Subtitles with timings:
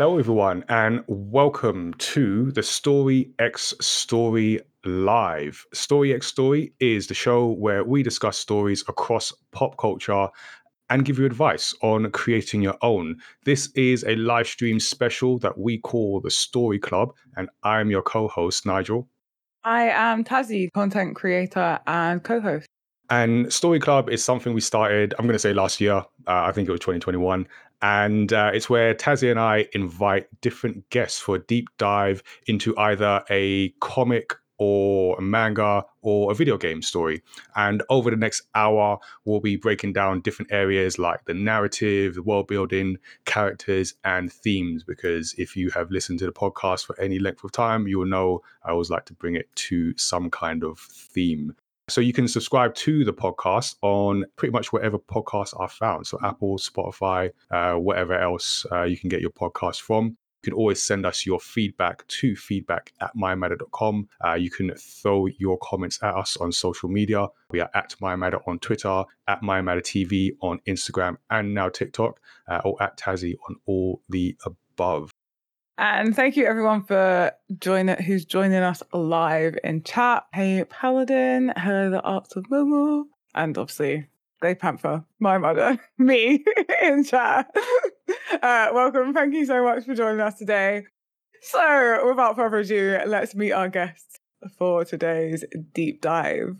[0.00, 5.66] Hello, everyone, and welcome to the Story X Story Live.
[5.74, 10.28] Story X Story is the show where we discuss stories across pop culture
[10.88, 13.18] and give you advice on creating your own.
[13.44, 18.00] This is a live stream special that we call the Story Club, and I'm your
[18.00, 19.06] co host, Nigel.
[19.64, 22.66] I am Tazzy, content creator and co host.
[23.10, 25.96] And Story Club is something we started, I'm going to say last year.
[25.96, 27.46] Uh, I think it was 2021.
[27.82, 32.76] And uh, it's where Tazzy and I invite different guests for a deep dive into
[32.76, 37.22] either a comic or a manga or a video game story.
[37.56, 42.22] And over the next hour, we'll be breaking down different areas like the narrative, the
[42.22, 44.84] world building, characters, and themes.
[44.84, 48.06] Because if you have listened to the podcast for any length of time, you will
[48.06, 51.56] know I always like to bring it to some kind of theme.
[51.90, 56.06] So you can subscribe to the podcast on pretty much wherever podcasts are found.
[56.06, 60.16] So Apple, Spotify, uh, whatever else uh, you can get your podcast from.
[60.42, 64.08] You can always send us your feedback to feedback at mymatter.com.
[64.24, 67.26] Uh, you can throw your comments at us on social media.
[67.50, 72.82] We are at mymatter on Twitter, at mymattertv on Instagram, and now TikTok, uh, or
[72.82, 75.10] at Tazzy on all the above.
[75.80, 80.26] And thank you everyone for joining who's joining us live in chat.
[80.34, 84.06] Hey Paladin, hello the Arts of Momo, and obviously
[84.42, 86.44] Grey Panther, my mother, me
[86.82, 87.50] in chat.
[88.42, 89.12] Uh, welcome.
[89.12, 90.84] Thank you so much for joining us today.
[91.42, 94.18] So, without further ado, let's meet our guests
[94.56, 96.56] for today's deep dive.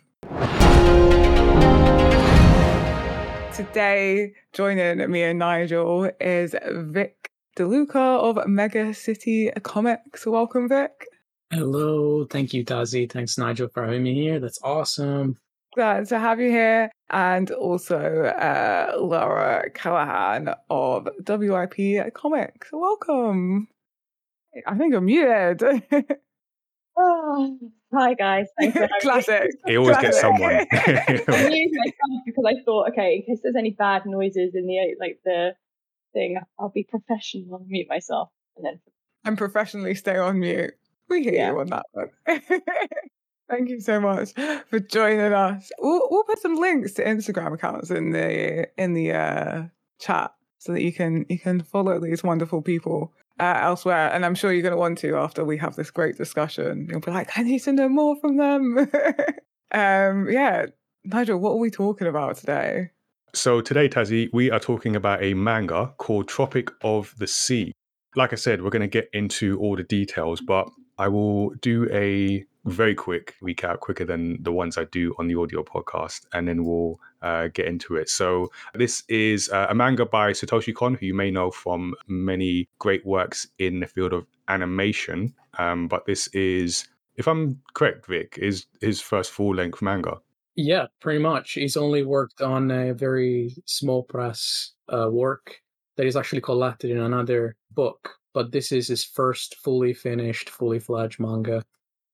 [3.55, 7.30] Today, joining me and Nigel is Vic
[7.61, 10.25] DeLuca of Mega City Comics.
[10.25, 11.05] Welcome, Vic.
[11.51, 12.25] Hello.
[12.25, 13.11] Thank you, Tazzy.
[13.13, 14.41] Thanks, Nigel, for having me here.
[14.41, 15.37] That's awesome.
[15.75, 16.91] Glad to have you here.
[17.11, 22.71] And also uh, Laura Callahan of WIP Comics.
[22.73, 23.69] Welcome.
[24.67, 25.63] I think I'm muted.
[26.97, 27.59] oh,
[27.93, 28.47] hi, guys.
[29.03, 29.51] Classic.
[29.67, 30.11] He always Classic.
[30.13, 30.67] gets someone.
[30.73, 34.97] I muted myself because I thought, okay, in case there's any bad noises in the
[34.99, 35.51] like the
[36.13, 38.81] thing, I'll be professional and mute myself, and then
[39.25, 40.73] and professionally stay on mute.
[41.09, 41.51] We hear Yeah.
[41.53, 42.11] you on that one.
[43.51, 44.33] Thank you so much
[44.69, 45.73] for joining us.
[45.81, 49.63] We'll, we'll put some links to Instagram accounts in the in the uh,
[49.99, 54.11] chat so that you can you can follow these wonderful people uh, elsewhere.
[54.13, 56.87] And I'm sure you're going to want to after we have this great discussion.
[56.89, 58.79] You'll be like, I need to know more from them.
[59.73, 60.67] um, yeah,
[61.05, 62.91] Nigel, what are we talking about today?
[63.33, 67.73] So today, Tazzy, we are talking about a manga called Tropic of the Sea.
[68.17, 70.69] Like I said, we're going to get into all the details, but
[70.99, 75.37] I will do a very quick recap, quicker than the ones I do on the
[75.37, 78.09] audio podcast, and then we'll uh, get into it.
[78.09, 82.69] So this is uh, a manga by Satoshi Kon, who you may know from many
[82.81, 85.35] great works in the field of animation.
[85.57, 90.19] Um, but this is, if I'm correct, Vic, is his first full-length manga.
[90.57, 91.53] Yeah, pretty much.
[91.53, 95.57] He's only worked on a very small press uh, work
[95.97, 100.79] that is actually collected in another book, but this is his first fully finished, fully
[100.79, 101.63] fledged manga.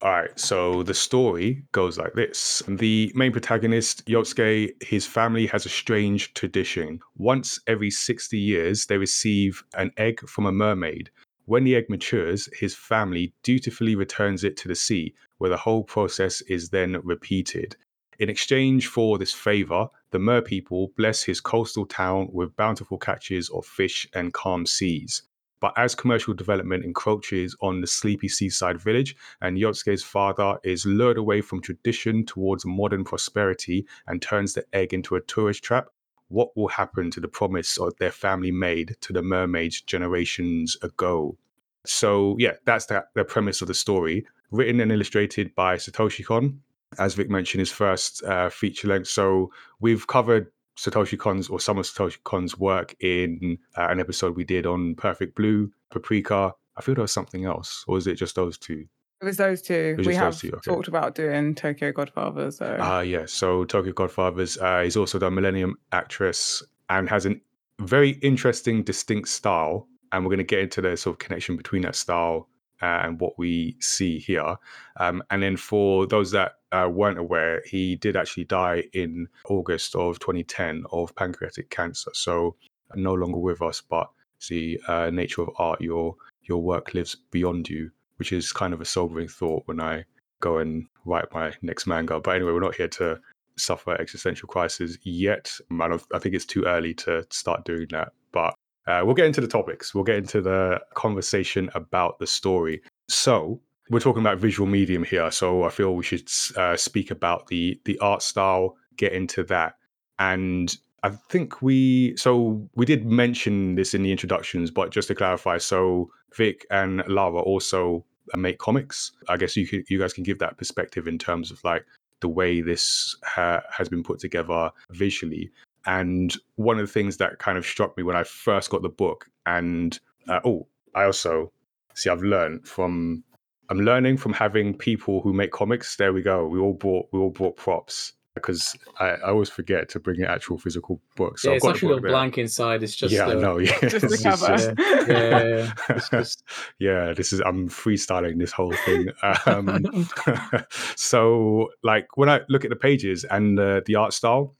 [0.03, 2.63] All right, so the story goes like this.
[2.69, 7.01] The main protagonist, Yotsuke, his family has a strange tradition.
[7.17, 11.11] Once every 60 years, they receive an egg from a mermaid.
[11.47, 15.85] When the egg matures, his family dutifully returns it to the sea, where the whole
[15.85, 17.77] process is then repeated.
[18.19, 23.51] In exchange for this favor, the mer people bless his coastal town with bountiful catches
[23.51, 25.23] of fish and calm seas.
[25.61, 31.19] But as commercial development encroaches on the sleepy seaside village, and Yotsuke's father is lured
[31.19, 35.89] away from tradition towards modern prosperity and turns the egg into a tourist trap,
[36.29, 41.37] what will happen to the promise of their family made to the mermaids generations ago?
[41.85, 44.27] So, yeah, that's the, the premise of the story.
[44.51, 46.63] Written and illustrated by Satoshi Kon,
[46.99, 49.09] as Vic mentioned, his first uh, feature length.
[49.09, 49.51] So,
[49.81, 54.45] we've covered Satoshi Kon's or some of Satoshi Kon's work in uh, an episode we
[54.45, 56.53] did on Perfect Blue, Paprika.
[56.77, 58.87] I feel there was something else, or was it just those two?
[59.21, 59.95] It was those two.
[59.97, 60.71] was we have two, okay.
[60.71, 62.51] talked about doing Tokyo Godfather.
[62.51, 63.25] So Ah, yeah.
[63.27, 64.59] So Tokyo Godfathers.
[64.59, 67.37] Uh, he's also the Millennium Actress and has a
[67.81, 69.89] very interesting, distinct style.
[70.13, 73.21] And we're going to get into the sort of connection between that style uh, and
[73.21, 74.57] what we see here.
[74.99, 79.95] Um, and then for those that uh, weren't aware, he did actually die in August
[79.95, 82.11] of 2010 of pancreatic cancer.
[82.15, 82.57] So
[82.95, 84.11] no longer with us, but
[84.49, 85.81] the uh, nature of art.
[85.81, 90.05] Your your work lives beyond you, which is kind of a sobering thought when I
[90.41, 92.21] go and write my next manga.
[92.21, 93.19] But anyway, we're not here to
[93.57, 95.53] suffer existential crisis yet.
[95.71, 98.13] I, I think it's too early to start doing that.
[98.33, 98.55] But
[98.87, 99.95] Uh, we'll get into the topics.
[99.95, 102.83] We'll get into the conversation about the story.
[103.09, 103.61] So
[103.91, 107.81] we're talking about visual medium here, so I feel we should uh, speak about the
[107.85, 108.77] the art style.
[108.97, 109.75] Get into that,
[110.19, 115.15] and I think we so we did mention this in the introductions, but just to
[115.15, 118.05] clarify, so Vic and Lara also
[118.37, 119.13] make comics.
[119.29, 121.85] I guess you could, you guys can give that perspective in terms of like
[122.21, 125.51] the way this ha- has been put together visually.
[125.87, 128.89] And one of the things that kind of struck me when I first got the
[128.89, 129.99] book, and
[130.29, 131.53] uh, oh, I also
[131.95, 133.25] see I've learned from
[133.69, 135.97] I'm learning from having people who make comics.
[135.97, 136.47] There we go.
[136.47, 140.29] We all bought we all bought props because I, I always forget to bring an
[140.29, 141.39] actual physical book.
[141.39, 142.83] So yeah, I've it's actually a blank inside.
[142.83, 144.75] It's just yeah, the, no, yeah, just the cover.
[145.09, 146.01] yeah, yeah, yeah.
[146.11, 146.45] Just...
[146.79, 149.09] yeah, this is I'm freestyling this whole thing.
[149.47, 150.09] Um,
[150.97, 154.55] so like when I look at the pages and uh, the art style,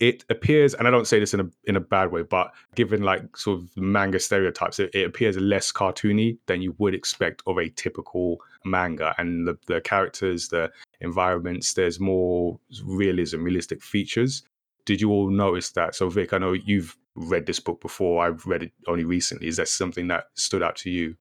[0.00, 3.02] it appears, and I don't say this in a in a bad way, but given
[3.02, 7.58] like sort of manga stereotypes, it, it appears less cartoony than you would expect of
[7.58, 9.14] a typical manga.
[9.18, 14.42] And the, the characters, the environments, there's more realism, realistic features.
[14.86, 15.94] Did you all notice that?
[15.94, 18.24] So Vic, I know you've read this book before.
[18.26, 19.48] I've read it only recently.
[19.48, 21.14] Is that something that stood out to you?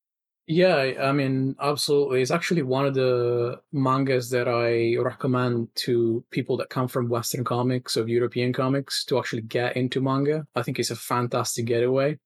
[0.52, 2.24] Yeah, I mean, absolutely.
[2.24, 7.44] It's actually one of the mangas that I recommend to people that come from Western
[7.44, 10.48] comics or European comics to actually get into manga.
[10.56, 12.18] I think it's a fantastic getaway.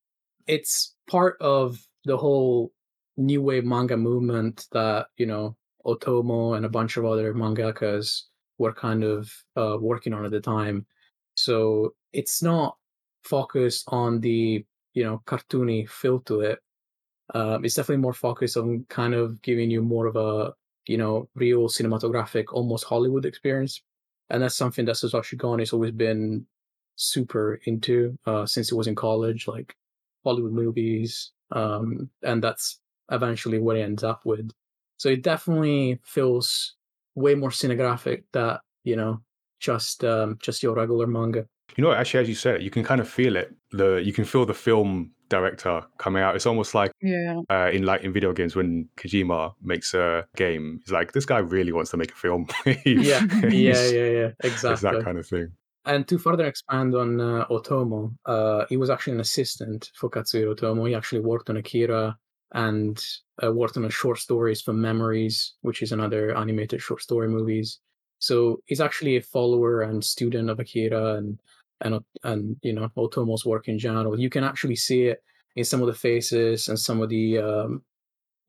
[0.47, 2.71] It's part of the whole
[3.17, 8.23] new wave manga movement that, you know, Otomo and a bunch of other mangakas
[8.57, 10.85] were kind of uh, working on at the time.
[11.35, 12.77] So it's not
[13.23, 16.59] focused on the, you know, cartoony feel to it
[17.33, 20.53] um, it's definitely more focused on kind of giving you more of a
[20.87, 23.81] you know real cinematographic, almost Hollywood experience,
[24.29, 26.45] and that's something that Satoshi Kon has always been
[26.95, 29.75] super into uh, since he was in college, like
[30.23, 32.79] Hollywood movies, um, and that's
[33.11, 34.51] eventually what he ends up with.
[34.97, 36.75] So it definitely feels
[37.15, 39.21] way more cinegraphic that you know
[39.59, 41.47] just um, just your regular manga.
[41.77, 43.55] You know, actually, as you said, you can kind of feel it.
[43.71, 46.35] The you can feel the film director coming out.
[46.35, 50.79] It's almost like yeah, uh, in like in video games when Kojima makes a game.
[50.83, 52.47] He's like, this guy really wants to make a film.
[52.65, 54.71] yeah, yeah, yeah, yeah, exactly.
[54.71, 55.51] It's that kind of thing.
[55.85, 60.55] And to further expand on uh, Otomo, uh, he was actually an assistant for Katsuhiro
[60.55, 60.87] Otomo.
[60.87, 62.17] He actually worked on Akira
[62.53, 63.03] and
[63.43, 67.79] uh, worked on a short stories for Memories, which is another animated short story movies.
[68.19, 71.41] So he's actually a follower and student of Akira and
[71.83, 74.19] and and you know Otomo's work in general.
[74.19, 75.23] You can actually see it
[75.55, 77.83] in some of the faces and some of the um,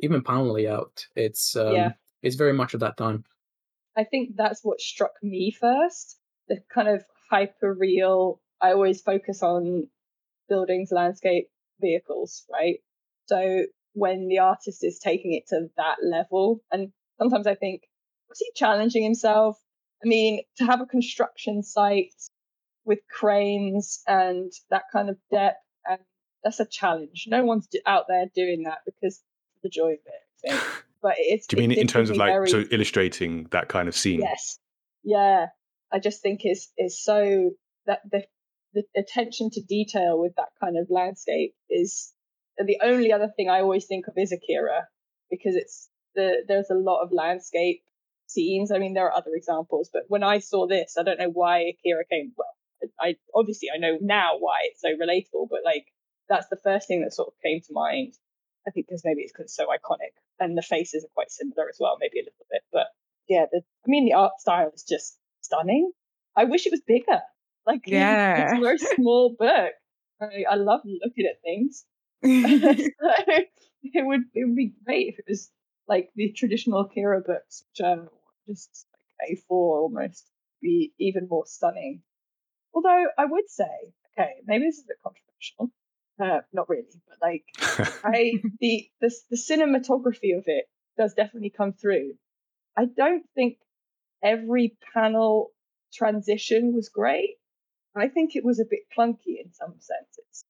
[0.00, 1.06] even panel layout.
[1.14, 1.92] It's um, yeah.
[2.22, 3.24] it's very much at that time.
[3.96, 6.18] I think that's what struck me first.
[6.48, 8.40] The kind of hyper real.
[8.60, 9.88] I always focus on
[10.48, 11.48] buildings, landscape,
[11.80, 12.78] vehicles, right?
[13.26, 17.82] So when the artist is taking it to that level, and sometimes I think,
[18.28, 19.58] was he challenging himself?
[20.04, 22.12] I mean, to have a construction site
[22.84, 25.58] with cranes and that kind of depth,
[25.88, 26.00] and
[26.42, 27.26] that's a challenge.
[27.28, 29.22] No one's out there doing that because
[29.62, 30.60] the joy of it.
[31.02, 31.46] But it's.
[31.46, 32.48] Do you mean in terms of like very...
[32.48, 34.20] so illustrating that kind of scene?
[34.20, 34.58] Yes.
[35.02, 35.48] Yeah,
[35.92, 37.50] I just think is is so
[37.84, 38.24] that the
[38.72, 42.12] the attention to detail with that kind of landscape is
[42.56, 44.88] the only other thing I always think of is Akira
[45.30, 47.82] because it's the there's a lot of landscape
[48.26, 48.72] scenes.
[48.72, 51.72] I mean, there are other examples, but when I saw this, I don't know why
[51.74, 52.32] Akira came.
[52.36, 52.48] Well,
[53.00, 55.86] I obviously I know now why it's so relatable, but like
[56.28, 58.14] that's the first thing that sort of came to mind.
[58.66, 61.68] I think because maybe it's because it's so iconic and the faces are quite similar
[61.68, 62.62] as well, maybe a little bit.
[62.72, 62.86] But
[63.28, 65.90] yeah, the, I mean the art style is just stunning.
[66.36, 67.20] I wish it was bigger.
[67.66, 69.72] Like yeah, it's a very small book.
[70.20, 71.84] I, I love looking at things.
[72.24, 72.30] so
[73.82, 75.50] it would it would be great if it was
[75.86, 78.08] like the traditional Akira books, which are
[78.48, 78.86] just
[79.20, 82.02] like A4 almost, be even more stunning.
[82.74, 85.70] Although I would say, okay, maybe this is a bit controversial.
[86.20, 87.44] Uh, not really, but like
[88.04, 90.66] I the, the the cinematography of it
[90.96, 92.14] does definitely come through.
[92.76, 93.58] I don't think
[94.22, 95.50] every panel
[95.92, 97.36] transition was great.
[97.96, 100.44] I think it was a bit clunky in some senses.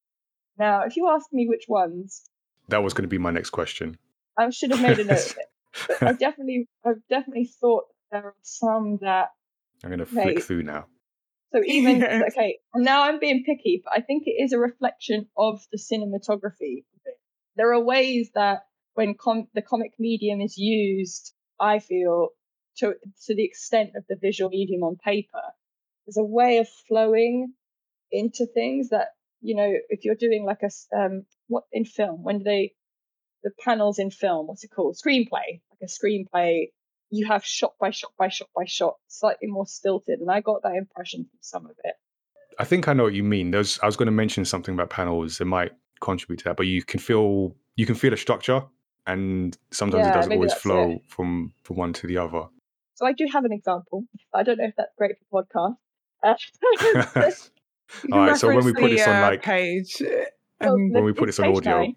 [0.58, 2.28] Now, if you ask me which ones,
[2.68, 3.98] that was going to be my next question.
[4.38, 5.98] I should have made a note of it.
[6.00, 9.30] But I definitely, I've definitely thought there are some that
[9.82, 10.86] I'm going to flick through now.
[11.54, 15.28] So even okay, and now I'm being picky, but I think it is a reflection
[15.36, 16.84] of the cinematography.
[17.56, 18.62] There are ways that
[18.94, 22.30] when com- the comic medium is used, I feel
[22.78, 22.94] to
[23.26, 25.42] to the extent of the visual medium on paper,
[26.06, 27.54] there's a way of flowing
[28.10, 29.08] into things that
[29.44, 32.72] you know, if you're doing like a um, what in film, when do they,
[33.42, 34.96] the panels in film, what's it called?
[34.96, 36.68] Screenplay, like a screenplay.
[37.14, 40.62] You have shot by shot by shot by shot, slightly more stilted, and I got
[40.62, 41.94] that impression from some of it.
[42.58, 43.50] I think I know what you mean.
[43.50, 46.66] There's, I was going to mention something about panels that might contribute to that, but
[46.66, 48.62] you can feel you can feel a structure,
[49.06, 51.02] and sometimes it doesn't always flow it.
[51.08, 52.42] from from one to the other.
[52.94, 54.04] So I do have an example.
[54.32, 55.76] I don't know if that's great for podcast.
[56.22, 57.30] Uh,
[58.02, 60.02] You All can right, so when we reference put this the, on, uh, like- page,
[60.02, 60.06] uh,
[60.60, 61.78] Well, and When we put this on audio.
[61.78, 61.96] nine,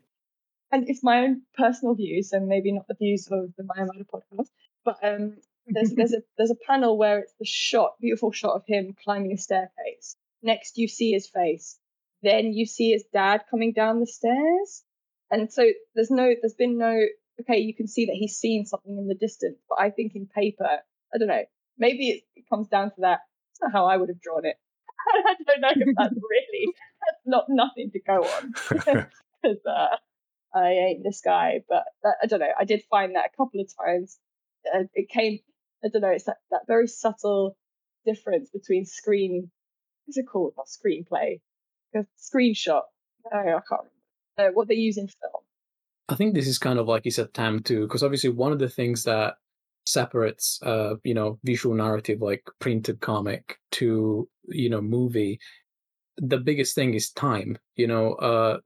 [0.71, 4.03] and it's my own personal views, and maybe not the views of the My Amada
[4.03, 4.49] podcast.
[4.87, 5.35] But um,
[5.67, 9.33] there's there's a there's a panel where it's the shot, beautiful shot of him climbing
[9.33, 10.15] a staircase.
[10.41, 11.77] Next, you see his face.
[12.23, 14.83] Then you see his dad coming down the stairs,
[15.29, 17.05] and so there's no, there's been no.
[17.41, 20.25] Okay, you can see that he's seen something in the distance, but I think in
[20.25, 20.69] paper,
[21.13, 21.43] I don't know.
[21.77, 23.19] Maybe it, it comes down to that.
[23.51, 24.55] It's not how I would have drawn it.
[25.13, 26.73] I don't know if that's really
[27.05, 28.53] that's not nothing to go on
[29.43, 29.97] because uh,
[30.55, 31.59] I ain't this guy.
[31.67, 32.53] But that, I don't know.
[32.57, 34.17] I did find that a couple of times.
[34.73, 35.39] Uh, it came.
[35.83, 36.09] I don't know.
[36.09, 37.55] It's that, that very subtle
[38.05, 39.51] difference between screen.
[40.05, 40.53] What's it called?
[40.57, 41.41] Not screenplay.
[41.95, 42.81] A screenshot.
[43.31, 43.91] Oh, I can't remember.
[44.37, 45.43] Uh, what they use in film.
[46.09, 48.59] I think this is kind of like you said, Tam, too, because obviously one of
[48.59, 49.35] the things that
[49.85, 55.39] separates, uh, you know, visual narrative like printed comic to you know movie,
[56.17, 57.57] the biggest thing is time.
[57.75, 58.59] You know, uh,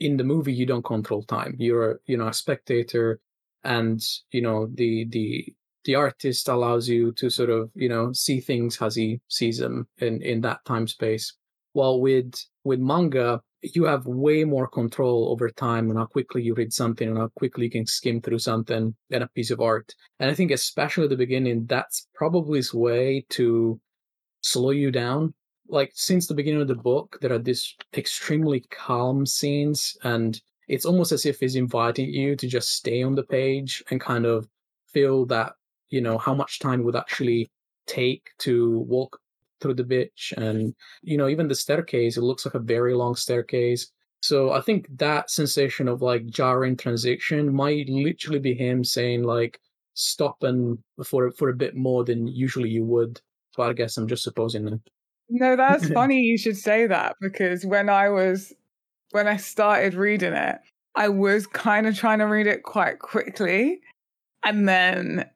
[0.00, 1.54] in the movie you don't control time.
[1.58, 3.20] You're you know a spectator,
[3.64, 5.46] and you know the the
[5.84, 9.86] the artist allows you to sort of you know see things as he sees them
[9.98, 11.34] in in that time space.
[11.72, 16.54] While with with manga, you have way more control over time and how quickly you
[16.54, 19.94] read something and how quickly you can skim through something than a piece of art.
[20.20, 23.80] And I think especially at the beginning, that's probably his way to
[24.42, 25.34] slow you down.
[25.68, 30.86] Like since the beginning of the book, there are these extremely calm scenes, and it's
[30.86, 34.48] almost as if he's inviting you to just stay on the page and kind of
[34.86, 35.52] feel that,
[35.90, 37.50] you know, how much time would actually
[37.86, 39.20] take to walk
[39.60, 40.34] through the beach.
[40.36, 43.90] And you know even the staircase it looks like a very long staircase.
[44.20, 49.60] So i think that sensation of like jarring transition might literally be him saying like
[49.94, 53.20] stop and for for a bit more than usually you would
[53.56, 54.80] but i guess i'm just supposing that.
[55.28, 58.52] No, that's funny you should say that because when I was
[59.14, 60.58] when I started reading it,
[60.96, 63.80] I was kind of trying to read it quite quickly.
[64.42, 65.30] And then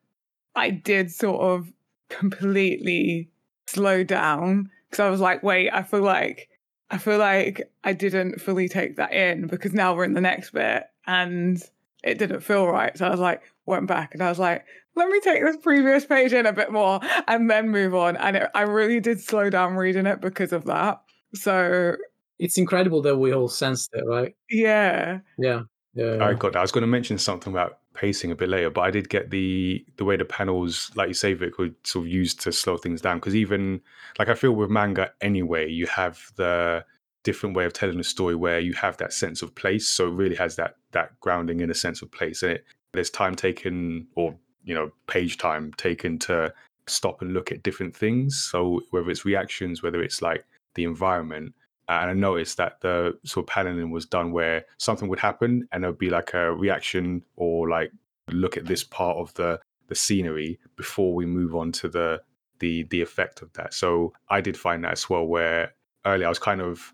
[0.56, 1.72] I did sort of
[2.08, 3.30] completely
[3.68, 6.48] slow down because I was like, wait, I feel like
[6.90, 10.50] I feel like I didn't fully take that in because now we're in the next
[10.50, 11.62] bit and
[12.02, 12.98] it didn't feel right.
[12.98, 14.64] So I was like, went back and I was like,
[14.96, 18.16] let me take this previous page in a bit more and then move on.
[18.16, 21.00] And it, I really did slow down reading it because of that.
[21.34, 21.94] So
[22.38, 25.62] it's incredible that we all sensed it right yeah, yeah
[25.98, 26.60] yeah, I got that.
[26.60, 29.30] I was going to mention something about pacing a bit later, but I did get
[29.30, 32.76] the the way the panels, like you say, Vic, were sort of used to slow
[32.76, 33.16] things down.
[33.16, 33.80] Because even
[34.16, 36.84] like I feel with manga anyway, you have the
[37.24, 39.88] different way of telling a story where you have that sense of place.
[39.88, 43.10] So it really has that that grounding in a sense of place, and it there's
[43.10, 46.52] time taken or you know page time taken to
[46.86, 48.38] stop and look at different things.
[48.38, 51.54] So whether it's reactions, whether it's like the environment,
[51.88, 55.82] and I noticed that the sort of paneling was done where something would happen and
[55.82, 57.90] there'd be like a reaction or like
[58.30, 62.20] look at this part of the the scenery before we move on to the
[62.60, 63.72] the the effect of that.
[63.72, 65.72] So I did find that as well where
[66.04, 66.92] earlier I was kind of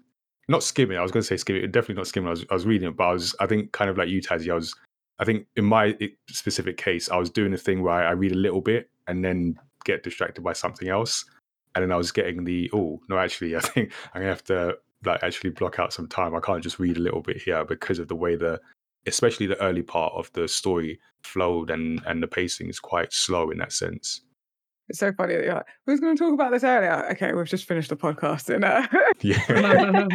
[0.49, 0.99] not skimming.
[0.99, 2.29] I was going to say skimming, definitely not skimming.
[2.29, 4.21] I was, I was reading it, but I was I think kind of like you,
[4.23, 4.51] Tazzy.
[4.51, 4.75] I was
[5.19, 5.97] I think in my
[6.29, 9.59] specific case, I was doing a thing where I read a little bit and then
[9.85, 11.25] get distracted by something else.
[11.75, 14.77] And then I was getting the oh no, actually, I think I'm gonna have to
[15.05, 16.35] like actually block out some time.
[16.35, 18.61] I can't just read a little bit here because of the way the
[19.07, 23.51] especially the early part of the story flowed and and the pacing is quite slow
[23.51, 24.23] in that sense.
[24.89, 27.07] it's so funny that you're like, we was going to talk about this earlier.
[27.13, 28.87] Okay, we've just finished the podcast and uh,
[29.23, 29.41] Yeah.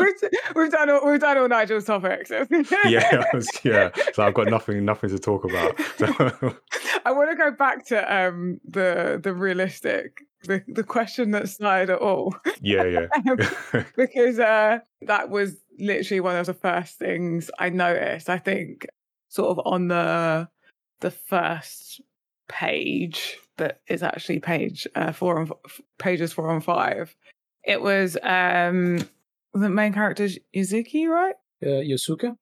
[0.00, 2.30] we've, we've done all, we've done all Nigel's topics.
[2.30, 3.90] yeah, was, yeah.
[4.14, 5.78] So I've got nothing, nothing to talk about.
[5.98, 6.06] So,
[7.04, 11.92] I want to go back to um the the realistic the the question that started
[11.92, 17.68] it all yeah, yeah, because uh that was literally one of the first things I
[17.70, 18.30] noticed.
[18.30, 18.86] I think
[19.28, 20.48] sort of on the
[21.00, 22.00] the first
[22.48, 27.14] page that is actually page uh, four and f- pages four and five.
[27.64, 28.98] It was um
[29.52, 31.34] the main character is Yuzuki, right?
[31.64, 32.36] uh, yosuka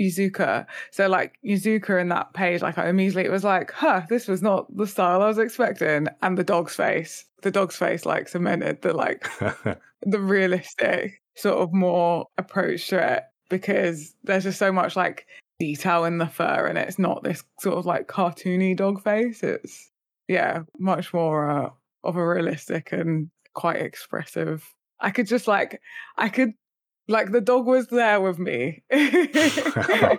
[0.00, 0.66] Yuzuka.
[0.90, 4.42] So like Yuzuka in that page, like I immediately it was like, huh, this was
[4.42, 6.08] not the style I was expecting.
[6.22, 7.24] And the dog's face.
[7.42, 9.28] The dog's face like cemented the like
[10.02, 11.20] the realistic.
[11.34, 15.26] sort of more approach to it because there's just so much like
[15.58, 19.42] detail in the fur and it's not this sort of like cartoony dog face.
[19.42, 19.90] It's
[20.28, 21.70] yeah, much more uh,
[22.04, 24.68] of a realistic and quite expressive.
[25.00, 25.80] I could just like
[26.16, 26.54] I could
[27.08, 28.82] like the dog was there with me.
[28.92, 30.18] I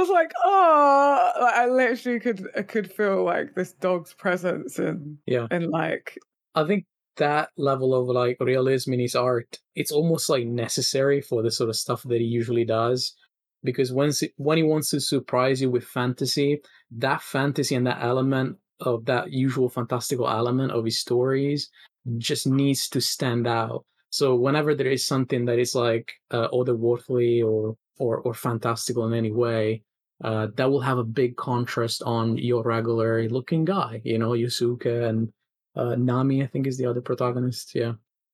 [0.00, 5.18] was like, oh, like, I literally could I could feel like this dog's presence and
[5.26, 5.46] Yeah.
[5.50, 6.18] and like
[6.54, 11.42] I think that level of like realism in his art, it's almost like necessary for
[11.42, 13.14] the sort of stuff that he usually does.
[13.62, 16.60] Because once it, when he wants to surprise you with fantasy,
[16.92, 21.70] that fantasy and that element of that usual fantastical element of his stories
[22.18, 23.84] just needs to stand out.
[24.16, 29.12] So whenever there is something that is like uh, otherworldly or or or fantastical in
[29.12, 29.82] any way,
[30.24, 34.86] uh, that will have a big contrast on your regular looking guy, you know, Yusuke
[34.86, 35.30] and
[35.76, 37.74] uh, Nami, I think, is the other protagonist.
[37.74, 37.92] Yeah.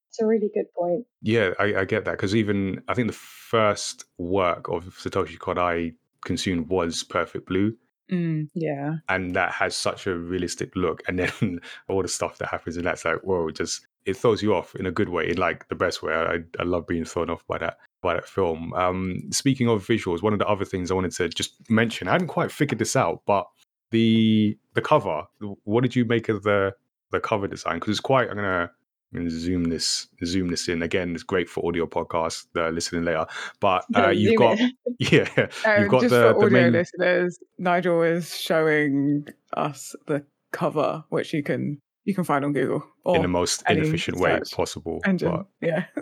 [0.09, 1.05] It's a really good point.
[1.21, 5.59] Yeah, I, I get that because even I think the first work of Satoshi Kon
[5.59, 7.75] I consumed was Perfect Blue,
[8.09, 8.97] mm, yeah.
[9.09, 11.03] and that has such a realistic look.
[11.09, 14.55] And then all the stuff that happens in that's like, whoa, just it throws you
[14.55, 16.13] off in a good way, in like the best way.
[16.13, 18.73] I, I love being thrown off by that by that film.
[18.75, 22.13] Um, speaking of visuals, one of the other things I wanted to just mention, I
[22.13, 23.47] hadn't quite figured this out, but
[23.91, 25.25] the the cover.
[25.65, 26.75] What did you make of the
[27.11, 27.77] the cover design?
[27.77, 28.29] Because it's quite.
[28.29, 28.71] I'm gonna
[29.13, 31.15] I'm gonna zoom this zoom this in again.
[31.15, 33.27] It's great for audio podcasts uh, listening later.
[33.61, 34.59] But uh, you've got
[34.99, 35.29] yeah,
[35.65, 40.25] Um, you've got just the, for the audio main listeners, Nigel is showing us the
[40.51, 44.41] cover, which you can you can find on Google or in the most inefficient way
[44.53, 45.01] possible.
[45.05, 45.45] engine.
[45.61, 45.85] Yeah.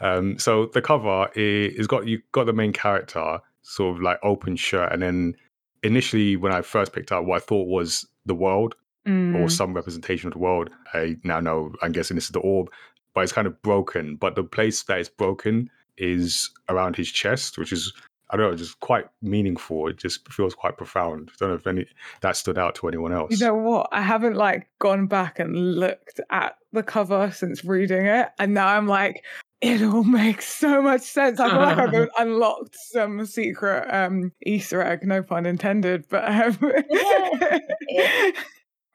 [0.00, 4.18] Um, so the cover is, is got you got the main character sort of like
[4.22, 5.34] open shirt, and then
[5.82, 8.74] initially when I first picked up, what I thought was the world
[9.06, 10.68] or Mm, some representation of the world.
[10.92, 12.70] I now know I'm guessing this is the orb,
[13.14, 14.16] but it's kind of broken.
[14.16, 17.92] But the place that it's broken is around his chest, which is
[18.30, 19.88] I don't know, just quite meaningful.
[19.88, 21.30] It just feels quite profound.
[21.32, 21.86] I don't know if any
[22.22, 23.30] that stood out to anyone else.
[23.30, 23.88] You know what?
[23.92, 28.68] I haven't like gone back and looked at the cover since reading it, and now
[28.68, 29.24] I'm like,
[29.60, 31.38] it all makes so much sense.
[31.38, 36.58] I feel like I've unlocked some secret um Easter egg, no pun intended, but um,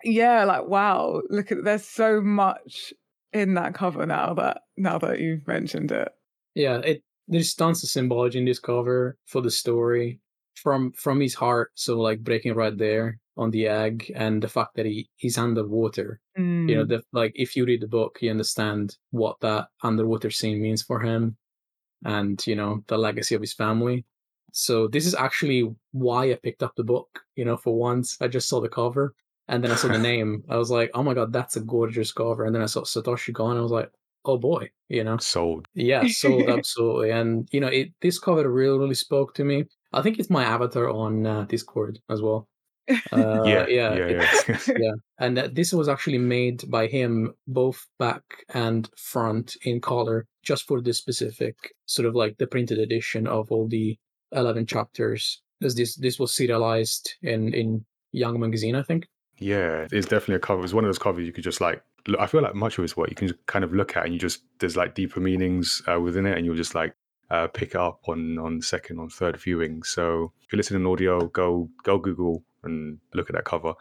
[0.03, 2.93] yeah, like wow, look at there's so much
[3.33, 6.09] in that cover now that now that you've mentioned it.
[6.55, 6.77] Yeah.
[6.79, 10.19] It there's tons of symbology in this cover for the story
[10.55, 11.71] from from his heart.
[11.75, 16.19] So like breaking right there on the egg and the fact that he he's underwater.
[16.67, 20.29] You know, Mm, the, like if you read the book, you understand what that underwater
[20.31, 21.37] scene means for him,
[22.05, 24.05] and you know the legacy of his family.
[24.53, 27.21] So this is actually why I picked up the book.
[27.35, 29.15] You know, for once I just saw the cover
[29.47, 30.43] and then I saw the name.
[30.49, 32.45] I was like, oh my god, that's a gorgeous cover.
[32.45, 33.57] And then I saw Satoshi Kon.
[33.57, 33.91] I was like,
[34.25, 35.17] oh boy, you know.
[35.17, 35.67] Sold.
[35.73, 37.11] Yeah, sold absolutely.
[37.11, 39.65] And you know, it this cover really really spoke to me.
[39.93, 42.47] I think it's my avatar on uh, Discord as well.
[43.11, 44.57] Uh, yeah, yeah, yeah, yeah.
[44.77, 50.25] yeah and that this was actually made by him both back and front in color
[50.43, 51.55] just for this specific
[51.85, 53.97] sort of like the printed edition of all the
[54.33, 59.05] 11 chapters as this this was serialized in in young magazine i think
[59.41, 60.63] Yeah, it's definitely a cover.
[60.63, 61.81] It's one of those covers you could just like.
[62.19, 64.13] I feel like much of his work you can just kind of look at and
[64.13, 66.93] you just there's like deeper meanings uh, within it, and you'll just like
[67.29, 69.83] uh, pick up on on second, on third viewing.
[69.83, 73.73] So if you're listening on audio, go go Google and look at that cover.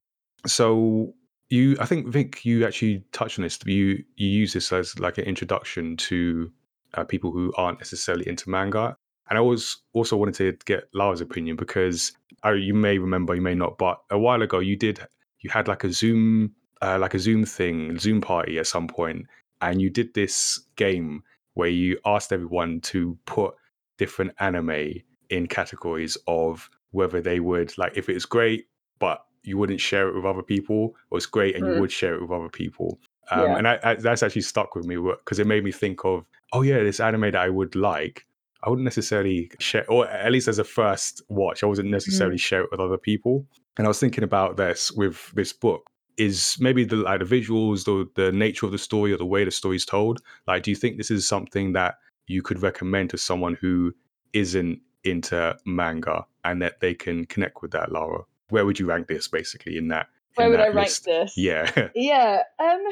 [0.47, 1.15] So
[1.49, 3.59] you, I think Vic, you actually touched on this.
[3.65, 6.51] You you use this as like an introduction to
[6.95, 8.97] uh, people who aren't necessarily into manga.
[9.29, 12.13] And I was also wanted to get Lara's opinion because
[12.45, 15.01] uh, you may remember, you may not, but a while ago you did
[15.41, 19.27] you had like a Zoom uh, like a Zoom thing, Zoom party at some point,
[19.61, 21.23] and you did this game
[21.55, 23.55] where you asked everyone to put
[23.99, 28.67] different anime in categories of whether they would like if it's great,
[28.99, 31.81] but you wouldn't share it with other people, or it's great and you Mm.
[31.81, 32.99] would share it with other people.
[33.31, 33.57] Um, Yeah.
[33.59, 36.63] And I, I, that's actually stuck with me because it made me think of, oh
[36.63, 38.27] yeah, this anime that I would like.
[38.63, 42.63] I wouldn't necessarily share, or at least as a first watch, I wasn't necessarily share
[42.63, 43.47] it with other people.
[43.79, 45.90] And I was thinking about this with this book.
[46.21, 49.45] Is maybe the like the visuals, the the nature of the story, or the way
[49.45, 50.21] the story is told.
[50.47, 51.95] Like, do you think this is something that
[52.27, 53.95] you could recommend to someone who
[54.33, 58.25] isn't into manga and that they can connect with that, Lara?
[58.51, 60.09] Where would you rank this, basically, in that?
[60.35, 61.35] Where in would that I rank this?
[61.37, 62.43] Yeah, Yeah.
[62.59, 62.85] Um.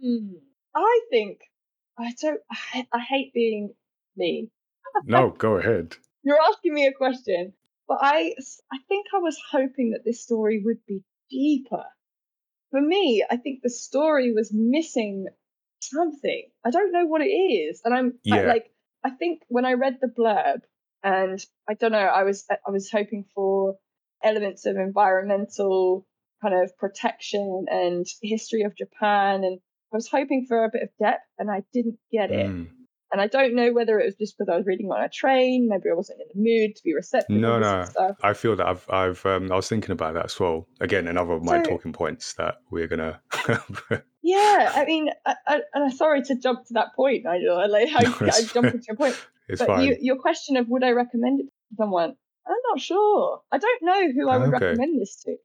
[0.00, 0.28] hmm,
[0.74, 1.40] I think
[1.98, 2.40] I don't.
[2.50, 3.74] I, I hate being
[4.16, 4.50] mean.
[5.04, 5.96] no, go ahead.
[6.22, 7.52] You're asking me a question,
[7.86, 8.34] but I
[8.72, 11.84] I think I was hoping that this story would be deeper.
[12.74, 15.28] For me, I think the story was missing
[15.78, 16.42] something.
[16.64, 18.72] I don't know what it is, and I'm I- like,
[19.04, 20.62] I think when I read the blurb,
[21.00, 23.76] and I don't know, I was I was hoping for
[24.24, 26.04] elements of environmental
[26.42, 29.60] kind of protection and history of Japan, and
[29.92, 32.50] I was hoping for a bit of depth, and I didn't get it.
[32.50, 32.70] Mm.
[33.14, 35.68] And I don't know whether it was just because I was reading on a train,
[35.68, 37.36] maybe I wasn't in the mood to be receptive.
[37.36, 37.84] No, no.
[37.84, 38.16] stuff.
[38.24, 40.66] I feel that I've, I've, um, I was thinking about that as well.
[40.80, 43.20] Again, another of my So- talking points that we're gonna.
[44.26, 47.56] Yeah, I mean, I, I, and I'm sorry to jump to that point, Nigel.
[47.58, 48.64] I Like, I, No, I fine.
[48.64, 49.84] into your point, it's but fine.
[49.86, 52.16] you, your question of would I recommend it to someone?
[52.46, 53.42] I'm not sure.
[53.52, 54.64] I don't know who I would Okay.
[54.66, 55.36] recommend this to.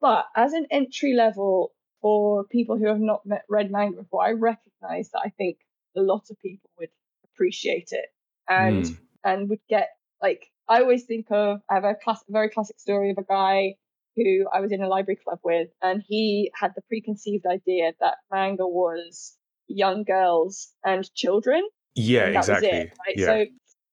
[0.00, 4.32] But as an entry level for people who have not met, read manga before, I
[4.32, 5.56] recognize that I think
[5.96, 6.90] a lot of people would
[7.36, 8.06] appreciate it
[8.48, 8.98] and Mm.
[9.24, 9.88] and would get
[10.22, 13.74] like I always think of I have a class, very classic story of a guy
[14.16, 18.16] who I was in a library club with, and he had the preconceived idea that
[18.32, 19.36] manga was
[19.68, 21.62] young girls and children.
[21.94, 22.68] Yeah, and that exactly.
[22.68, 22.92] was it.
[23.06, 23.16] Right?
[23.16, 23.26] Yeah.
[23.26, 23.44] So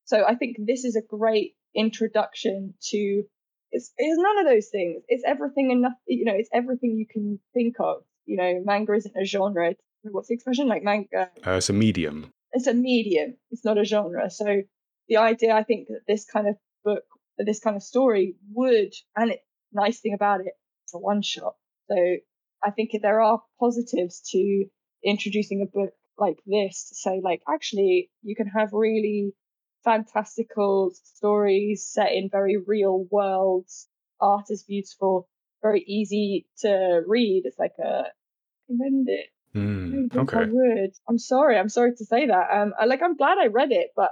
[0.05, 3.23] so I think this is a great introduction to
[3.71, 5.03] it's it's none of those things.
[5.07, 8.03] It's everything and nothing you know, it's everything you can think of.
[8.25, 9.71] You know, manga isn't a genre.
[9.71, 10.67] It's- What's the expression?
[10.67, 12.33] Like manga uh, it's a medium.
[12.53, 14.29] It's a medium it's not a genre.
[14.29, 14.61] So
[15.09, 17.03] the idea i think that this kind of book
[17.37, 19.39] this kind of story would and it
[19.71, 20.53] nice thing about it
[20.85, 21.55] it's a one shot
[21.89, 21.95] so
[22.63, 24.65] i think there are positives to
[25.03, 29.33] introducing a book like this to say like actually you can have really
[29.83, 33.89] fantastical stories set in very real worlds.
[34.21, 35.27] Art is beautiful
[35.61, 37.43] very easy to read.
[37.45, 38.05] It's like a
[38.69, 40.51] recommend it Mm, don't I okay.
[40.51, 40.91] would.
[41.07, 41.57] I'm sorry.
[41.57, 42.47] I'm sorry to say that.
[42.51, 44.09] Um, I, like I'm glad I read it, but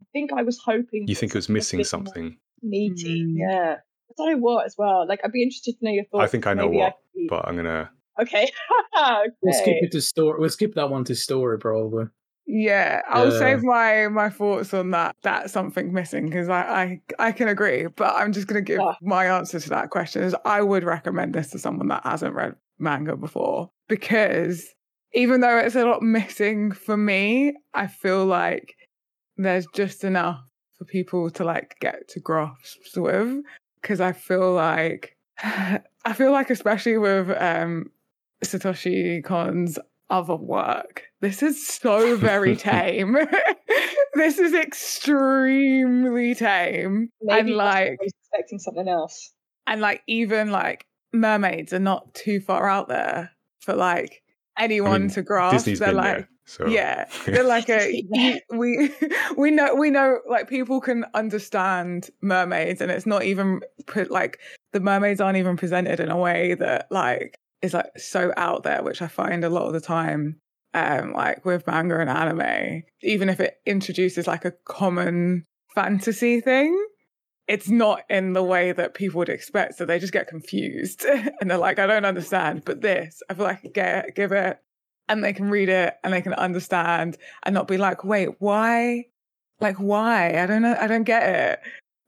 [0.00, 1.06] I think I was hoping.
[1.08, 3.34] You think it was missing something, Meaty, Mm.
[3.36, 3.76] yeah.
[4.10, 5.06] I don't know what as well.
[5.08, 6.22] Like I'd be interested to know your thoughts.
[6.24, 7.90] I think I know Maybe what, could be- but I'm gonna.
[8.20, 8.44] Okay.
[8.96, 9.30] okay.
[9.42, 10.38] We'll skip it to story.
[10.38, 12.04] We'll skip that one to story probably.
[12.46, 13.38] Yeah, I'll Yeah.
[13.38, 15.16] save my my thoughts on that.
[15.22, 18.92] That's something missing because I, I I can agree, but I'm just gonna give Yeah.
[19.02, 22.54] my answer to that question is I would recommend this to someone that hasn't read
[22.78, 24.64] manga before because
[25.14, 28.74] even though it's a lot missing for me, I feel like
[29.36, 30.40] there's just enough
[30.76, 33.42] for people to like get to grasp with
[33.80, 37.90] because I feel like I feel like especially with um
[38.44, 39.78] Satoshi Kon's
[40.10, 41.04] other work.
[41.20, 43.16] This is so very tame.
[44.14, 47.08] this is extremely tame.
[47.22, 49.32] Maybe and like expecting something else.
[49.66, 54.23] and like even like mermaids are not too far out there for like
[54.58, 55.56] anyone mean, to grasp.
[55.56, 58.90] Disney's They're been like there, so yeah, they're like a you- we
[59.36, 64.38] we know we know like people can understand mermaids, and it's not even put like
[64.72, 68.82] the mermaids aren't even presented in a way that like is like so out there,
[68.82, 70.40] which I find a lot of the time.
[70.76, 76.76] Um, like with manga and anime, even if it introduces like a common fantasy thing,
[77.46, 79.74] it's not in the way that people would expect.
[79.76, 81.04] So they just get confused
[81.40, 82.64] and they're like, I don't understand.
[82.64, 84.58] But this, I feel like I get give it
[85.08, 89.06] and they can read it and they can understand and not be like, wait, why?
[89.60, 90.40] Like, why?
[90.40, 90.76] I don't know.
[90.78, 91.60] I don't get it.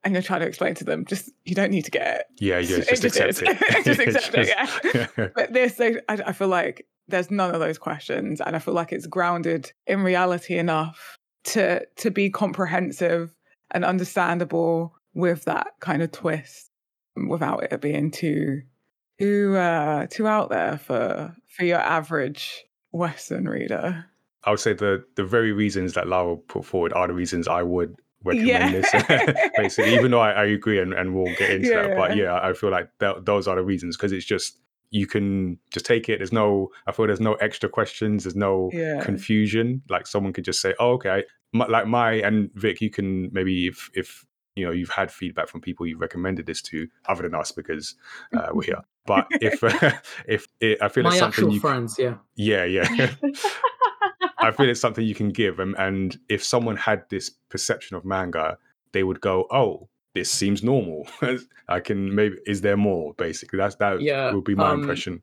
[0.05, 2.27] And you're trying to explain to them, just you don't need to get it.
[2.39, 3.85] yeah, yeah, It just just accept it.
[3.85, 5.29] Just accept it, yeah.
[5.35, 8.75] But this, they, I, I feel like there's none of those questions, and I feel
[8.75, 13.35] like it's grounded in reality enough to to be comprehensive
[13.73, 16.71] and understandable with that kind of twist,
[17.29, 18.63] without it being too
[19.19, 24.05] too uh, too out there for for your average Western reader.
[24.45, 27.63] I would say the the very reasons that Lara put forward are the reasons I
[27.63, 28.81] would recommend Yeah.
[28.81, 29.51] this.
[29.57, 32.25] Basically, even though I, I agree and, and we'll get into that, but Yeah.
[32.25, 34.59] yeah, I feel like th- those are the reasons because it's just
[34.91, 36.19] you can just take it.
[36.19, 38.23] There's no, I feel there's no extra questions.
[38.25, 39.01] There's no Yeah.
[39.03, 39.83] confusion.
[39.89, 43.67] Like someone could just say, "Oh, okay." My, like my and Vic, you can maybe
[43.69, 44.26] if if
[44.57, 47.95] you know you've had feedback from people you've recommended this to, other than us because
[48.37, 48.83] uh, we're here.
[49.07, 49.63] But if
[50.27, 52.17] if it, I feel My it's something actual you, friends, yeah.
[52.35, 52.87] yeah, yeah.
[54.39, 58.05] I feel it's something you can give, and, and if someone had this perception of
[58.05, 58.59] manga,
[58.93, 61.07] they would go, "Oh, this seems normal."
[61.69, 63.15] I can maybe is there more?
[63.15, 65.23] Basically, that's that Yeah, would be my um, impression.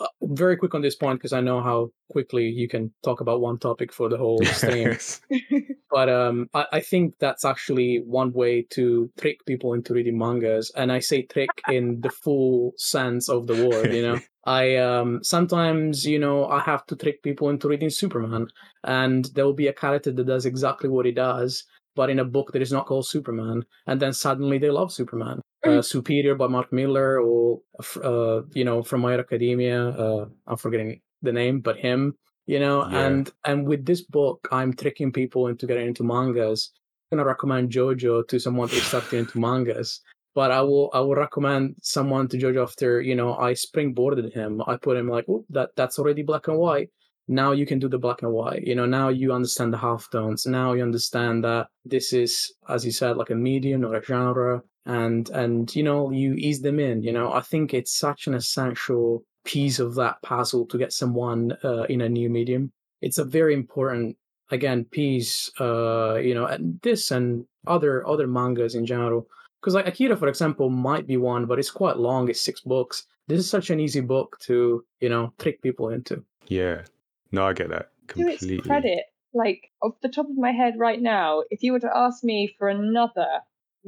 [0.00, 3.40] Uh, very quick on this point because I know how quickly you can talk about
[3.40, 4.96] one topic for the whole stream.
[5.90, 10.70] But um, I, I think that's actually one way to trick people into reading mangas,
[10.76, 13.94] and I say trick in the full sense of the word.
[13.94, 18.48] You know, I um, sometimes you know I have to trick people into reading Superman,
[18.84, 21.64] and there will be a character that does exactly what he does,
[21.96, 25.40] but in a book that is not called Superman, and then suddenly they love Superman.
[25.64, 27.60] Uh, Superior by Mark Millar, or
[28.02, 29.88] uh, you know, from My Academia.
[29.88, 32.14] Uh, I'm forgetting the name, but him
[32.48, 32.88] you know.
[32.88, 33.06] Yeah.
[33.06, 36.72] And and with this book, I'm tricking people into getting into mangas.
[37.10, 40.00] I'm gonna recommend JoJo to someone who's stuck into mangas.
[40.34, 44.62] But I will I will recommend someone to JoJo after you know I springboarded him.
[44.66, 46.90] I put him like, oh, that that's already black and white
[47.28, 50.08] now you can do the black and white you know now you understand the half
[50.10, 54.02] tones now you understand that this is as you said like a medium or a
[54.02, 57.32] genre and and you know you ease them in you know?
[57.32, 62.00] I think it's such an essential piece of that puzzle to get someone uh, in
[62.00, 62.72] a new medium.
[63.00, 64.16] It's a very important
[64.50, 69.28] again piece uh you know and this and other other mangas in general.
[69.60, 73.06] Because like akira for example might be one but it's quite long it's six books.
[73.28, 76.24] This is such an easy book to you know trick people into.
[76.46, 76.82] Yeah.
[77.30, 78.66] No, I get that to its completely.
[78.66, 82.24] credit, like off the top of my head right now, if you were to ask
[82.24, 83.28] me for another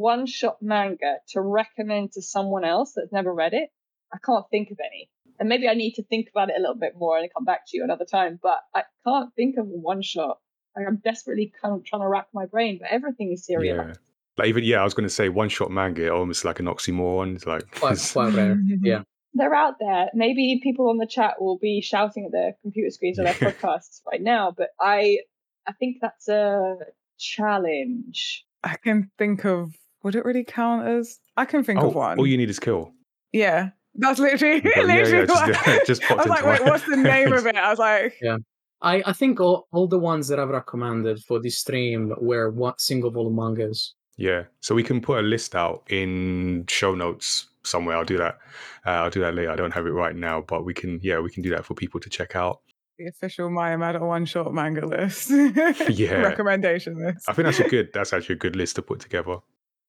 [0.00, 3.68] one shot manga to recommend to someone else that's never read it,
[4.12, 5.10] I can't think of any.
[5.38, 7.60] And maybe I need to think about it a little bit more and come back
[7.68, 10.38] to you another time, but I can't think of one shot.
[10.76, 13.76] Like I'm desperately kind of trying to rack my brain, but everything is serial.
[13.76, 13.94] Yeah.
[14.36, 17.36] Like even yeah, I was going to say one shot manga, almost like an oxymoron.
[17.36, 19.02] It's like quite, quite rare yeah
[19.34, 20.08] They're out there.
[20.12, 24.00] Maybe people on the chat will be shouting at their computer screens or their podcasts
[24.10, 25.18] right now, but I
[25.66, 26.76] I think that's a
[27.18, 28.44] challenge.
[28.62, 29.74] I can think of.
[30.02, 31.18] Would it really count as?
[31.36, 32.18] I can think oh, of one.
[32.18, 32.92] all you need is kill.
[33.32, 36.70] Yeah, that's literally, Yeah, yeah, literally just- what- just I popped was like, wait, my
[36.70, 37.56] what's the name of it?
[37.56, 38.38] I was like, yeah.
[38.82, 42.74] I, I think all, all the ones that I've recommended for this stream were one
[42.78, 43.94] single volume mangas.
[44.16, 47.96] Yeah, so we can put a list out in show notes somewhere.
[47.96, 48.38] I'll do that.
[48.86, 49.50] Uh, I'll do that later.
[49.50, 50.98] I don't have it right now, but we can.
[51.02, 52.60] Yeah, we can do that for people to check out.
[52.98, 55.30] the official Maya Mada one short manga list.
[55.30, 56.14] Yeah.
[56.16, 57.28] Recommendation list.
[57.28, 57.90] I think that's a good.
[57.94, 59.38] That's actually a good list to put together.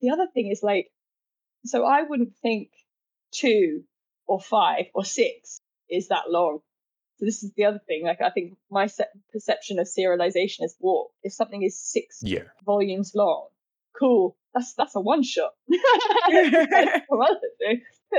[0.01, 0.91] The other thing is like,
[1.65, 2.69] so I wouldn't think
[3.31, 3.83] two
[4.27, 6.59] or five or six is that long.
[7.17, 8.03] So this is the other thing.
[8.03, 8.89] Like I think my
[9.31, 11.13] perception of serialization is warped.
[11.23, 13.47] If something is six Yeah, volumes long,
[13.99, 14.35] cool.
[14.53, 15.51] That's that's a one shot.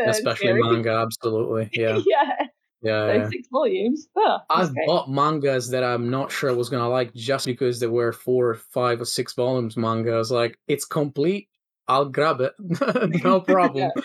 [0.07, 1.69] Especially manga, absolutely.
[1.81, 2.01] Yeah.
[2.07, 2.47] yeah.
[2.83, 3.07] Yeah.
[3.07, 3.29] So yeah.
[3.29, 4.09] six volumes.
[4.17, 4.87] Oh, I've okay.
[4.87, 8.55] bought mangas that I'm not sure I was gonna like just because there were four,
[8.55, 10.13] five, or six volumes manga.
[10.13, 11.49] I was like, it's complete.
[11.89, 12.55] I'll grab it.
[13.25, 13.91] no problem.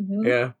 [0.00, 0.26] Mhm.
[0.26, 0.52] yeah.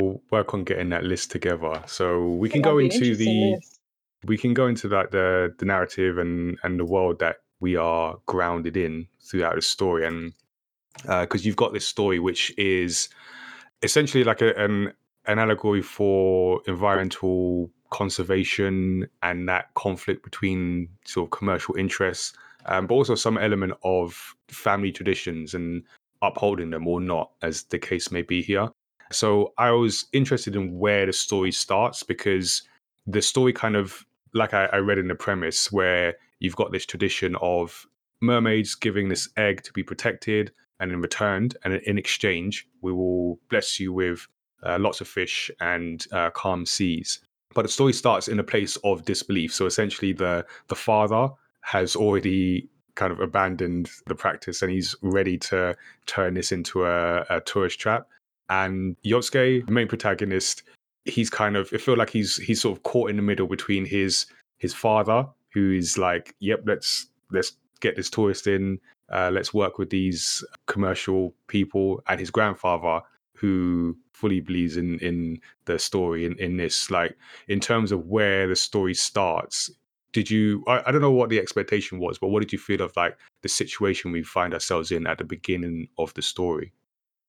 [0.00, 1.82] we'll work on getting that list together.
[1.86, 3.80] So we can That'd go into the list.
[4.26, 8.16] we can go into like the the narrative and and the world that we are
[8.26, 10.32] grounded in throughout the story and
[11.04, 13.08] because you've got this story which is
[13.82, 14.92] essentially like a, an
[15.26, 22.32] an allegory for environmental conservation and that conflict between sort of commercial interests
[22.66, 25.82] um, but also some element of family traditions and
[26.22, 28.68] upholding them or not as the case may be here.
[29.10, 32.62] So i was interested in where the story starts because
[33.06, 34.04] the story kind of
[34.34, 37.86] like I, I read in the premise where you've got this tradition of
[38.20, 43.38] mermaids giving this egg to be protected and in return and in exchange we will
[43.48, 44.26] bless you with
[44.62, 47.20] uh, lots of fish and uh, calm seas.
[47.54, 49.54] But the story starts in a place of disbelief.
[49.54, 51.30] So essentially the the father
[51.62, 55.74] has already kind of abandoned the practice and he's ready to
[56.06, 58.08] turn this into a, a tourist trap.
[58.50, 60.64] And Yotsuke, the main protagonist,
[61.04, 63.86] he's kind of it feel like he's he's sort of caught in the middle between
[63.86, 64.26] his
[64.58, 68.78] his father who is like yep let's let's get this tourist in.
[69.10, 73.00] Uh, let's work with these commercial people and his grandfather
[73.34, 76.90] who fully believes in in the story in, in this.
[76.90, 79.70] Like in terms of where the story starts
[80.12, 82.82] did you I, I don't know what the expectation was but what did you feel
[82.82, 86.72] of like the situation we find ourselves in at the beginning of the story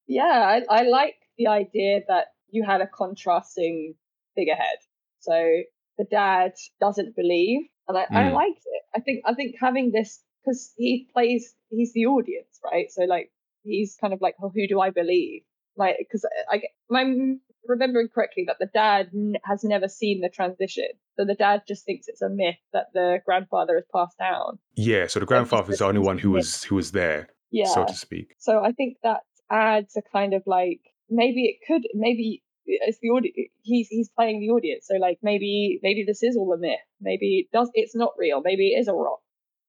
[0.07, 0.23] Yeah,
[0.69, 3.95] I, I like the idea that you had a contrasting
[4.35, 4.79] figurehead.
[5.19, 5.61] So
[5.97, 8.33] the dad doesn't believe, and I, I Mm.
[8.33, 8.83] liked it.
[8.95, 12.89] I think I think having this because he plays, he's the audience, right?
[12.91, 13.31] So like
[13.63, 15.43] he's kind of like, oh, who do I believe?
[15.75, 20.29] Like because I, I am remembering correctly that the dad n- has never seen the
[20.29, 24.59] transition, so the dad just thinks it's a myth that the grandfather has passed down.
[24.75, 27.85] yeah so the grandfather is the only one who was who was there Yeah, so
[27.85, 28.35] to speak.
[28.39, 32.99] So I think that adds a kind of like maybe it could maybe uh, it's
[33.01, 36.57] the audience he's he's playing the audience so like maybe maybe this is all a
[36.57, 36.79] myth.
[37.01, 38.41] Maybe it does it's not real.
[38.43, 39.19] Maybe it is a rock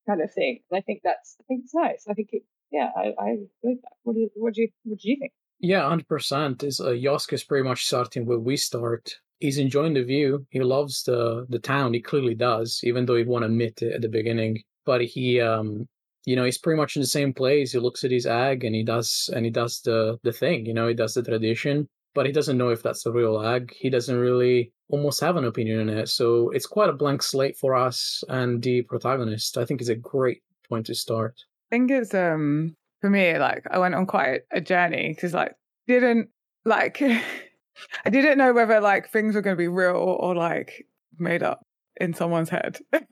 [0.06, 0.60] kind of thing.
[0.70, 2.04] And I think that's I think it's nice.
[2.08, 3.28] I think it yeah I I
[3.64, 3.92] like that.
[4.04, 6.62] What do what do you what do you think Yeah, hundred percent.
[6.62, 9.14] Is uh, Yosuke is pretty much starting where we start.
[9.38, 10.46] He's enjoying the view.
[10.50, 11.94] He loves the the town.
[11.94, 14.62] He clearly does, even though he won't admit it at the beginning.
[14.86, 15.86] But he, um,
[16.24, 17.72] you know, he's pretty much in the same place.
[17.72, 20.66] He looks at his egg and he does and he does the the thing.
[20.66, 23.74] You know, he does the tradition, but he doesn't know if that's the real egg.
[23.78, 26.08] He doesn't really almost have an opinion on it.
[26.08, 29.58] So it's quite a blank slate for us and the protagonist.
[29.58, 31.34] I think is a great point to start.
[31.70, 35.54] I think it's um for me like I went on quite a journey because like
[35.86, 36.28] didn't
[36.64, 37.02] like
[38.04, 40.86] I didn't know whether like things were going to be real or like
[41.18, 41.66] made up
[42.00, 42.78] in someone's head.
[42.92, 43.04] and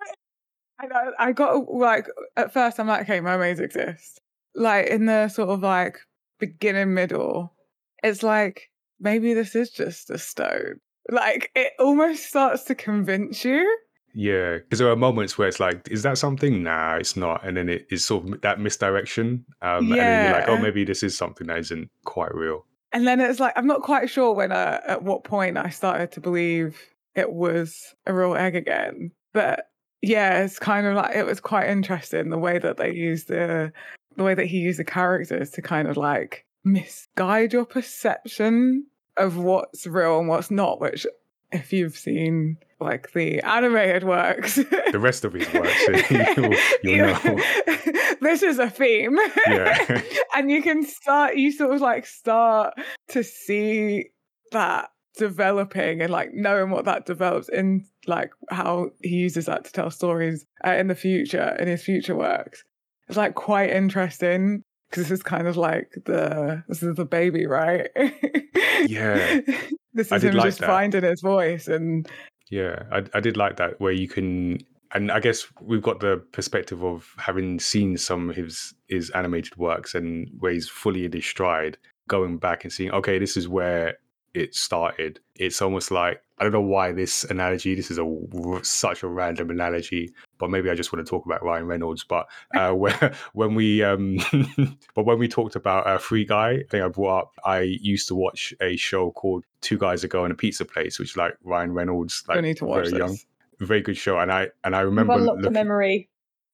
[0.81, 4.21] I, I got like at first I'm like, okay, mermaids exist.
[4.55, 5.99] Like in the sort of like
[6.39, 7.55] beginning middle,
[8.03, 8.71] it's like
[9.01, 10.81] maybe this is just a stone.
[11.11, 13.79] Like it almost starts to convince you.
[14.15, 16.63] Yeah, because there are moments where it's like, is that something?
[16.63, 17.45] Nah, it's not.
[17.47, 19.45] And then it is sort of that misdirection.
[19.63, 22.65] Um, And then you're like, oh, maybe this is something that isn't quite real.
[22.93, 26.13] And then it's like I'm not quite sure when uh, at what point I started
[26.13, 26.81] to believe
[27.15, 29.11] it was a real egg again.
[29.33, 29.69] But
[30.01, 33.73] yeah, it's kind of like it was quite interesting the way that they used the
[34.17, 39.37] the way that he used the characters to kind of like misguide your perception of
[39.37, 41.07] what's real and what's not, which
[41.53, 47.41] if you've seen like the animated works The rest of his works, you'll, you'll know.
[48.21, 50.03] this is a theme Yeah.
[50.35, 52.75] and you can start you sort of like start
[53.09, 54.11] to see
[54.53, 59.73] that developing and like knowing what that develops in like how he uses that to
[59.73, 62.63] tell stories uh, in the future in his future works
[63.09, 67.47] it's like quite interesting because this is kind of like the this is the baby
[67.47, 67.89] right
[68.87, 69.41] Yeah.
[69.93, 70.67] this is him like just that.
[70.67, 72.09] finding his voice and
[72.51, 74.59] Yeah, I, I did like that where you can,
[74.95, 79.57] and I guess we've got the perspective of having seen some of his his animated
[79.57, 81.77] works and where he's fully in his stride,
[82.09, 83.99] going back and seeing, okay, this is where
[84.35, 85.21] it started.
[85.37, 87.75] It's almost like I don't know why this analogy.
[87.75, 91.43] This is a such a random analogy, but maybe I just want to talk about
[91.43, 92.05] Ryan Reynolds.
[92.05, 92.95] But uh, when
[93.33, 94.19] when we um,
[94.95, 97.33] but when we talked about uh, Free Guy, I think I brought up.
[97.45, 100.99] I used to watch a show called Two Guys, a Girl and a Pizza Place,
[100.99, 102.99] which like Ryan Reynolds, like need to watch very this.
[102.99, 104.19] young, very good show.
[104.19, 106.09] And I and I remember unlocked a looking memory.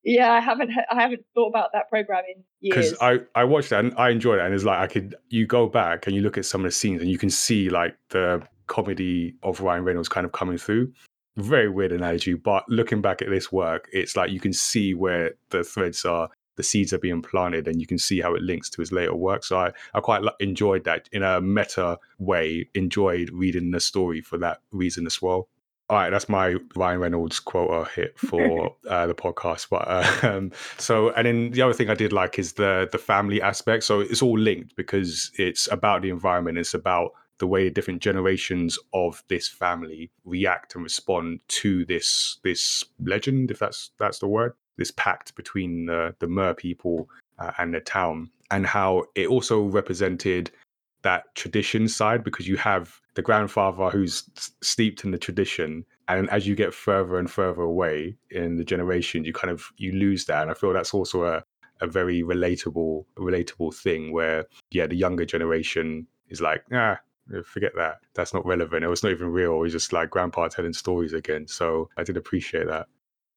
[0.04, 0.70] Yeah, I haven't.
[0.90, 2.92] I haven't thought about that program in years.
[2.92, 4.44] because I I watched that and I enjoyed it.
[4.44, 6.72] And it's like I could you go back and you look at some of the
[6.72, 10.92] scenes and you can see like the comedy of Ryan Reynolds kind of coming through.
[11.36, 15.32] Very weird analogy, but looking back at this work, it's like you can see where
[15.50, 18.70] the threads are, the seeds are being planted, and you can see how it links
[18.70, 19.42] to his later work.
[19.42, 22.68] So I, I quite enjoyed that in a meta way.
[22.74, 25.48] Enjoyed reading the story for that reason as well.
[25.90, 29.68] All right, that's my Ryan Reynolds quota hit for uh, the podcast.
[29.68, 32.98] But uh, um, so, and then the other thing I did like is the the
[32.98, 33.84] family aspect.
[33.84, 36.56] So it's all linked because it's about the environment.
[36.56, 42.84] It's about the way different generations of this family react and respond to this this
[42.98, 47.74] legend, if that's that's the word, this pact between the the Mer people uh, and
[47.74, 50.50] the town, and how it also represented
[51.04, 54.28] that tradition side because you have the grandfather who's
[54.62, 59.24] steeped in the tradition and as you get further and further away in the generation
[59.24, 61.44] you kind of you lose that and i feel that's also a,
[61.80, 66.98] a very relatable relatable thing where yeah the younger generation is like ah
[67.46, 68.00] forget that.
[68.14, 69.54] That's not relevant it was not even real.
[69.54, 72.86] It was just like grandpa telling stories again so i did appreciate that.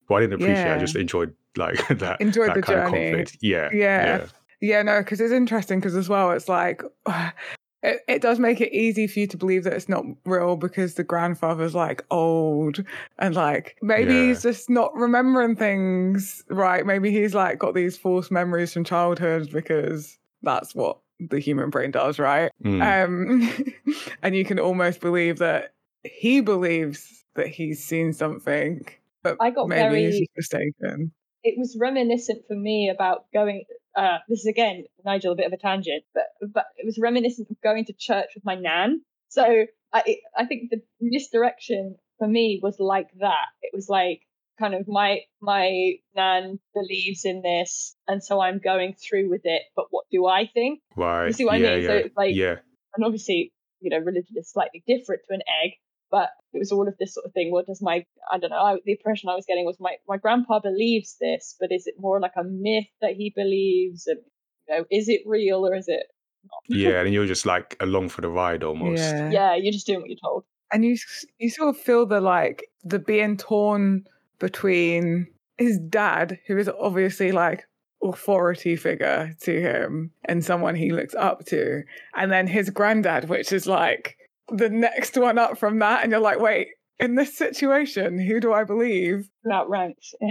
[0.10, 3.08] Well i didn't appreciate it i just enjoyed like that Enjoyed that the kind journey.
[3.08, 3.38] of conflict.
[3.42, 4.26] Yeah Yeah.
[4.60, 6.82] Yeah, no, because it's interesting because as well, it's like
[7.84, 10.96] it, it does make it easy for you to believe that it's not real because
[10.96, 12.84] the grandfather's like old
[13.20, 14.22] and like maybe Yeah.
[14.28, 16.86] he's just not remembering things right.
[16.86, 21.92] Maybe he's like got these false memories from childhood because that's what the human brain
[21.92, 22.52] does, right?
[22.64, 23.06] Mm.
[23.06, 23.74] Um,
[24.24, 28.88] and you can almost believe that he believes that he's seen something,
[29.24, 31.12] but I got maybe he's very- just mistaken.
[31.44, 33.66] it was reminiscent for me about going.
[33.98, 37.50] Uh, this is again, Nigel, a bit of a tangent, but but it was reminiscent
[37.50, 39.02] of going to church with my nan.
[39.30, 39.44] So
[39.92, 43.48] I it- I think the misdirection for me was like that.
[43.62, 44.22] It was like
[44.60, 49.64] kind of my my nan believes in this, and so I'm going through with it.
[49.76, 50.80] But what do I think?
[50.96, 51.88] right see what I yeah mean?
[51.88, 52.56] So yeah it's like- yeah
[52.96, 55.72] And obviously, you know, religion is slightly different to an egg.
[56.10, 57.52] But it was all of this sort of thing.
[57.52, 58.58] What does my I don't know.
[58.58, 61.96] I, the impression I was getting was my my grandpa believes this, but is it
[62.00, 64.08] more like a myth that he believes?
[64.08, 64.20] And
[64.68, 66.04] you know, is it real or is it
[66.46, 66.62] not?
[66.78, 69.30] yeah and you're just like along for the ride almost Yeah.
[69.32, 70.44] yeah, you're just doing what you're told.
[70.72, 70.96] and you
[71.40, 74.06] you sort of feel the like the being torn
[74.40, 75.28] between
[75.58, 77.66] his dad who is obviously like
[78.04, 81.82] authority figure to him and someone he looks up to
[82.16, 84.17] and then his granddad which is like
[84.50, 86.68] the next one up from that and you're like wait
[87.00, 90.04] in this situation who do i believe Outranked.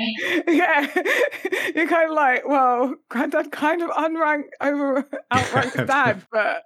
[0.48, 0.86] yeah
[1.74, 6.62] you're kind of like well granddad kind of unranked over outranked dad but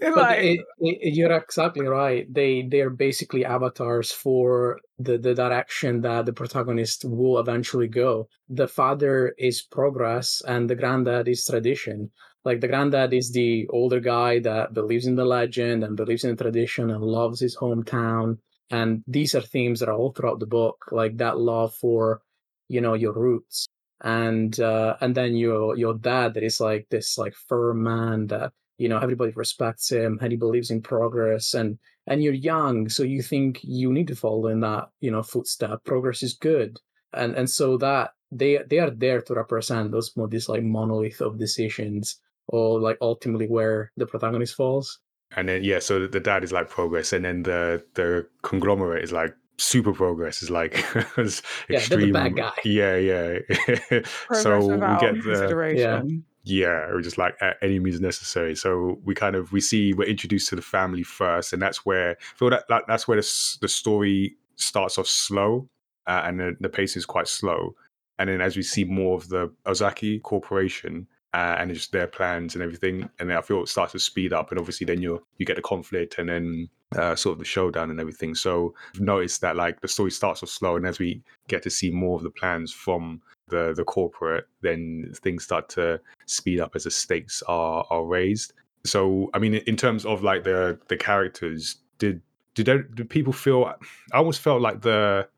[0.00, 2.26] But like, it, it, you're exactly right.
[2.32, 8.28] They they're basically avatars for the, the direction that the protagonist will eventually go.
[8.48, 12.10] The father is progress, and the granddad is tradition.
[12.46, 16.30] Like the granddad is the older guy that believes in the legend and believes in
[16.30, 18.38] the tradition and loves his hometown.
[18.70, 22.22] And these are themes that are all throughout the book, like that love for,
[22.68, 23.66] you know, your roots.
[24.04, 28.52] And uh, and then your your dad that is like this like firm man that
[28.78, 33.02] you know everybody respects him and he believes in progress and and you're young so
[33.02, 36.78] you think you need to follow in that you know footstep progress is good
[37.14, 41.22] and and so that they they are there to represent those more this like monolith
[41.22, 45.00] of decisions or like ultimately where the protagonist falls
[45.36, 49.12] And then yeah, so the dad is like progress, and then the the conglomerate is
[49.12, 50.42] like super progress.
[50.42, 50.84] Is like
[51.18, 52.12] is Yeah, they're the extreme.
[52.12, 52.52] bad guy.
[52.64, 53.38] Yeah, yeah.
[54.26, 56.24] progress so we get the consideration.
[56.44, 58.54] yeah, or just like at any means necessary.
[58.54, 62.10] So we kind of we see we're introduced to the family first, and that's where
[62.12, 65.68] I feel that, that that's where the the story starts off slow,
[66.06, 67.74] uh, and the, the pace is quite slow.
[68.18, 72.54] And then as we see more of the Ozaki Corporation uh, and just their plans
[72.54, 75.44] and everything, and I feel it starts to speed up, and obviously then you you
[75.44, 78.34] get the conflict and then uh, sort of the showdown and everything.
[78.34, 81.70] So I've noticed that like the story starts off slow, and as we get to
[81.70, 86.74] see more of the plans from the the corporate, then things start to speed up
[86.74, 88.54] as the stakes are are raised.
[88.86, 92.22] So I mean, in terms of like the the characters, did
[92.54, 93.74] did did people feel?
[94.14, 95.28] I almost felt like the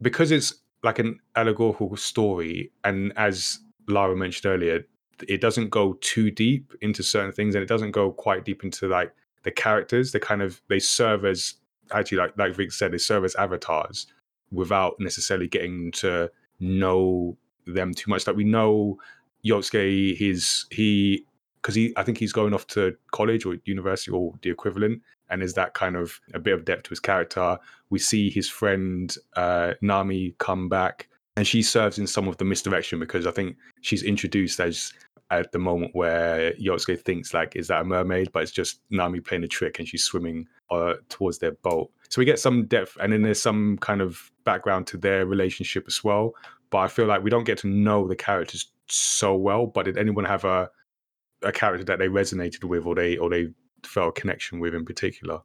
[0.00, 0.54] because it's
[0.84, 3.58] like an allegorical story, and as
[3.88, 4.84] Lara mentioned earlier,
[5.28, 8.88] it doesn't go too deep into certain things, and it doesn't go quite deep into
[8.88, 9.12] like
[9.42, 10.12] the characters.
[10.12, 11.54] They kind of they serve as
[11.92, 14.06] actually like like Vic said, they serve as avatars
[14.52, 17.36] without necessarily getting to know
[17.66, 18.26] them too much.
[18.26, 18.98] Like we know
[19.44, 21.24] Yosuke, his he
[21.62, 25.42] because he I think he's going off to college or university or the equivalent, and
[25.42, 27.58] is that kind of a bit of depth to his character.
[27.90, 32.44] We see his friend uh, Nami come back, and she serves in some of the
[32.44, 34.92] misdirection because I think she's introduced as
[35.30, 38.30] at the moment where Yosuke thinks like, is that a mermaid?
[38.32, 41.90] But it's just Nami playing a trick, and she's swimming uh, towards their boat.
[42.08, 45.84] So we get some depth, and then there's some kind of background to their relationship
[45.86, 46.34] as well.
[46.70, 49.66] But I feel like we don't get to know the characters so well.
[49.66, 50.70] But did anyone have a
[51.42, 53.48] a character that they resonated with, or they or they
[53.84, 55.40] felt a connection with in particular?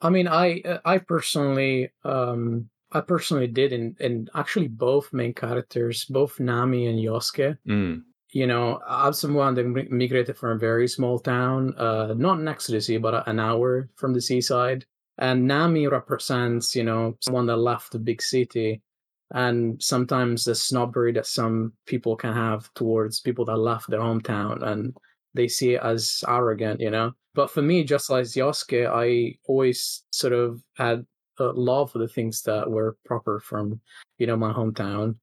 [0.00, 6.04] I mean, I I personally um I personally did, and and actually both main characters,
[6.06, 7.58] both Nami and Yosuke.
[7.66, 8.02] Mm.
[8.36, 12.72] You know, I'm someone that migrated from a very small town, uh, not next to
[12.72, 14.84] the sea, but an hour from the seaside.
[15.16, 18.82] And Nami represents, you know, someone that left the big city,
[19.30, 24.62] and sometimes the snobbery that some people can have towards people that left their hometown,
[24.62, 24.94] and
[25.32, 27.12] they see it as arrogant, you know.
[27.34, 31.06] But for me, just like Yosuke, I always sort of had
[31.38, 33.80] a love for the things that were proper from,
[34.18, 35.14] you know, my hometown,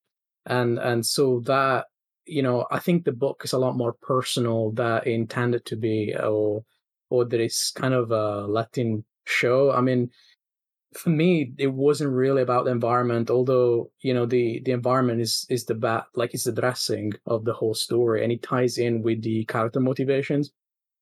[0.48, 1.86] and and so that
[2.26, 6.16] you know, I think the book is a lot more personal than intended to be,
[6.16, 6.64] or
[7.10, 9.72] or that it's kind of a Latin show.
[9.72, 10.10] I mean,
[10.94, 15.46] for me, it wasn't really about the environment, although you know the the environment is
[15.50, 19.02] is the bat like it's the dressing of the whole story, and it ties in
[19.02, 20.52] with the character motivations.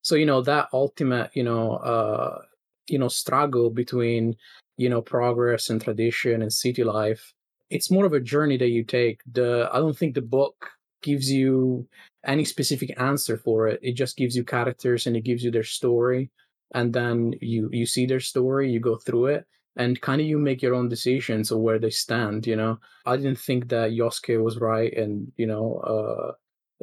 [0.02, 2.42] So you know that ultimate you know uh
[2.88, 4.36] you know struggle between
[4.76, 7.32] you know progress and tradition and city life.
[7.70, 9.20] It's more of a journey that you take.
[9.32, 10.70] The I don't think the book
[11.02, 11.86] gives you
[12.24, 13.80] any specific answer for it.
[13.82, 16.30] It just gives you characters and it gives you their story,
[16.74, 19.46] and then you you see their story, you go through it
[19.76, 23.16] and kind of you make your own decisions of where they stand you know i
[23.16, 26.32] didn't think that yosuke was right and you know uh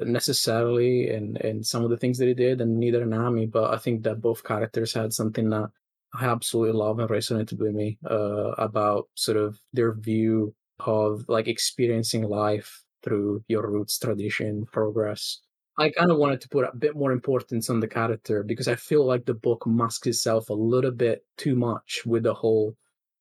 [0.06, 3.78] necessarily and in some of the things that he did and neither nami but i
[3.78, 5.70] think that both characters had something that
[6.16, 11.48] i absolutely love and resonated with me uh about sort of their view of like
[11.48, 15.40] experiencing life through your roots tradition progress
[15.80, 18.76] I kind of wanted to put a bit more importance on the character because I
[18.76, 22.76] feel like the book masks itself a little bit too much with the whole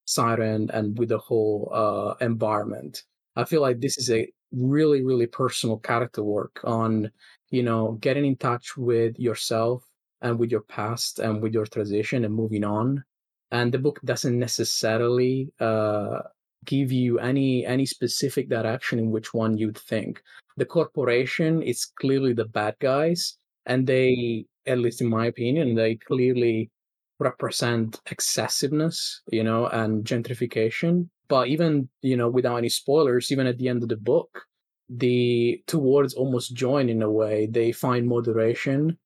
[0.07, 3.05] siren and with the whole uh, environment.
[3.37, 7.13] I feel like this is a really, really personal character work on,
[7.51, 9.85] you know, getting in touch with yourself
[10.21, 13.05] and with your past and with your transition and moving on.
[13.53, 16.23] And the book doesn't necessarily uh,
[16.65, 20.23] give you any any specific direction in which one you'd think
[20.57, 25.95] the corporation is clearly the bad guys and they at least in my opinion they
[25.97, 26.71] clearly
[27.21, 33.59] represent excessiveness you know and gentrification but even you know without any spoilers even at
[33.59, 34.43] the end of the book
[34.89, 38.97] the two words almost join in a way they find moderation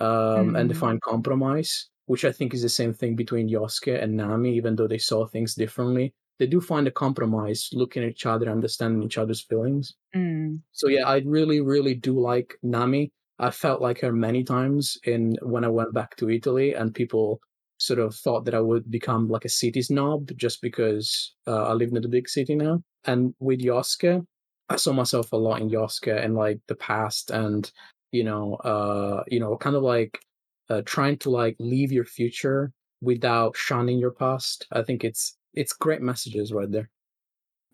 [0.00, 0.78] um, and they Mm.
[0.80, 4.86] find compromise, which I think is the same thing between Yosuke and Nami, even though
[4.86, 6.14] they saw things differently.
[6.38, 9.94] They do find a compromise, looking at each other, understanding each other's feelings.
[10.14, 10.60] Mm.
[10.72, 13.12] So yeah, I really, really do like Nami.
[13.38, 17.40] I felt like her many times in when I went back to Italy, and people
[17.78, 21.72] sort of thought that I would become like a city snob just because uh, I
[21.72, 22.82] live in the big city now.
[23.04, 24.24] And with Yosuke,
[24.68, 27.70] I saw myself a lot in Yosuke and like the past, and
[28.12, 30.20] you know, uh, you know, kind of like
[30.68, 34.66] uh, trying to like leave your future without shunning your past.
[34.72, 36.88] I think it's it's great messages right there.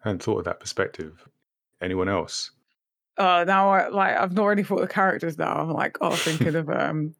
[0.04, 1.26] I hadn't thought of that perspective.
[1.82, 2.50] Anyone else?
[3.16, 5.54] Uh, now I, like I've not really thought of characters now.
[5.54, 7.14] I'm like, oh, thinking of um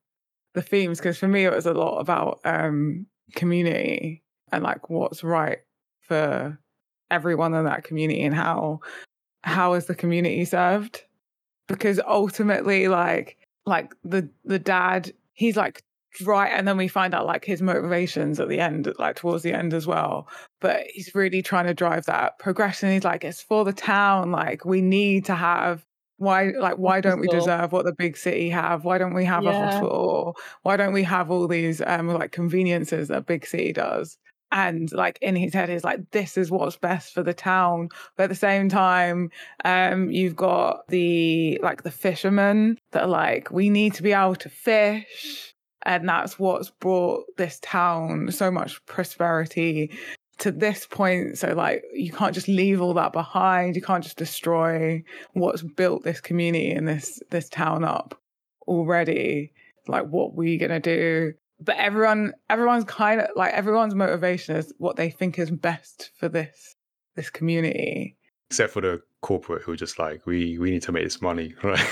[0.55, 5.25] the themes because for me it was a lot about um community and like what's
[5.25, 5.59] right
[6.01, 6.59] for
[7.11, 8.81] everyone in that community and how
[9.43, 11.03] how is the community served
[11.67, 13.37] because ultimately like
[13.67, 15.83] like the the dad he's like
[16.23, 19.53] right and then we find out like his motivations at the end like towards the
[19.53, 20.29] end as well.
[20.61, 22.91] But he's really trying to drive that progression.
[22.93, 24.31] He's like it's for the town.
[24.33, 25.85] Like we need to have
[26.19, 28.85] why like why don't we deserve what the big city have?
[28.85, 29.59] Why don't we have a Yeah.
[29.59, 30.37] hospital?
[30.63, 34.17] Why don't we have all these um like conveniences that big city does?
[34.53, 37.89] And like in his head he's like this is what's best for the town.
[38.17, 39.31] But at the same time
[39.65, 44.37] um you've got the like the fishermen that are like we need to be able
[44.37, 45.54] to fish
[45.85, 49.91] and that's what's brought this town so much prosperity
[50.39, 51.39] to this point.
[51.39, 53.77] So like you can't just leave all that behind.
[53.77, 58.21] You can't just destroy what's built this community and this this town up
[58.67, 59.53] already.
[59.87, 61.35] Like what were you gonna do?
[61.61, 66.29] But everyone everyone's kind of like everyone's motivation is what they think is best for
[66.29, 66.75] this
[67.15, 68.17] this community.
[68.51, 71.55] Except for the corporate who are just like, we we need to make this money,
[71.63, 71.87] right?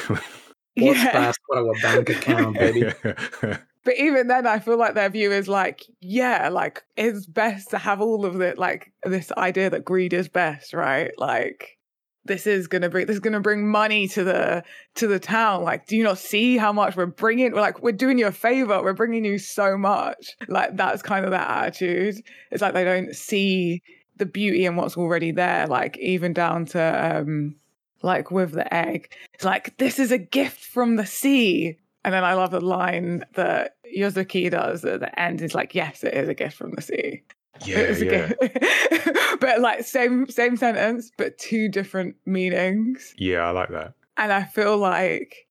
[0.76, 2.92] What's fast for our bank account, baby?
[3.84, 7.78] But even then, I feel like their view is like, yeah, like it's best to
[7.78, 11.10] have all of it, like this idea that greed is best, right?
[11.18, 11.78] Like
[12.24, 14.62] this is gonna bring this is gonna bring money to the
[14.94, 15.64] to the town.
[15.64, 17.52] Like, do you not see how much we're bringing?
[17.52, 18.82] We're like, we're doing you a favor.
[18.82, 20.36] We're bringing you so much.
[20.48, 22.22] Like that's kind of that attitude.
[22.50, 23.82] It's like they don't see
[24.16, 25.66] the beauty in what's already there.
[25.66, 27.56] Like even down to um,
[28.02, 31.78] like with the egg, it's like this is a gift from the sea.
[32.04, 35.40] And then I love the line that Yosuke does at the end.
[35.40, 37.22] Is like, yes, it is a gift from the sea.
[37.64, 38.32] yeah, It is a yeah.
[38.40, 39.40] gift.
[39.40, 43.14] but like same same sentence, but two different meanings.
[43.18, 43.94] Yeah, I like that.
[44.16, 45.46] And I feel like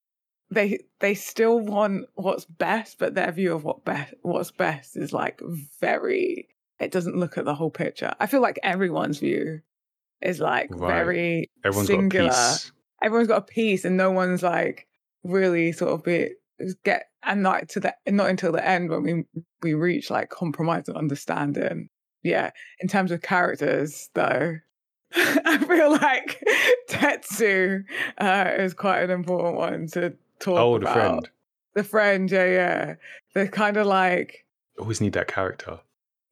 [0.50, 5.14] they they still want what's best, but their view of what best what's best is
[5.14, 5.42] like
[5.80, 6.50] very.
[6.80, 8.12] It doesn't look at the whole picture.
[8.20, 9.62] I feel like everyone's view
[10.22, 10.96] is like Right.
[10.96, 12.72] very Everyone's singular got a piece.
[13.04, 14.88] everyone's got a piece and no one's like
[15.24, 16.32] really sort of be
[16.84, 19.24] get and like to the not until the end when we
[19.62, 21.90] we reach like compromise and understanding
[22.24, 24.56] yeah in terms of characters though
[25.16, 26.42] i feel like
[26.90, 27.84] tetsu
[28.20, 31.30] uh is quite an important one to talk Oh, the friend.
[31.76, 32.96] the friend yeah yeah
[33.34, 34.46] they're kind of like
[34.80, 35.80] Always need that character.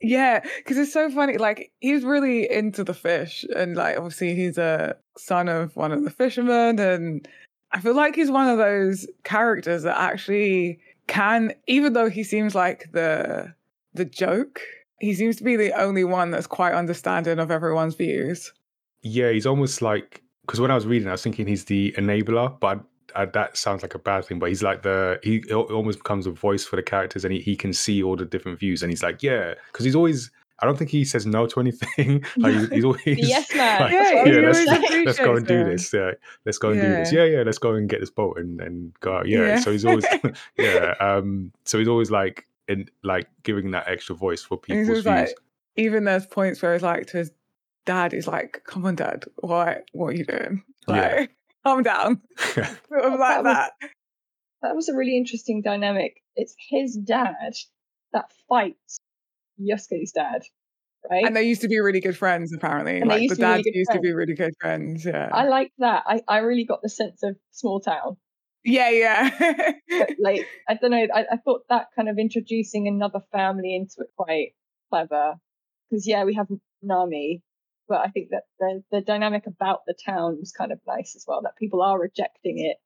[0.01, 1.37] yeah, because it's so funny.
[1.37, 6.03] Like he's really into the fish, and like obviously he's a son of one of
[6.03, 7.27] the fishermen, and
[7.71, 12.55] I feel like he's one of those characters that actually can, even though he seems
[12.55, 13.53] like the
[13.93, 14.61] the joke,
[14.99, 18.53] he seems to be the only one that's quite understanding of everyone's views.
[19.01, 22.59] Yeah, he's almost like because when I was reading, I was thinking he's the enabler,
[22.59, 22.83] but
[23.15, 24.39] uh, that sounds like a bad thing.
[24.39, 27.39] But he's like the he al- almost becomes a voice for the characters, and he,
[27.39, 30.31] he can see all the different views, and he's like, yeah, because he's always.
[30.61, 32.23] I don't think he says no to anything.
[32.37, 33.81] like he's, he's always yes man.
[33.81, 35.05] like, Yeah, That's what he yeah, let's, gonna always say.
[35.05, 35.93] let's go and do this.
[35.93, 36.11] Yeah,
[36.45, 37.11] let's go and do this.
[37.13, 37.23] Yeah.
[37.23, 39.27] Yeah, yeah, let's go and get this boat and, and go out.
[39.27, 39.39] Yeah.
[39.39, 39.59] Yeah.
[39.59, 40.05] So he's always
[40.57, 40.93] yeah.
[40.99, 41.51] Um.
[41.65, 45.05] So he's always like in like giving that extra voice for And he's people's views.
[45.05, 45.29] like,
[45.75, 47.31] even there's points where he's like to his
[47.85, 49.79] dad, he's like, "Come on, dad, why?
[49.93, 50.63] What are you doing?
[50.87, 50.95] Yeah.
[51.15, 51.31] Like,
[51.63, 53.71] calm down." Sort of That like was- that.
[54.61, 56.21] That was a really interesting dynamic.
[56.35, 57.53] It's his dad
[58.11, 58.99] that fights
[59.59, 60.41] Yosuke's dad,
[61.09, 61.25] right?
[61.25, 62.99] And they used to be really good friends, apparently.
[62.99, 65.05] And like the be really used to be really good friends.
[65.05, 65.29] Yeah.
[65.31, 66.03] I like that.
[66.05, 68.17] I, I really got the sense of small town.
[68.63, 69.75] yeah, yeah.
[69.89, 73.95] But like I don't know, I, I thought that kind of introducing another family into
[73.99, 74.53] it quite
[74.89, 75.35] clever.
[75.89, 76.47] Because yeah, we have
[76.81, 77.41] Nami,
[77.87, 81.25] but I think that the the dynamic about the town was kind of nice as
[81.27, 81.41] well.
[81.41, 82.77] That people are rejecting it.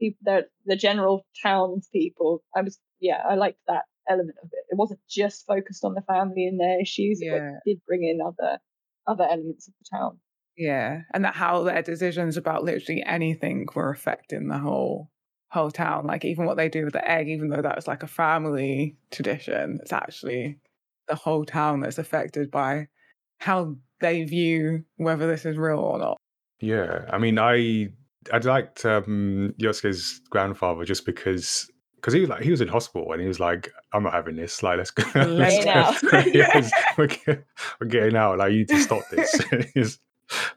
[0.00, 2.42] People, the the general townspeople.
[2.54, 4.64] I was yeah, I liked that element of it.
[4.70, 7.20] It wasn't just focused on the family and their issues.
[7.22, 7.34] Yeah.
[7.34, 8.58] It did bring in other
[9.06, 10.18] other elements of the town.
[10.56, 11.02] yeah.
[11.14, 15.10] And that how their decisions about literally anything were affecting the whole
[15.50, 16.06] whole town.
[16.06, 18.96] Like even what they do with the egg, even though that was like a family
[19.10, 20.58] tradition, it's actually
[21.08, 22.88] the whole town that's affected by
[23.38, 26.16] how they view whether this is real or not.
[26.60, 27.88] Yeah, I mean, I
[28.32, 33.12] I liked um, Yosuke's grandfather just because because he was like he was in hospital
[33.12, 34.62] and he was like, I'm not having this.
[34.62, 35.04] Like, let's go.
[35.14, 36.18] let's go.
[36.32, 37.08] yes, we're,
[37.80, 38.38] we're getting out.
[38.38, 39.98] Like, you need to stop this.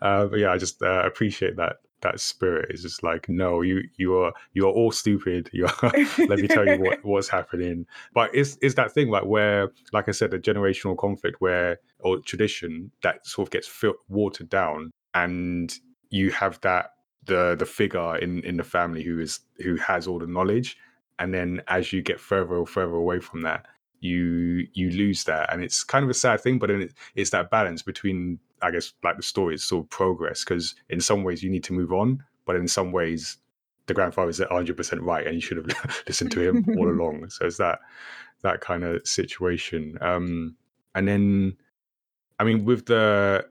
[0.01, 2.67] Uh, but yeah, I just uh, appreciate that that spirit.
[2.69, 5.49] It's just like, no, you you are you are all stupid.
[5.53, 5.91] You are,
[6.27, 7.85] let me tell you what what's happening.
[8.13, 12.19] But it's it's that thing like where, like I said, the generational conflict where or
[12.19, 15.73] tradition that sort of gets fil- watered down, and
[16.09, 16.91] you have that
[17.25, 20.77] the the figure in in the family who is who has all the knowledge,
[21.19, 23.65] and then as you get further and further away from that,
[23.99, 26.59] you you lose that, and it's kind of a sad thing.
[26.59, 29.89] But then it, it's that balance between, I guess, like the story is sort of
[29.89, 33.37] progress because in some ways you need to move on, but in some ways
[33.87, 37.29] the grandfather is 100 percent right, and you should have listened to him all along.
[37.29, 37.79] So it's that
[38.41, 39.97] that kind of situation.
[40.01, 40.55] Um,
[40.95, 41.57] and then,
[42.39, 43.45] I mean, with the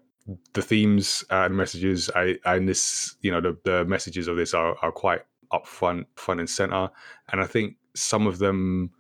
[0.53, 4.77] the themes and messages, I and this, you know, the the messages of this are
[4.83, 5.23] are quite
[5.53, 6.91] upfront, front front and center,
[7.31, 8.91] and I think some of them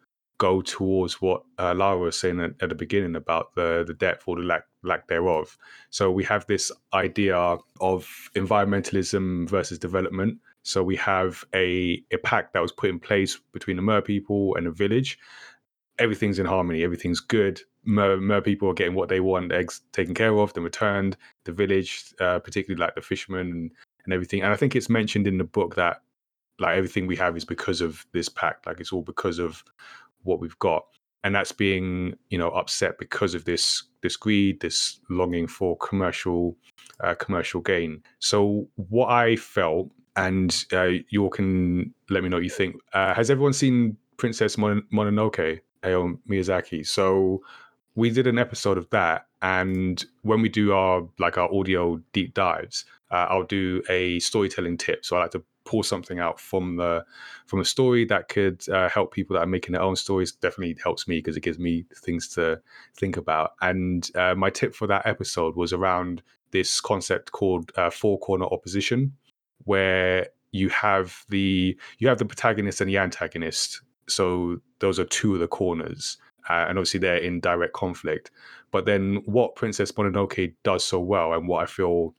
[0.40, 4.24] go towards what uh, Lara was saying at, at the beginning about the the depth
[4.26, 5.57] or the lack lack thereof.
[5.90, 7.36] So we have this idea
[7.80, 10.38] of environmentalism versus development.
[10.62, 14.57] So we have a a pact that was put in place between the Mer people
[14.57, 15.18] and the village.
[15.98, 16.82] Everything's in harmony.
[16.82, 17.61] Everything's good.
[17.84, 19.53] Mer, Mer people are getting what they want.
[19.53, 21.18] Eggs taken care of, then returned.
[21.44, 23.70] The village, uh, particularly like the fishermen and,
[24.05, 24.42] and everything.
[24.42, 26.01] And I think it's mentioned in the book that
[26.61, 28.66] like everything we have is because of this pact.
[28.66, 29.64] Like it's all because of
[30.22, 30.84] what we've got.
[31.24, 36.56] And that's being you know upset because of this this greed this longing for commercial
[37.00, 38.02] uh, commercial gain.
[38.20, 42.76] So what i felt and uh, you all can let me know what you think
[42.94, 46.86] uh, has everyone seen princess Mon- mononoke Hayao miyazaki?
[46.86, 47.42] So
[47.94, 52.34] we did an episode of that and when we do our like our audio deep
[52.34, 55.04] dives uh, i'll do a storytelling tip.
[55.04, 57.04] So i like to pull something out from the
[57.46, 60.76] from a story that could uh, help people that are making their own stories definitely
[60.82, 62.60] helps me because it gives me things to
[62.96, 63.52] think about.
[63.60, 68.46] And uh, my tip for that episode was around this concept called uh, four corner
[68.46, 69.12] opposition
[69.64, 73.80] where you have the you have the protagonist and the antagonist.
[74.08, 76.16] So those are two of the corners
[76.48, 78.32] uh, and obviously they're in direct conflict.
[78.72, 82.14] But then what princess mononoke does so well and what i feel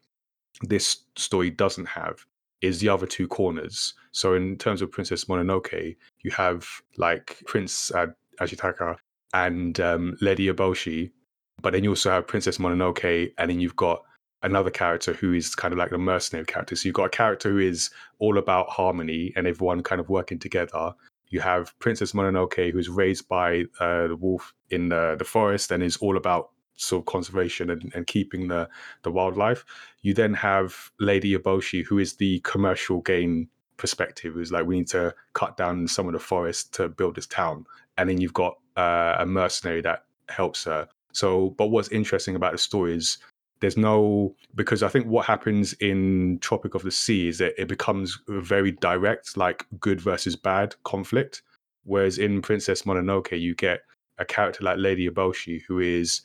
[0.61, 2.25] this story doesn't have
[2.61, 3.93] is the other two corners.
[4.11, 7.91] So in terms of Princess Mononoke, you have like Prince
[8.39, 8.97] Ashitaka
[9.33, 11.11] and um, Lady Eboshi,
[11.61, 14.03] but then you also have Princess Mononoke, and then you've got
[14.43, 16.75] another character who is kind of like the mercenary character.
[16.75, 17.89] So you've got a character who is
[18.19, 20.93] all about harmony and everyone kind of working together.
[21.29, 25.83] You have Princess Mononoke, who's raised by uh, the wolf in the, the forest and
[25.83, 26.49] is all about
[26.81, 28.69] sort of conservation and, and keeping the
[29.03, 29.65] the wildlife.
[30.01, 34.87] You then have Lady Eboshi, who is the commercial gain perspective, who's like we need
[34.89, 37.65] to cut down some of the forest to build this town,
[37.97, 40.87] and then you've got uh, a mercenary that helps her.
[41.13, 43.17] So, but what's interesting about the story is
[43.59, 47.67] there's no because I think what happens in Tropic of the Sea is that it
[47.67, 51.43] becomes very direct, like good versus bad conflict.
[51.83, 53.81] Whereas in Princess Mononoke, you get
[54.17, 56.21] a character like Lady Eboshi, who is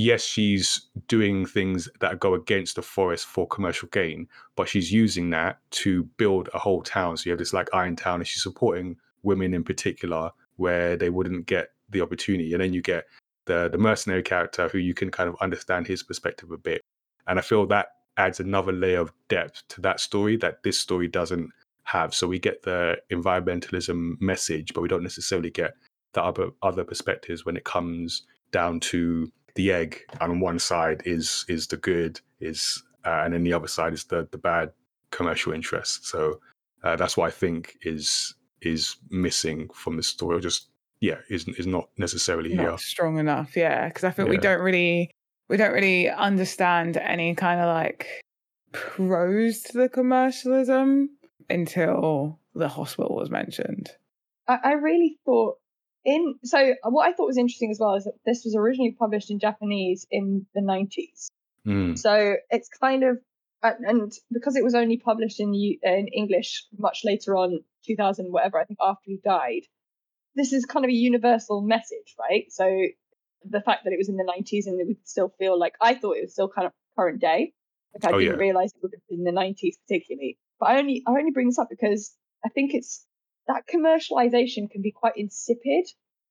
[0.00, 5.30] yes, she's doing things that go against the forest for commercial gain, but she's using
[5.30, 7.16] that to build a whole town.
[7.16, 11.10] So you have this like Iron Town, and she's supporting women in particular where they
[11.10, 12.52] wouldn't get the opportunity.
[12.52, 13.04] And then you get
[13.46, 16.80] the the mercenary character who you can kind of understand his perspective a bit.
[17.26, 21.08] And I feel that adds another layer of depth to that story that this story
[21.08, 21.50] doesn't
[21.84, 22.14] have.
[22.14, 25.72] So we get the environmentalism message, but we don't necessarily get
[26.14, 29.30] the other other perspectives when it comes down to
[29.60, 29.90] the egg
[30.20, 33.92] and on one side is is the good is uh, and then the other side
[33.92, 34.72] is the the bad
[35.10, 36.40] commercial interest so
[36.84, 41.48] uh, that's what i think is is missing from the story or just yeah is
[41.48, 43.88] is not necessarily Not here strong enough, yeah.
[43.88, 45.10] Because I think we don't really
[45.48, 48.06] we don't really understand any kind of like
[48.72, 51.10] pros to the commercialism
[51.48, 53.90] until the hospital was mentioned.
[54.46, 55.58] I, I really thought
[56.04, 59.30] in so what I thought was interesting as well is that this was originally published
[59.30, 61.28] in Japanese in the 90s.
[61.66, 63.18] Mm, So it's kind of
[63.62, 68.58] and and because it was only published in in English much later on, 2000 whatever
[68.58, 69.62] I think after he died.
[70.36, 72.44] This is kind of a universal message, right?
[72.50, 72.64] So
[73.44, 75.94] the fact that it was in the 90s and it would still feel like I
[75.94, 77.52] thought it was still kind of current day.
[77.94, 78.40] Like I Oh, didn't yeah.
[78.40, 80.38] realize it would have been in the 90s particularly.
[80.60, 83.04] But I only I only bring this up because I think it's
[83.46, 85.86] that commercialization can be quite insipid.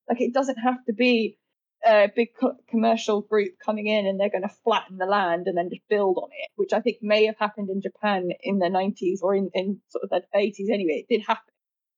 [0.07, 1.37] Like it doesn't have to be
[1.85, 5.57] a big co- commercial group coming in and they're going to flatten the land and
[5.57, 8.67] then just build on it, which I think may have happened in Japan in the
[8.67, 11.05] 90s or in, in sort of the 80s anyway.
[11.07, 11.53] It did happen.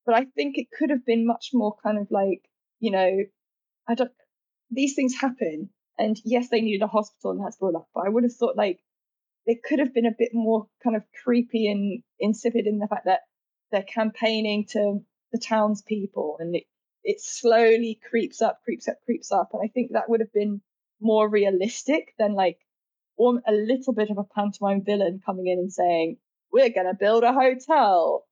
[0.05, 2.41] But I think it could have been much more kind of like,
[2.79, 3.19] you know,
[3.87, 4.11] I don't,
[4.69, 5.69] these things happen.
[5.97, 7.87] And yes, they needed a hospital and that's brought up.
[7.93, 8.79] But I would have thought like
[9.45, 13.05] it could have been a bit more kind of creepy and insipid in the fact
[13.05, 13.21] that
[13.71, 14.99] they're campaigning to
[15.31, 16.63] the townspeople and it,
[17.03, 19.49] it slowly creeps up, creeps up, creeps up.
[19.53, 20.61] And I think that would have been
[20.99, 22.59] more realistic than like
[23.19, 26.17] a little bit of a pantomime villain coming in and saying,
[26.51, 28.25] We're going to build a hotel.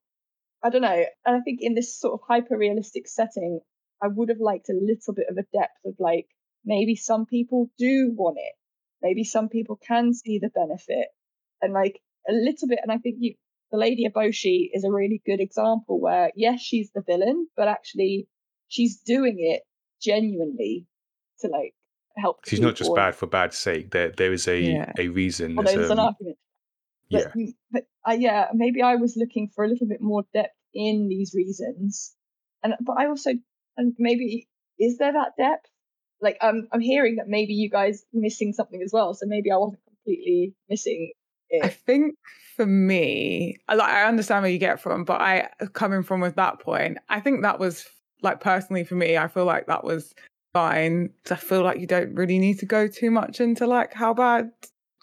[0.64, 1.06] I don't know.
[1.26, 3.60] And I think in this sort of hyper realistic setting,
[4.02, 6.28] I would have liked a little bit of a depth of like,
[6.66, 8.54] maybe some people do want it.
[9.02, 11.08] Maybe some people can see the benefit
[11.62, 12.80] and like a little bit.
[12.82, 13.36] And I think you,
[13.72, 18.28] the Lady Eboshi is a really good example where, yes, she's the villain, but actually
[18.68, 19.64] she's doing it
[20.02, 20.88] genuinely
[21.42, 21.74] to like
[22.18, 22.40] help.
[22.48, 23.92] She's not just bad for bad sake.
[23.92, 24.92] There, there is a Yeah.
[24.98, 25.56] a reason.
[25.56, 26.38] Well, there's there's an argument.
[27.12, 27.46] But, yeah.
[27.72, 31.34] but uh, yeah, maybe I was looking for a little bit more depth in these
[31.34, 32.16] reasons,
[32.64, 33.32] and but I also
[33.78, 34.48] and maybe
[34.78, 35.66] is there that depth?
[36.22, 39.58] Like I'm I'm hearing that maybe you guys missing something as well, so maybe I
[39.58, 41.14] wasn't completely missing
[41.64, 42.16] I think
[42.56, 46.22] for me, I- like I understand where you get from, but I uh, coming from
[46.22, 47.86] with that point, I think that was
[48.22, 50.14] like personally for me, I feel like that was
[50.54, 51.10] fine.
[51.32, 54.52] I feel like you don't really need to go too much into like how bad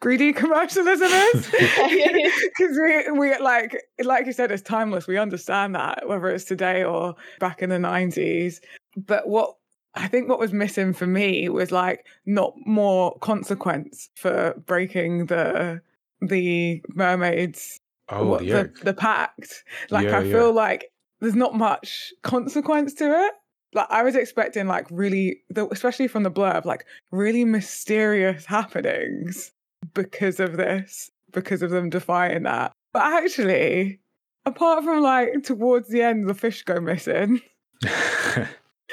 [0.01, 1.47] greedy commercialism is.
[2.59, 5.07] Because we we like like you said, it's timeless.
[5.07, 8.61] We understand that, whether it's today or back in the nineties.
[8.97, 9.57] But what
[9.95, 15.81] I think what was missing for me was like not more consequence for breaking the
[16.21, 19.65] the mermaids Oh, what- the the, the pact.
[19.91, 20.33] Like Yeah, I yeah.
[20.33, 20.91] feel like
[21.21, 23.33] there's not much consequence to it.
[23.75, 29.51] Like I was expecting like really the, especially from the blurb, like really mysterious happenings
[29.95, 32.73] because of this, because of them defying that.
[32.93, 33.99] But actually,
[34.47, 37.41] apart from like towards the end the fish go missing.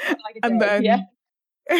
[0.06, 0.98] Like And joke, then yeah,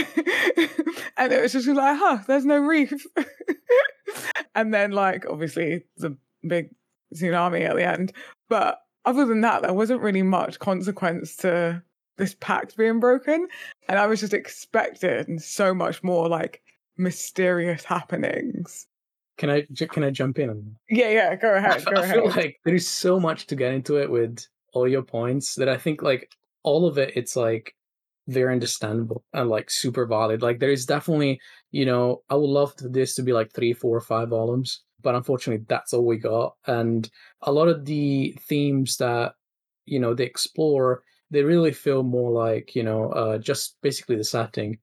[1.17, 3.07] and it was just like, huh, there's no reef.
[4.55, 6.17] and then, like, obviously, the
[6.47, 6.71] big
[7.15, 8.13] tsunami at the end.
[8.49, 11.83] But other than that, there wasn't really much consequence to
[12.17, 13.49] this pact being broken.
[13.89, 16.63] And I was just expecting so much more, like,
[16.97, 18.87] mysterious happenings.
[19.37, 20.77] Can I can I jump in?
[20.89, 22.37] Yeah, yeah, go ahead, go I feel ahead.
[22.37, 25.77] like there is so much to get into it with all your points that I
[25.77, 26.31] think like
[26.63, 27.75] all of it, it's like
[28.27, 30.43] very understandable and like super valid.
[30.43, 34.01] Like there is definitely, you know, I would love this to be like three, four,
[34.01, 36.55] five volumes, but unfortunately that's all we got.
[36.67, 37.09] And
[37.43, 39.33] a lot of the themes that
[39.87, 44.25] you know they explore, they really feel more like you know uh, just basically the
[44.25, 44.79] setting.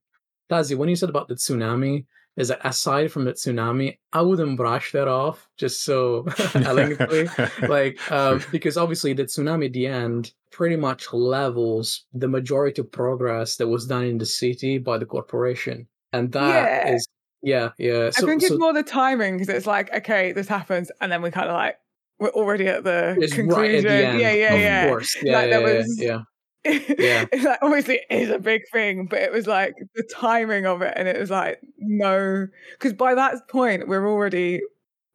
[0.50, 2.06] Tazi, when you said about the tsunami,
[2.38, 6.26] is that aside from the tsunami, I wouldn't brush that off just so
[6.56, 7.28] elegantly.
[7.68, 12.92] like, uh, because obviously the tsunami at the end pretty much levels the majority of
[12.92, 15.88] progress that was done in the city by the corporation.
[16.14, 17.08] And that is,
[17.42, 17.70] Yeah.
[17.78, 18.10] yeah, yeah.
[18.12, 20.92] So, I think so it's more the timing because it's like, okay, this happens.
[21.02, 21.78] And then we kind of like,
[22.20, 23.62] we're already at the it's conclusion.
[23.64, 24.20] right at the end.
[24.20, 24.88] yeah, yeah, of yeah.
[24.88, 25.16] course.
[25.24, 26.20] Yeah, Like, yeah, there yeah, yeah.
[26.66, 27.26] Yeah.
[27.32, 30.82] it's like obviously it is a big thing, but it was like the timing of
[30.82, 34.62] it, and it was like no, because by that point we're already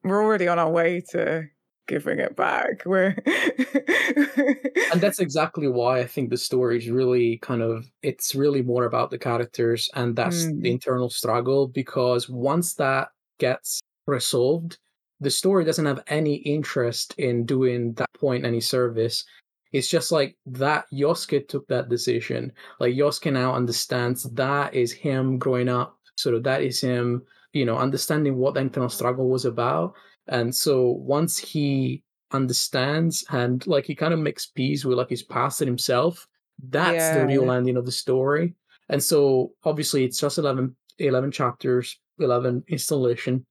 [0.05, 1.45] we're already on our way to
[1.89, 2.83] giving it back.
[2.85, 3.17] We're
[4.93, 8.85] and that's exactly why I think the story is really kind of it's really more
[8.85, 10.63] about the characters and that's Mm.
[10.63, 14.79] the internal struggle because once that gets resolved,
[15.21, 19.25] the story doesn't have any interest in doing that point any service.
[19.77, 22.51] It's just like that Yosuke took that decision.
[22.81, 25.99] Like Yosuke now understands that is him growing up.
[26.17, 27.23] Sort of that is him,
[27.53, 29.93] you know, understanding what the internal struggle was about.
[30.29, 32.03] And so once he
[32.33, 36.27] understands and like he kind of makes peace with like his past and himself,
[36.71, 38.55] that's the real ending of the story.
[38.89, 43.45] And so obviously it's just 11, 11 chapters, 11 installation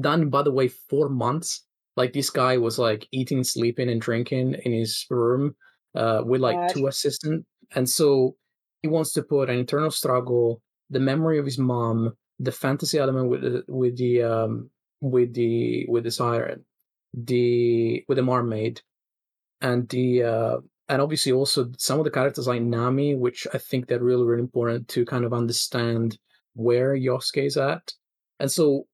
[0.00, 1.64] done by the way four months
[1.96, 5.54] like this guy was like eating sleeping and drinking in his room
[5.94, 6.70] uh, with like God.
[6.70, 8.36] two assistants and so
[8.82, 13.28] he wants to put an internal struggle the memory of his mom the fantasy element
[13.28, 14.70] with the with the um
[15.00, 16.64] with the with the siren
[17.14, 18.80] the with the mermaid
[19.60, 20.56] and the uh
[20.88, 24.42] and obviously also some of the characters like nami which i think they're really really
[24.42, 26.18] important to kind of understand
[26.54, 27.92] where yosuke is at
[28.40, 28.86] and so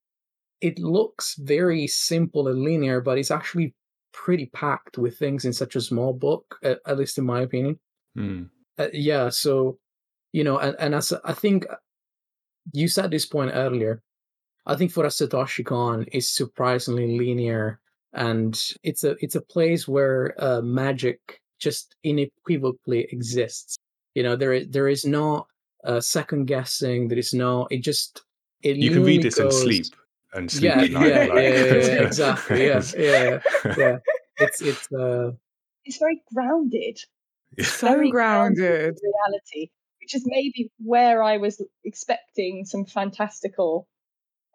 [0.61, 3.75] it looks very simple and linear, but it's actually
[4.13, 7.79] pretty packed with things in such a small book, at, at least in my opinion.
[8.17, 8.49] Mm.
[8.79, 9.79] Uh, yeah, so
[10.33, 11.67] you know, and and as I think
[12.73, 14.03] you said this point earlier,
[14.67, 17.81] I think for a Satoshi Kon is surprisingly linear,
[18.13, 23.77] and it's a it's a place where uh, magic just unequivocally exists.
[24.15, 25.47] You know, there is there is no
[25.85, 27.09] uh, second guessing.
[27.09, 27.67] There is no.
[27.71, 28.23] It just
[28.63, 29.87] it You can read this and goes- sleep
[30.35, 31.09] and sleep Yeah, at night.
[31.09, 32.67] yeah, like- yeah, yeah, yeah, exactly.
[32.67, 33.41] Yeah, yeah,
[33.77, 33.97] yeah.
[34.39, 35.33] It's it's uh
[35.85, 36.99] It's very grounded.
[37.63, 38.99] So very grounded.
[39.03, 39.71] in reality,
[40.01, 43.89] which is maybe where I was expecting some fantastical,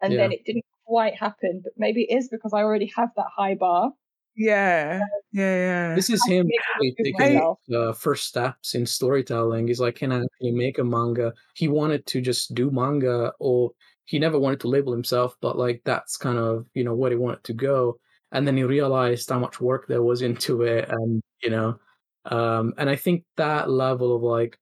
[0.00, 1.60] and then it didn't quite happen.
[1.64, 3.90] But maybe it is because I already have that high bar.
[4.36, 5.00] Yeah,
[5.32, 5.94] yeah, yeah.
[5.94, 7.58] this is I him make really it with taking myself.
[7.72, 9.68] uh, first steps in storytelling.
[9.68, 11.32] He's like, can I actually make a manga?
[11.54, 13.70] He wanted to just do manga, or
[14.06, 17.16] he never wanted to label himself, but like that's kind of you know where he
[17.16, 17.98] wanted to go.
[18.32, 21.78] And then he realized how much work there was into it, and you know,
[22.26, 24.58] um, and I think that level of like,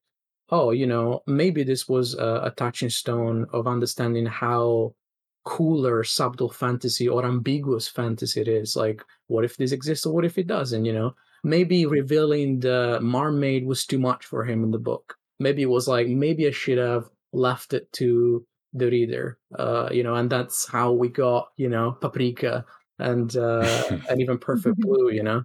[0.49, 4.93] oh, you know, maybe this was a, a touching stone of understanding how
[5.45, 8.75] cooler subtle fantasy or ambiguous fantasy it is.
[8.75, 10.85] Like, what if this exists or what if it doesn't?
[10.85, 15.15] You know, maybe revealing the mermaid was too much for him in the book.
[15.39, 19.37] Maybe it was like maybe I should have left it to the reader.
[19.57, 22.65] Uh, you know, and that's how we got you know Paprika
[22.99, 25.11] and uh, and even Perfect Blue.
[25.11, 25.43] You know,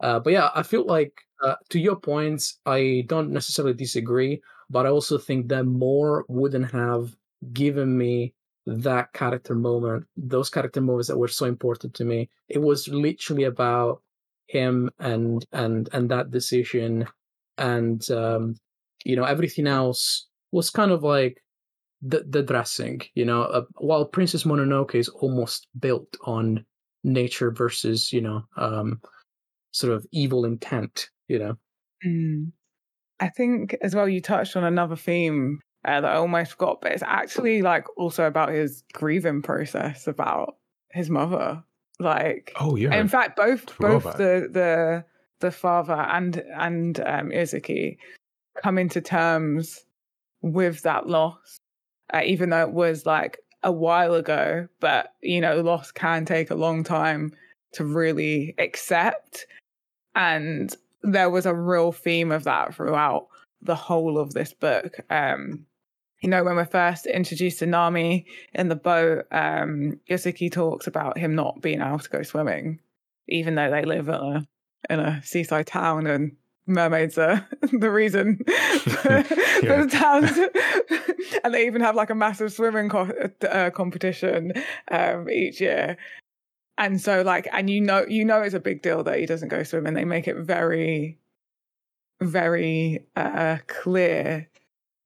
[0.00, 1.12] uh, but yeah, I feel like
[1.42, 6.70] uh, to your points, I don't necessarily disagree, but I also think that more wouldn't
[6.72, 7.14] have
[7.52, 8.34] given me
[8.66, 12.28] that character moment, those character moments that were so important to me.
[12.48, 14.02] It was literally about
[14.46, 17.06] him and and and that decision,
[17.56, 18.56] and um,
[19.04, 21.42] you know everything else was kind of like
[22.02, 23.02] the the dressing.
[23.14, 26.64] You know, uh, while Princess Mononoke is almost built on
[27.04, 29.00] nature versus you know um,
[29.72, 31.10] sort of evil intent.
[31.28, 31.58] You know,
[32.04, 32.52] Mm.
[33.20, 36.92] I think as well you touched on another theme uh, that I almost forgot, but
[36.92, 40.56] it's actually like also about his grieving process about
[40.92, 41.62] his mother.
[41.98, 42.94] Like, oh yeah.
[42.94, 45.04] in fact, both Forgot both the the
[45.40, 47.96] the father and and um, Yosuke
[48.62, 49.84] come into terms
[50.40, 51.57] with that loss,
[52.12, 54.68] uh, even though it was like a while ago.
[54.80, 57.32] But you know, loss can take a long time
[57.72, 59.46] to really accept,
[60.14, 63.28] and there was a real theme of that throughout
[63.62, 64.96] the whole of this book.
[65.10, 65.66] Um,
[66.20, 71.16] you know, when we're first introduced to Nami in the boat, um, Yosuke talks about
[71.16, 72.80] him not being able to go swimming,
[73.28, 74.48] even though they live in a
[74.90, 76.36] in a seaside town and
[76.68, 79.24] mermaids are the reason for,
[79.62, 79.82] Yeah.
[79.82, 80.24] the town.
[81.44, 83.12] and they even have like a massive swimming co-
[83.48, 84.52] uh, competition
[84.90, 85.96] um, each year.
[86.76, 89.48] And so, like, and you know, you know, it's a big deal that he doesn't
[89.48, 89.94] go swimming.
[89.94, 91.18] They make it very,
[92.20, 94.48] very uh, clear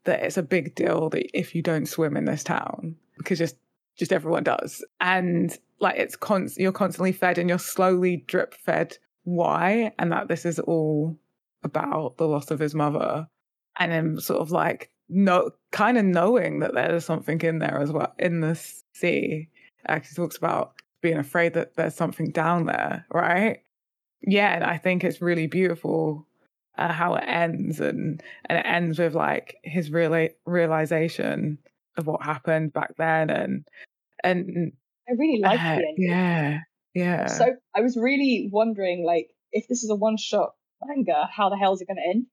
[0.04, 3.56] that it's a big deal that if you don't swim in this town, because just
[3.96, 8.96] just everyone does, and like it's const- you're constantly fed and you're slowly drip fed
[9.24, 11.16] why, and that this is all
[11.62, 13.26] about the loss of his mother,
[13.78, 17.92] and then sort of like no, kind of knowing that there's something in there as
[17.92, 18.54] well in the
[18.94, 19.48] sea.
[19.86, 23.58] Actually talks about being afraid that there's something down there, right?
[24.22, 26.26] Yeah, and I think it's really beautiful
[26.78, 31.58] uh, how it ends, and and it ends with like his real realization
[31.96, 33.64] of what happened back then, and
[34.22, 34.72] and
[35.08, 35.96] I really like uh, the ending.
[35.98, 36.60] yeah,
[36.94, 37.26] yeah.
[37.26, 39.96] So I was really wondering, like, if this is a
[40.86, 42.26] one-shot how the hell is it going to end?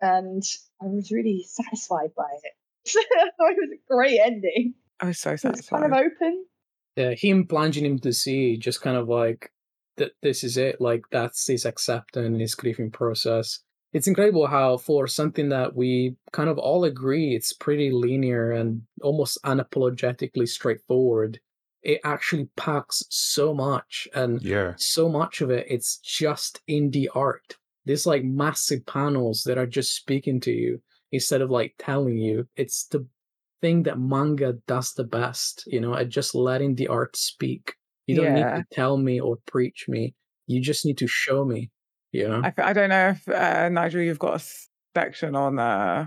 [0.00, 0.42] And
[0.82, 2.52] I was really satisfied by it.
[2.94, 4.74] it was a great ending.
[5.00, 5.84] I was so It was kind satisfied.
[5.84, 6.44] of open.
[6.96, 9.50] yeah, him plunging into the sea, just kind of like
[9.96, 10.12] that.
[10.22, 10.80] This is it.
[10.80, 13.60] Like that's his acceptance, his grieving process.
[13.92, 18.82] It's incredible how for something that we kind of all agree it's pretty linear and
[19.02, 21.40] almost unapologetically straightforward,
[21.82, 24.74] it actually packs so much and yeah.
[24.76, 27.56] so much of it it's just indie art
[27.86, 30.80] there's like massive panels that are just speaking to you
[31.12, 33.06] instead of like telling you it's the
[33.60, 37.74] thing that manga does the best you know at just letting the art speak
[38.06, 38.54] you don't Yeah.
[38.56, 40.14] need to tell me or preach me
[40.46, 41.70] you just need to show me
[42.12, 44.44] you know I don't know if uh, Nigel, you've got a
[44.96, 46.06] section on uh,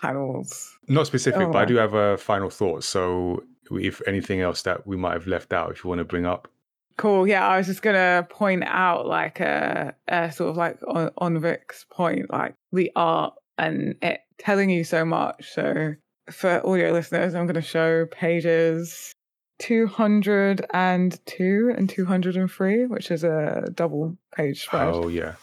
[0.00, 0.78] panels.
[0.88, 2.84] Not specific, Oh, but I do have a final thought.
[2.84, 6.26] So, if anything else that we might have left out, if you want to bring
[6.26, 6.48] up,
[6.96, 7.26] Cool.
[7.26, 9.94] Yeah, I was just gonna point out like a,
[10.32, 15.04] sort of like on, on Vic's point, like the art and it telling you so
[15.04, 15.52] much.
[15.52, 15.94] So
[16.30, 19.12] for audio listeners, I'm gonna show pages
[19.60, 24.88] 202 and 203, which is a double page spread.
[24.88, 25.34] oh yeah,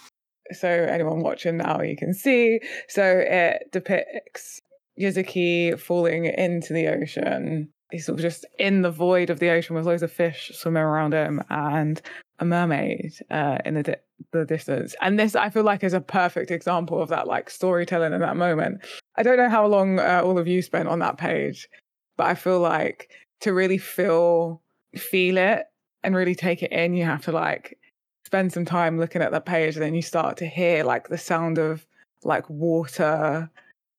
[0.52, 2.60] so anyone watching now you can see.
[2.88, 4.62] So it depicts
[5.00, 7.70] Yosuke falling into the ocean.
[7.92, 10.84] He's sort of just in the void of the ocean with loads of fish swimming
[10.84, 12.02] around him and
[12.38, 13.96] a mermaid uh, in the, di-
[14.32, 14.96] the distance.
[15.02, 18.38] And this, I feel like, is a perfect example of that, like storytelling in that
[18.38, 18.86] moment.
[19.18, 21.68] I don't know how long uh, all of you spent on that page,
[22.16, 23.10] but I feel like
[23.42, 24.62] to really feel,
[24.96, 25.66] feel it
[26.04, 27.78] and really take it in, you have to like
[28.26, 31.18] spend some time looking at that page, and then you start to hear like the
[31.18, 31.86] sound of
[32.24, 33.50] like water,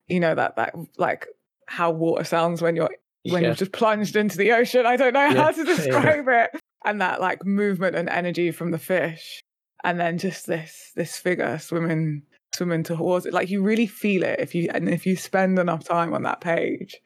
[0.06, 1.26] you know that that like
[1.66, 2.90] how water sounds when you're
[3.24, 3.48] when Yeah.
[3.50, 4.86] you've just plunged into the ocean.
[4.86, 5.42] I don't know Yeah.
[5.44, 6.50] how to describe it.
[6.84, 9.42] And that like movement and energy from the fish.
[9.84, 12.22] And then just this this figure swimming
[12.54, 13.32] swimming towards it.
[13.34, 16.40] Like you really feel it if you and if you spend enough time on that
[16.40, 16.96] page.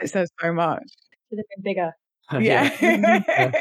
[0.00, 0.82] It says so much.
[1.30, 1.92] Should have been bigger.
[2.40, 3.52] Yeah.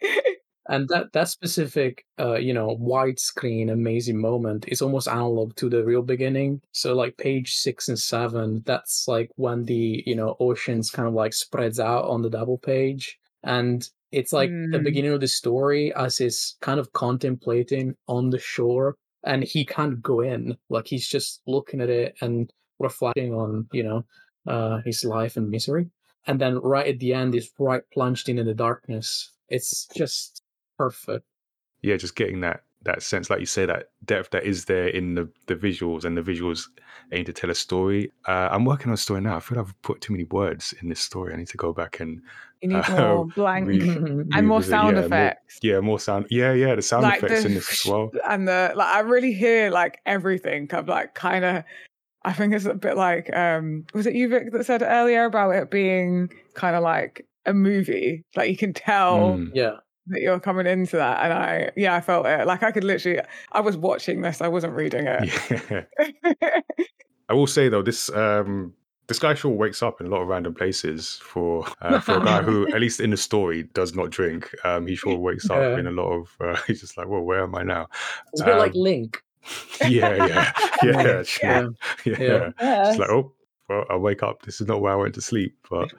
[0.68, 5.84] and that that specific uh you know widescreen amazing moment is almost analog to the
[5.84, 6.60] real beginning.
[6.72, 11.14] So like page six and seven that's like when the you know oceans kind of
[11.14, 13.18] like spreads out on the double page.
[13.42, 14.84] And it's like the Mm.
[14.84, 20.00] beginning of the story as he's kind of contemplating on the shore and he can't
[20.02, 20.56] go in.
[20.70, 24.04] Like he's just looking at it and reflecting on you know
[24.46, 25.90] uh his life and misery.
[26.26, 29.30] And then right at the end is right plunged in in the darkness.
[29.48, 30.42] It's just
[30.78, 31.24] perfect
[31.82, 35.14] yeah, just getting that that sense, like you say, that depth that is there in
[35.14, 36.62] the the visuals, and the visuals
[37.12, 38.10] aim to tell a story.
[38.26, 39.36] Uh, I'm working on a story now.
[39.36, 41.34] I feel I've put too many words in this story.
[41.34, 42.22] I need to go back and
[42.62, 43.80] you need Uh, more blank re-
[44.34, 45.58] and more sound yeah, more- effects.
[45.62, 46.26] yeah, more sound.
[46.30, 48.10] Yeah, yeah, the sound like effects the in this as well.
[48.28, 50.68] and the like I really hear like everything.
[50.72, 51.64] I'm like kind of
[52.22, 55.50] I think it's a bit like um was it you Vic that said earlier about
[55.50, 58.22] it being kind of like a movie.
[58.36, 59.50] Like you can tell Mm.
[59.52, 59.76] yeah
[60.08, 61.22] that you're coming into that.
[61.24, 62.46] And I yeah, I felt it.
[62.46, 63.20] Like I could literally
[63.52, 65.30] I was watching this, I wasn't reading it.
[65.70, 66.60] Yeah.
[67.28, 68.74] I will say though, this um
[69.06, 72.24] this guy sure wakes up in a lot of random places for uh, for a
[72.24, 74.50] guy who, at least in the story, does not drink.
[74.64, 75.78] Um, he sure wakes up Yeah.
[75.78, 76.28] in a lot of.
[76.40, 77.86] Uh, he's just like, well, where am I now?
[78.32, 79.22] it's a bit like Um, link
[79.86, 80.52] yeah, yeah,
[80.82, 81.42] yeah, true.
[81.42, 81.66] yeah
[82.06, 82.16] yeah.
[82.18, 82.50] Yeah.
[82.60, 82.88] Yeah.
[82.88, 83.32] It's like, oh,
[83.68, 84.40] well, I wake up.
[84.42, 85.54] This is not where I went to sleep.
[85.68, 85.92] But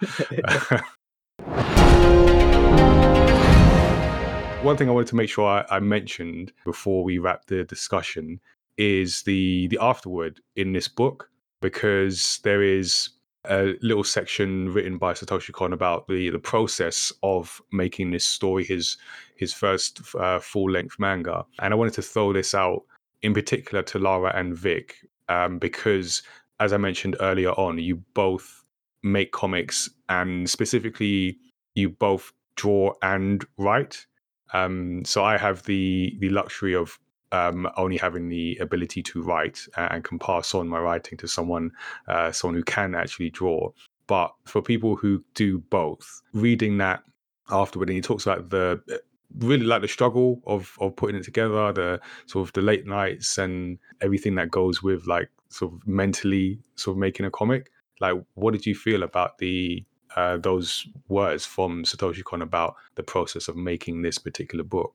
[4.66, 8.40] one thing I wanted to make sure I, I mentioned before we wrap the discussion
[8.78, 11.30] is the the afterword in this book
[11.62, 13.10] because there is
[13.48, 18.64] a little section written by Satoshi Kon about the the process of making this story
[18.64, 18.98] his
[19.36, 22.82] his first uh, full length manga, and I wanted to throw this out
[23.22, 24.96] in particular to Lara and Vic
[25.30, 26.24] um, because,
[26.60, 28.64] as I mentioned earlier on, you both
[29.04, 31.38] make comics and specifically
[31.76, 34.08] you both draw and write.
[34.54, 37.00] Um, so I have the the luxury of
[37.32, 41.28] um, only having the ability to write uh, and can pass on my writing to
[41.28, 41.72] someone
[42.08, 43.72] uh, someone who can actually draw.
[44.08, 47.04] But for people who do both, reading that
[47.50, 48.82] afterward, and he talks about the
[49.40, 53.38] really like the struggle of of putting it together, the sort of the late nights
[53.38, 57.72] and everything that goes with like sort of mentally sort of making a comic.
[58.00, 59.84] Like, what did you feel about the
[60.16, 64.94] uh, those words from Satoshi Kon about the process of making this particular book?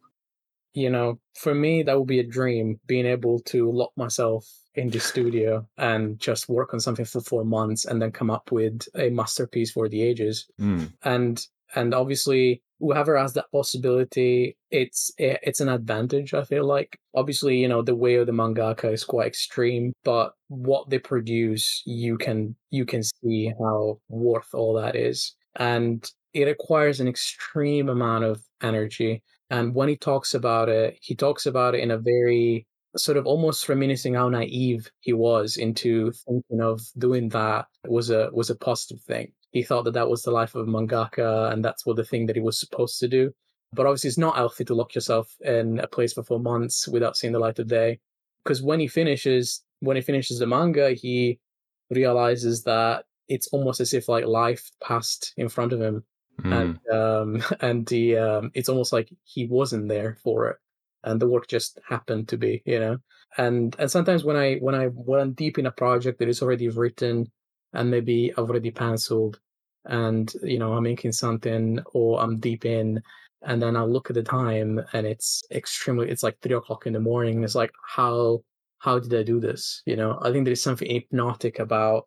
[0.72, 4.88] you know, for me, that would be a dream being able to lock myself in
[4.90, 8.86] the studio and just work on something for four months and then come up with
[8.94, 10.48] a masterpiece for the ages.
[10.60, 11.44] Mm, And
[11.74, 16.34] and obviously, whoever has that possibility, it's eh, it's an advantage.
[16.34, 20.32] I feel like obviously, you know, the way of the mangaka is quite extreme, but
[20.48, 26.44] what they produce, you can you can see how worth all that is, and it
[26.46, 31.74] requires an extreme amount of energy and when he talks about it, he talks about
[31.74, 32.66] it in a very
[32.96, 38.30] sort of almost reminiscing how naive he was into thinking of doing that was a
[38.32, 39.32] was a positive thing.
[39.50, 42.26] He thought that that was the life of a mangaka and that's what the thing
[42.26, 43.32] that he was supposed to do.
[43.72, 47.16] But obviously, it's not healthy to lock yourself in a place for four months without
[47.16, 48.00] seeing the light of day.
[48.42, 51.38] Because when he finishes, when he finishes the manga, he
[51.90, 56.04] realizes that it's almost as if like life passed in front of him
[56.42, 60.56] mm, and um and the um it's almost like he wasn't there for it
[61.04, 62.98] and the work just happened to be you know
[63.38, 66.42] and and sometimes when i when i when i'm deep in a project that is
[66.42, 67.30] already written
[67.74, 69.40] and maybe i've already penciled
[69.86, 73.00] and you know i'm making something or i'm deep in
[73.42, 76.92] and then i look at the time and it's extremely it's like three o'clock in
[76.92, 78.40] the morning and it's like how
[78.78, 82.06] how did i do this you know i think there is something hypnotic about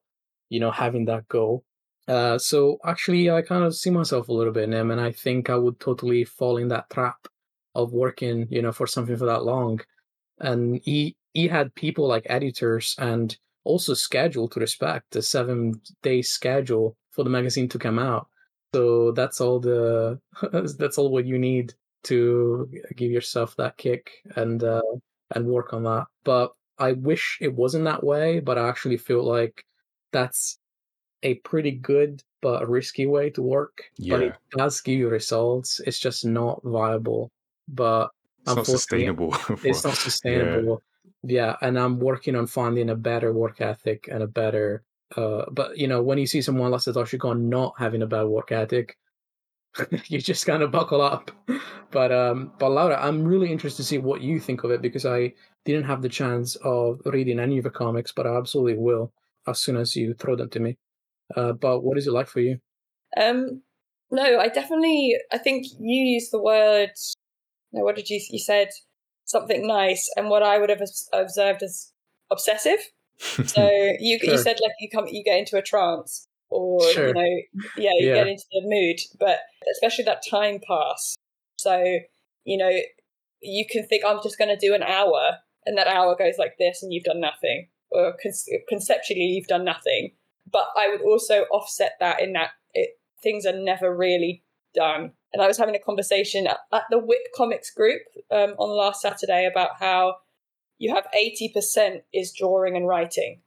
[0.50, 1.64] you know having that goal
[2.08, 5.12] uh, so actually, I kind of see myself a little bit in him, and I
[5.12, 7.28] think I would totally fall in that trap
[7.76, 9.80] of working, you know, for something for that long.
[10.40, 16.22] And he he had people like editors and also schedule to respect the seven day
[16.22, 18.28] schedule for the magazine to come out.
[18.74, 20.20] So that's all the
[20.78, 24.82] that's all what you need to give yourself that kick and uh,
[25.36, 26.06] and work on that.
[26.24, 29.64] But I wish it wasn't that way, but I actually feel like
[30.12, 30.58] that's
[31.22, 33.84] a pretty good but risky way to work.
[33.98, 34.16] Yeah.
[34.16, 35.80] But it does give you results.
[35.86, 37.32] It's just not viable.
[37.68, 38.10] But
[38.40, 39.32] It's not unfortunately, sustainable.
[39.32, 40.82] for- it's not sustainable.
[41.24, 41.56] Yeah.
[41.62, 44.84] and I'm working on finding a better work ethic and a better.
[45.16, 48.24] Uh, but you know, when you see someone like Satoshi Kon not having a bad
[48.24, 48.98] work ethic,
[50.08, 51.32] you just kind of buckle up.
[51.92, 55.06] But um, but Laura, I'm really interested to see what you think of it because
[55.06, 55.34] I
[55.66, 59.14] didn't have the chance of reading any of the comics, but I absolutely will
[59.48, 60.78] as soon as you throw them to me.
[61.36, 62.60] Uh, but what is it like for you?
[63.18, 63.62] Um,
[64.12, 65.18] no, I definitely.
[65.32, 66.92] I think you used the word.
[67.72, 68.20] No, what did you?
[68.30, 68.70] You said
[69.26, 70.82] something nice, and what I would have
[71.14, 71.92] observed as
[72.32, 72.80] obsessive.
[73.46, 73.70] So
[74.00, 77.08] you you said like you come you get into a trance, or Sure.
[77.10, 78.16] you know, yeah, you Yeah.
[78.16, 79.00] get into the mood.
[79.20, 79.40] But
[79.72, 81.16] especially that time pass.
[81.58, 82.00] So
[82.44, 82.72] you know,
[83.42, 86.58] you can think I'm just going to do an hour, and that hour goes like
[86.58, 90.12] this, and you've done nothing, or con- conceptually you've done nothing.
[90.52, 94.44] But I would also offset that in that it things are never really
[94.74, 95.14] done.
[95.34, 99.50] And I was having a conversation at, the Whip Comics group um, on last Saturday
[99.52, 100.18] about how
[100.78, 103.42] you have 80% is drawing and writing.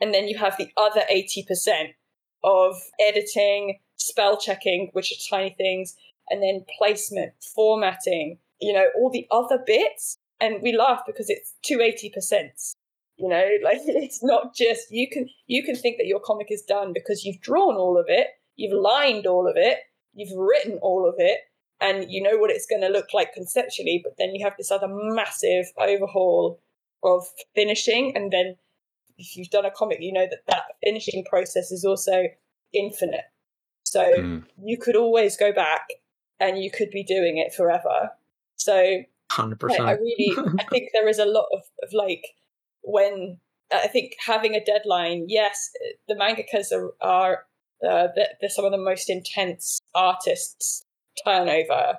[0.00, 1.94] And then you have the other 80%
[2.44, 5.96] of editing, spell checking, which are tiny things,
[6.30, 10.18] and then placement, formatting, you know, all the other bits.
[10.40, 12.74] And we laugh because it's two 80%.
[13.16, 16.62] You know, like it's not just you can you can think that your comic is
[16.62, 19.78] done because you've drawn all of it, you've lined all of it,
[20.14, 21.40] you've written all of it,
[21.80, 24.70] and you know what it's going to look like conceptually, but then you have this
[24.70, 26.60] other massive overhaul
[27.02, 28.56] of finishing and then
[29.18, 32.24] if you've done a comic you know that that finishing process is also
[32.72, 33.24] infinite
[33.84, 34.44] so Mm.
[34.64, 35.88] you could always go back
[36.38, 38.10] and you could be doing it forever
[38.56, 39.02] so
[39.32, 39.88] Hundred I, percent.
[39.88, 42.24] I really I think there is a lot of, of like
[42.82, 43.38] when
[43.72, 45.70] I think having a deadline, yes,
[46.06, 47.46] the mangakas are are
[47.88, 50.82] uh, they're, they're some of the most intense artists
[51.24, 51.98] turnover.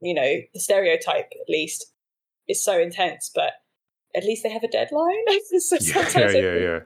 [0.00, 1.92] You know, the stereotype at least
[2.48, 3.52] is so intense, but
[4.16, 5.24] at least they have a deadline.
[5.58, 6.78] So yeah, yeah, yeah, yeah.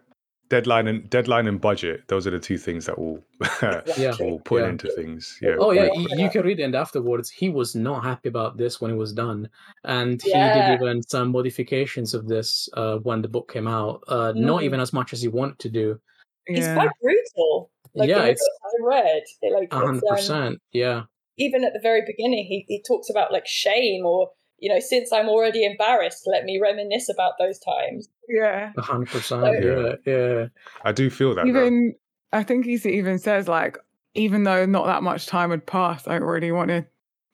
[0.51, 2.07] Deadline and deadline and budget.
[2.09, 3.25] Those are the two things that will
[3.97, 4.15] Yeah.
[4.21, 4.69] will put Yeah.
[4.69, 5.39] into things.
[5.41, 5.57] Yeah.
[5.59, 7.31] Oh yeah, you, you can read it afterwards.
[7.31, 9.49] He was not happy about this when it was done,
[9.85, 10.53] and he Yeah.
[10.53, 14.03] did even some modifications of this uh, when the book came out.
[14.07, 14.65] Uh, Not Mm.
[14.65, 15.99] even as much as he wanted to do.
[16.47, 17.71] He's quite brutal.
[17.95, 20.63] Like Yeah, it's- I've read, it, like hundred it's, um, percent.
[20.73, 21.03] Yeah,
[21.39, 25.13] even at the very beginning, he, he talks about like shame or, you know, since
[25.13, 28.09] I'm already embarrassed, let me reminisce about those times.
[28.29, 28.73] Yeah.
[28.77, 29.43] a hundred percent.
[29.45, 30.47] So- Yeah, yeah.
[30.85, 31.43] I do feel that.
[31.45, 31.49] though.
[31.51, 31.95] Even
[32.33, 33.79] I think he even says like,
[34.15, 36.87] even though not that much time had passed, I already wanted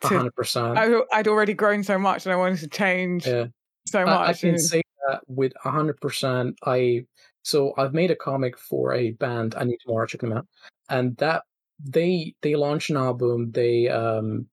[0.02, 0.08] to.
[0.08, 0.78] hundred percent.
[0.78, 3.46] I, I'd already grown so much, and I wanted to change Yeah.
[3.86, 4.28] so much.
[4.28, 6.56] I can and- say that with hundred percent.
[6.64, 7.04] I
[7.42, 9.54] so I've made a comic for a band.
[9.56, 10.06] I need tomorrow.
[10.06, 10.46] Check them out.
[10.88, 11.44] And that
[11.82, 13.52] they they launched an album.
[13.52, 14.46] They um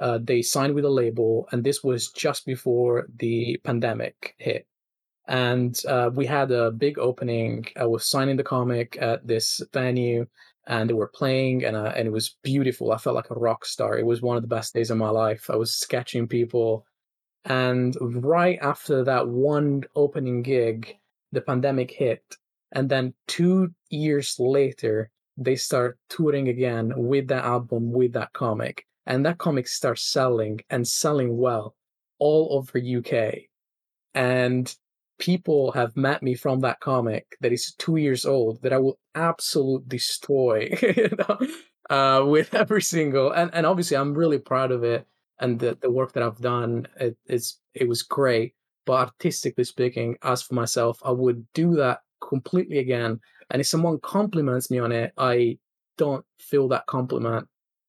[0.00, 4.66] uh they signed with a label, and this was just before the pandemic hit.
[5.28, 7.66] And uh, we had a big opening.
[7.76, 10.26] I was signing the comic at this venue,
[10.66, 12.92] and they were playing, and uh, and it was beautiful.
[12.92, 13.98] I felt like a rock star.
[13.98, 15.48] It was one of the best days of my life.
[15.50, 16.86] I was sketching people
[17.44, 20.96] and right after that one opening gig,
[21.32, 22.22] the pandemic hit.
[22.72, 28.86] And then two years later, they start touring again with that album, with that comic.
[29.06, 31.74] And that comic starts selling and selling well
[32.18, 33.48] all over UK.
[34.14, 34.74] And
[35.18, 38.98] people have met me from that comic that is two years old that I will
[39.14, 41.38] absolutely destroy, you know,
[41.90, 43.32] uh, with every single.
[43.32, 45.06] And, and obviously, I'm really proud of it
[45.42, 48.54] and the, the work that I've done, it, it's it was great.
[48.84, 53.20] But artistically speaking, as for myself, I would do that completely again.
[53.50, 55.58] And if someone compliments me on it, I
[55.98, 57.46] don't feel that compliment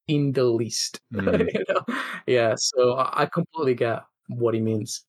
[0.07, 0.99] in the least.
[1.14, 1.48] Mm.
[1.53, 1.82] you know?
[2.28, 5.06] Yeah, so I I completely get what he means.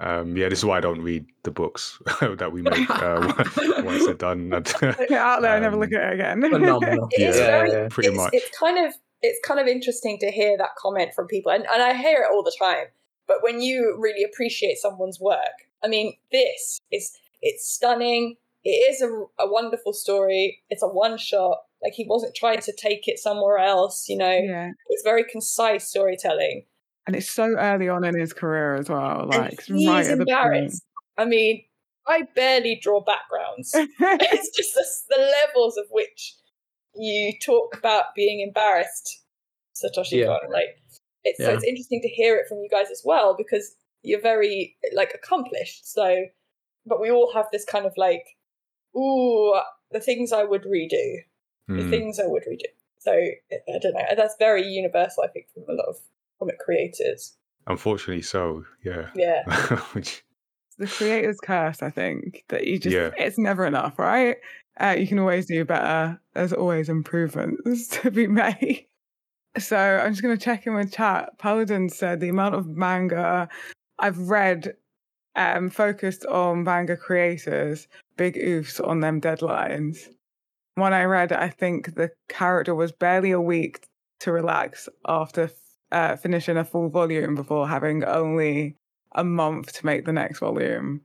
[0.00, 3.32] Um, yeah, this is why I don't read the books that we make uh,
[3.84, 4.48] once they're done.
[4.50, 6.40] Put it out there and never look Um, at it again.
[6.40, 7.08] Phenomenal.
[7.18, 8.30] Yeah, very yeah, pretty it's, much.
[8.32, 11.82] it's kind of it's kind of interesting to hear that comment from people and, and
[11.82, 12.86] I hear it all the time.
[13.30, 15.38] But when you really appreciate someone's work,
[15.84, 18.34] I mean, this is it's stunning.
[18.64, 19.06] It is a,
[19.38, 20.64] a wonderful story.
[20.68, 21.58] It's a one shot.
[21.80, 24.32] Like he wasn't trying to take it somewhere else, you know.
[24.32, 24.72] yeah.
[24.88, 26.64] It's very concise storytelling.
[27.06, 29.28] And it's so early on in his career as well.
[29.30, 30.28] Like and he's right at the point.
[30.28, 30.82] embarrassed.
[31.16, 31.62] I mean,
[32.08, 33.70] I barely draw backgrounds.
[33.76, 36.34] it's just the, the levels of which
[36.96, 39.22] you talk about being embarrassed,
[39.76, 40.26] Satoshi Yeah.
[40.26, 40.50] Kon.
[40.50, 40.82] Like,
[41.24, 44.76] it's, so it's interesting to hear it from you guys as well because you're very
[44.94, 45.90] like accomplished.
[45.92, 46.24] So,
[46.86, 48.24] but we all have this kind of like,
[48.96, 49.54] ooh,
[49.90, 51.18] the things I would redo,
[51.68, 51.90] the Hmm.
[51.90, 52.64] things I would redo.
[52.98, 54.04] So I don't know.
[54.16, 55.96] That's very universal, I think, from a lot of
[56.38, 57.36] comic creators.
[57.66, 59.10] Unfortunately, so yeah.
[59.14, 59.44] Yeah.
[59.92, 60.22] Which
[60.78, 63.10] the creator's curse, I think, that you just, Yeah.
[63.18, 64.36] it's never enough, right?
[64.78, 66.18] Uh, you can always do better.
[66.34, 68.86] There's always improvements to be made.
[69.58, 71.38] So I'm just going to check in with chat.
[71.38, 73.48] Paladin said the amount of manga
[73.98, 74.74] I've read
[75.36, 77.86] um, focused on manga creators,
[78.16, 80.08] big oofs on them deadlines.
[80.74, 83.86] When I read, I think the character was barely a week
[84.20, 85.50] to relax after
[85.92, 88.76] uh, finishing a full volume before having only
[89.12, 91.00] a month to make the next volume.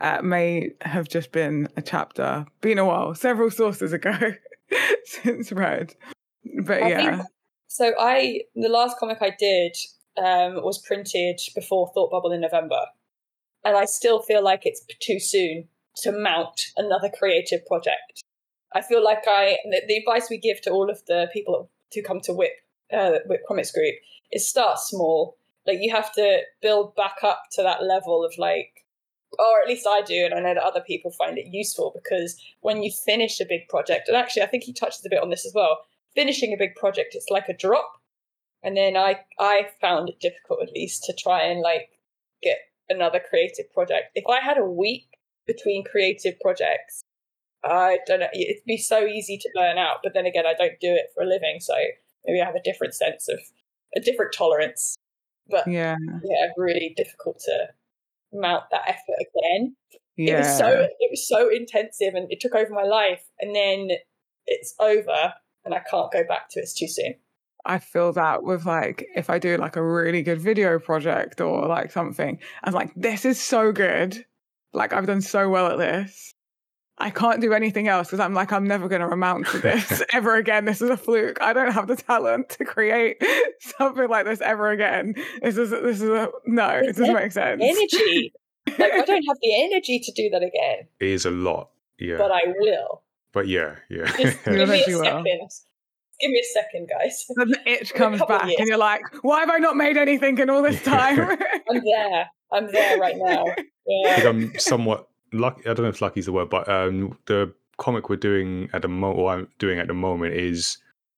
[0.00, 4.16] Uh, may have just been a chapter, been a while, several sources ago
[5.04, 5.94] since read.
[6.64, 7.28] But I yeah, think-
[7.70, 9.76] So I, the last comic I did
[10.18, 12.80] um, was printed before Thought Bubble in November,
[13.64, 15.68] and I still feel like it's too soon
[15.98, 18.24] to mount another creative project.
[18.74, 22.02] I feel like I the, the advice we give to all of the people who
[22.02, 22.50] come to Whip
[22.92, 23.94] uh, Whip Comics Group
[24.32, 25.36] is start small.
[25.64, 28.84] Like you have to build back up to that level of like,
[29.38, 32.36] or at least I do, and I know that other people find it useful because
[32.62, 35.30] when you finish a big project, and actually I think he touches a bit on
[35.30, 35.84] this as well
[36.14, 37.92] finishing a big project it's like a drop.
[38.62, 41.90] And then i i found it difficult at least to try and like
[42.42, 42.58] get
[42.88, 44.10] another creative project.
[44.14, 45.06] If i had a week
[45.46, 47.02] between creative projects
[47.64, 50.78] i don't know it'd be so easy to burn out but then again i don't
[50.80, 51.74] do it for a living so
[52.24, 53.38] maybe i have a different sense of
[53.96, 54.96] a different tolerance.
[55.48, 57.68] But yeah, yeah really difficult to
[58.32, 59.76] mount that effort again.
[60.16, 60.34] Yeah.
[60.34, 63.90] it was so it was so intensive and it took over my life and then
[64.46, 65.32] it's over
[65.70, 66.62] and I can't go back to it.
[66.62, 67.14] It's too soon.
[67.64, 71.66] I feel that with like if I do like a really good video project or
[71.66, 74.24] like something, I'm like, this is so good.
[74.72, 76.34] Like I've done so well at this.
[76.98, 80.02] I can't do anything else because I'm like, I'm never going to amount to this
[80.12, 80.66] ever again.
[80.66, 81.38] This is a fluke.
[81.40, 83.22] I don't have the talent to create
[83.60, 85.14] something like this ever again.
[85.42, 86.68] This is this is a no.
[86.68, 87.62] It doesn't make sense.
[87.64, 88.32] Energy.
[88.78, 91.70] like I don't have the energy to do that again, it is a lot.
[91.98, 92.16] Yeah.
[92.16, 93.02] but I will.
[93.32, 94.04] But yeah, yeah.
[94.16, 95.04] Just give me a eventually will.
[95.04, 95.48] second.
[96.20, 97.24] Give me a second, guys.
[97.36, 98.56] Then the itch comes back, years.
[98.58, 101.18] and you're like, why have I not made anything in all this time?
[101.70, 102.26] I'm there.
[102.52, 103.44] I'm there right now.
[103.46, 104.28] I think Yeah.
[104.28, 105.62] I'm somewhat lucky.
[105.62, 108.82] I don't know if lucky is the word, but um, the comic we're doing at
[108.82, 110.76] the moment, or I'm doing at the moment, is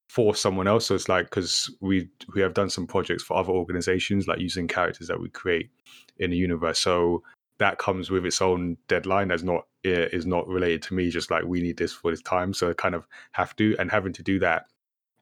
[0.09, 0.87] for someone else.
[0.87, 4.69] So it's like because we we have done some projects for other organizations, like using
[4.69, 5.71] characters that we create
[6.19, 6.79] in the universe.
[6.79, 7.23] So
[7.63, 9.29] that comes with its own deadline.
[9.29, 11.11] That's not eh, is not related to me.
[11.11, 13.91] Just like we need this for this time, so I kind of have to, and
[13.91, 14.67] having to do that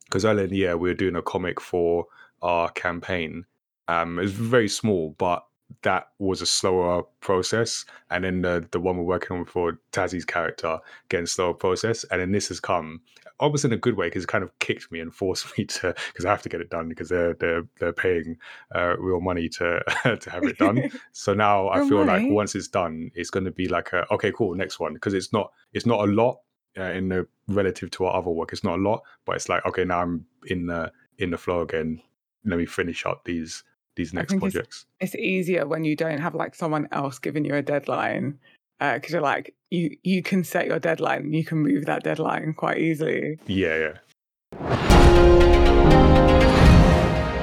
[0.06, 2.06] because earlier in the year we were doing a comic for
[2.42, 3.44] our campaign.
[3.88, 5.44] Um, it was very small, but
[5.82, 7.84] that was a slower process.
[8.10, 10.78] And then the the one we're working on for Tazzy's character
[11.09, 12.05] getting slower process.
[12.10, 13.01] And then this has come
[13.38, 15.94] almost in a good way because it kind of kicked me and forced me to
[16.09, 18.36] because I have to get it done because they're they're they're paying
[18.74, 19.82] uh, real money to
[20.20, 20.90] to have it done.
[21.12, 24.32] So now I feel like once it's done, it's going to be like a okay,
[24.32, 26.40] cool, next one because it's not it's not a lot
[26.78, 28.52] uh, in the relative to our other work.
[28.52, 31.62] It's not a lot, but it's like okay, now I'm in the in the flow
[31.62, 32.01] again.
[32.44, 33.64] Let me finish up these
[33.96, 34.86] these next think it's- projects.
[35.00, 38.38] it's easier when you don't have like someone else giving you a deadline
[38.78, 42.54] because you're like you you can set your deadline and you can move that deadline
[42.54, 43.96] quite easily Yeah, yeah.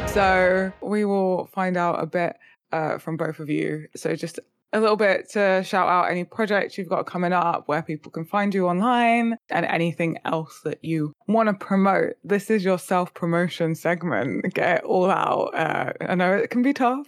[0.08, 2.38] so we will find out a bit
[2.72, 4.40] uh, from both of you so just
[4.74, 8.26] a little bit to shout out any projects you've got coming up where people can
[8.26, 13.76] find you online and anything else that you want to promote this is your self-promotion
[13.76, 17.08] segment get it all out uh, i know it can be tough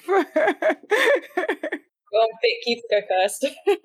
[2.12, 3.46] Go on, Vic, you can go first.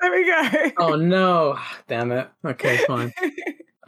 [0.00, 1.56] there we go Oh no!
[1.86, 2.28] Damn it.
[2.44, 3.12] Okay, fine.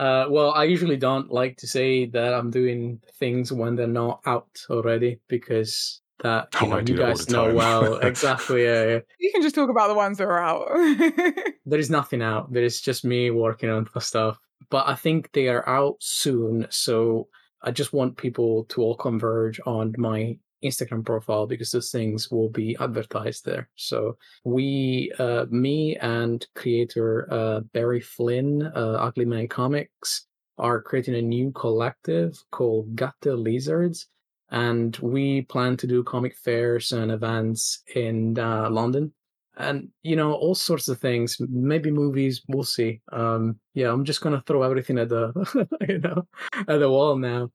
[0.00, 4.22] Uh, well, I usually don't like to say that I'm doing things when they're not
[4.24, 8.64] out already because that you, Oh, know, I do you guys know well exactly.
[8.64, 8.98] Yeah, yeah.
[9.18, 10.68] You can just talk about the ones that are out.
[11.66, 12.52] There is nothing out.
[12.52, 14.38] There is just me working on the stuff.
[14.70, 17.28] But I think they are out soon, so
[17.62, 22.48] I just want people to all converge on my Instagram profile because those things will
[22.50, 23.68] be advertised there.
[23.76, 30.26] So we, uh, me and creator uh, Barry Flynn, uh, Ugly Man Comics,
[30.58, 34.08] are creating a new collective called Gatte Lizards,
[34.50, 39.12] and we plan to do comic fairs and events in uh, London.
[39.56, 43.00] And you know all sorts of things maybe movies we'll see.
[43.12, 45.32] Um yeah i'm just gonna throw everything at the
[45.88, 46.26] you know
[46.66, 47.50] at the wall now.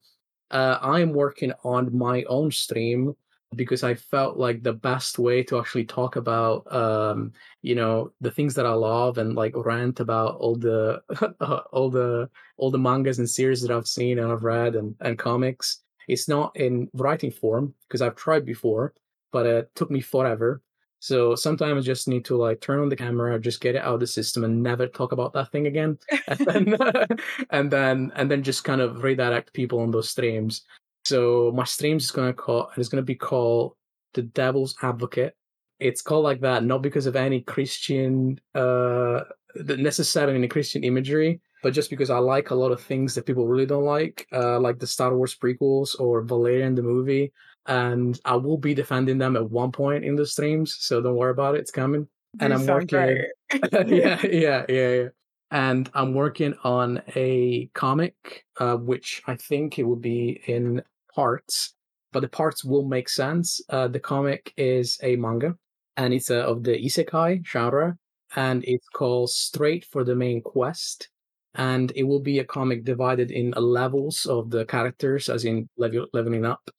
[0.50, 3.14] Uh i'm working on my own stream
[3.54, 7.32] because i felt like the best way to actually talk about um
[7.62, 11.00] you know the things that i love and like rant about all the
[11.72, 15.18] all the all the mangas and series that i've seen and i've read and, and
[15.18, 18.94] comics it's not in writing form because i've tried before
[19.32, 20.62] but it took me forever
[21.06, 23.94] so sometimes I just need to like turn on the camera, just get it out
[23.94, 26.76] of the system, and never talk about that thing again, and then
[27.50, 30.64] and then and then just kind of redirect people on those streams.
[31.04, 33.74] So my streams is gonna call and it's gonna be called
[34.14, 35.36] the Devil's Advocate.
[35.78, 39.20] It's called like that not because of any Christian, uh,
[39.54, 43.48] necessarily any Christian imagery, but just because I like a lot of things that people
[43.48, 47.32] really don't like, uh, like the Star Wars prequels or Valerian the movie
[47.66, 50.76] and I will be defending them at one point in the streams.
[50.78, 52.06] So don't worry about it; it's coming.
[52.40, 53.24] and I'm working.
[53.72, 55.08] yeah, yeah, yeah, yeah.
[55.50, 60.82] And I'm working on a comic, uh, which I think it will be in
[61.14, 61.74] parts,
[62.12, 63.60] but the parts will make sense.
[63.68, 65.56] Uh, the comic is a manga,
[65.96, 67.96] and it's uh, of the isekai genre,
[68.34, 71.08] and it's called Straight for the Main Quest.
[71.56, 76.06] And it will be a comic divided in levels of the characters, as in level,
[76.12, 76.70] leveling up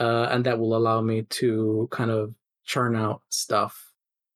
[0.00, 2.34] uh, and that will allow me to kind of
[2.64, 3.92] churn out stuff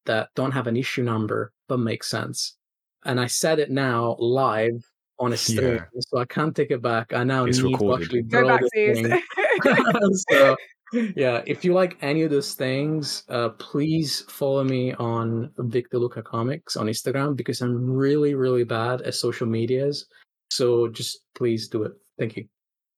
[0.07, 2.57] that don't have an issue number but make sense.
[3.05, 4.85] And I said it now live
[5.19, 5.85] on a stream, yeah.
[6.01, 7.13] so I can't take it back.
[7.13, 8.11] I now it's need recorded.
[8.11, 9.23] to actually draw back, thing.
[10.31, 10.57] so,
[10.93, 16.25] yeah, if you like any of those things, uh, please follow me on Vic DeLuca
[16.25, 20.07] Comics on Instagram because I'm really, really bad at social medias.
[20.51, 21.93] So just please do it.
[22.19, 22.47] Thank you.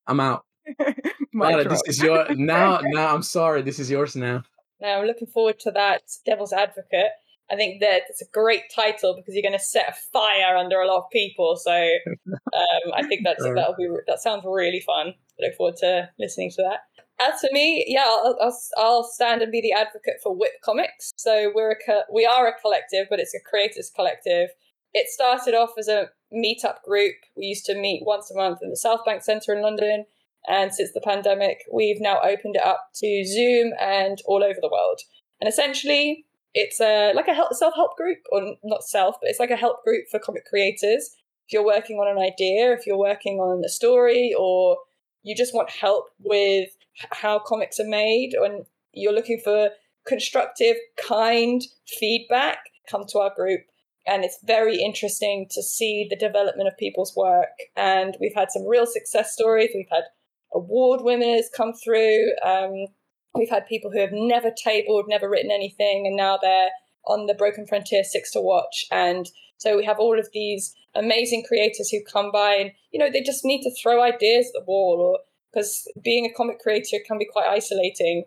[0.06, 0.44] I'm out.
[1.32, 2.80] Mara, this is your now.
[2.82, 3.62] Now I'm sorry.
[3.62, 4.42] This is yours now.
[4.80, 7.12] Now I'm looking forward to that Devil's Advocate.
[7.50, 10.80] I think that it's a great title because you're going to set a fire under
[10.80, 11.56] a lot of people.
[11.56, 11.72] So
[12.32, 15.08] um, I think that's that'll be that sounds really fun.
[15.08, 16.80] I look forward to listening to that.
[17.20, 21.12] As for me, yeah, I'll, I'll, I'll stand and be the advocate for Whip Comics.
[21.16, 24.48] So we're a co- we are a collective, but it's a creators collective.
[24.94, 27.16] It started off as a meetup group.
[27.36, 30.06] We used to meet once a month in the South Bank Centre in London.
[30.48, 34.70] And since the pandemic, we've now opened it up to Zoom and all over the
[34.72, 35.00] world.
[35.40, 36.24] And essentially,
[36.54, 39.84] it's a like a self help group, or not self, but it's like a help
[39.84, 41.10] group for comic creators.
[41.46, 44.78] If you're working on an idea, if you're working on a story, or
[45.22, 46.70] you just want help with
[47.12, 49.70] how comics are made, and you're looking for
[50.06, 52.58] constructive, kind feedback,
[52.90, 53.60] come to our group.
[54.06, 57.50] And it's very interesting to see the development of people's work.
[57.76, 59.70] And we've had some real success stories.
[59.74, 60.04] We've had
[60.52, 62.32] award winners come through.
[62.44, 62.86] Um,
[63.34, 66.70] we've had people who have never tabled, never written anything, and now they're
[67.06, 68.86] on the Broken Frontier Six to Watch.
[68.90, 73.10] And so we have all of these amazing creators who come by and, you know,
[73.10, 75.20] they just need to throw ideas at the wall or
[75.52, 78.24] because being a comic creator can be quite isolating.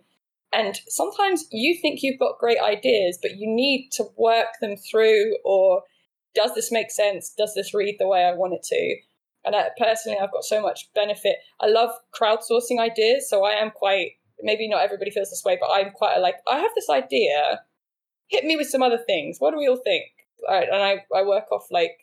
[0.52, 5.38] And sometimes you think you've got great ideas, but you need to work them through
[5.44, 5.84] or
[6.36, 7.34] does this make sense?
[7.36, 8.96] Does this read the way I want it to?
[9.46, 11.38] And I, personally, I've got so much benefit.
[11.60, 14.14] I love crowdsourcing ideas, so I am quite.
[14.42, 17.62] Maybe not everybody feels this way, but I'm quite like I have this idea.
[18.28, 19.38] Hit me with some other things.
[19.40, 20.06] What do we all think?
[20.48, 22.00] Right, and I I work off like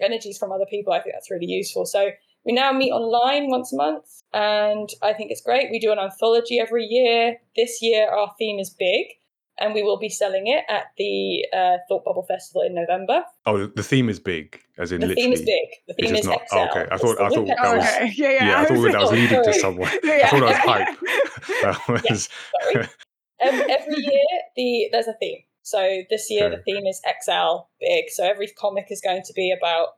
[0.00, 0.92] energies from other people.
[0.92, 1.86] I think that's really useful.
[1.86, 2.10] So
[2.44, 5.70] we now meet online once a month, and I think it's great.
[5.70, 7.36] We do an anthology every year.
[7.56, 9.06] This year, our theme is big
[9.58, 13.22] and we will be selling it at the uh, Thought Bubble Festival in November.
[13.46, 15.22] Oh, the theme is big, as in the literally.
[15.22, 15.68] theme is big.
[15.88, 16.40] The theme is not.
[16.48, 16.56] XL.
[16.56, 18.12] Oh, okay, I thought I thought that was okay.
[18.16, 18.46] yeah, yeah.
[18.46, 18.60] yeah.
[18.60, 19.88] I thought that was leading to someone.
[19.88, 20.98] I thought that was hype.
[21.62, 22.28] That was...
[22.72, 22.84] Yeah, sorry.
[22.84, 25.38] um, every year, the there's a theme.
[25.62, 26.56] So this year, okay.
[26.56, 28.06] the theme is XL, big.
[28.08, 29.90] So every comic is going to be about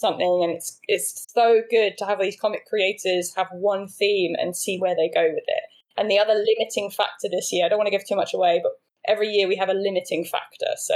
[0.00, 4.56] something, and it's it's so good to have these comic creators have one theme and
[4.56, 5.62] see where they go with it.
[5.96, 8.60] And the other limiting factor this year, I don't want to give too much away,
[8.62, 8.72] but
[9.06, 10.72] every year we have a limiting factor.
[10.76, 10.94] So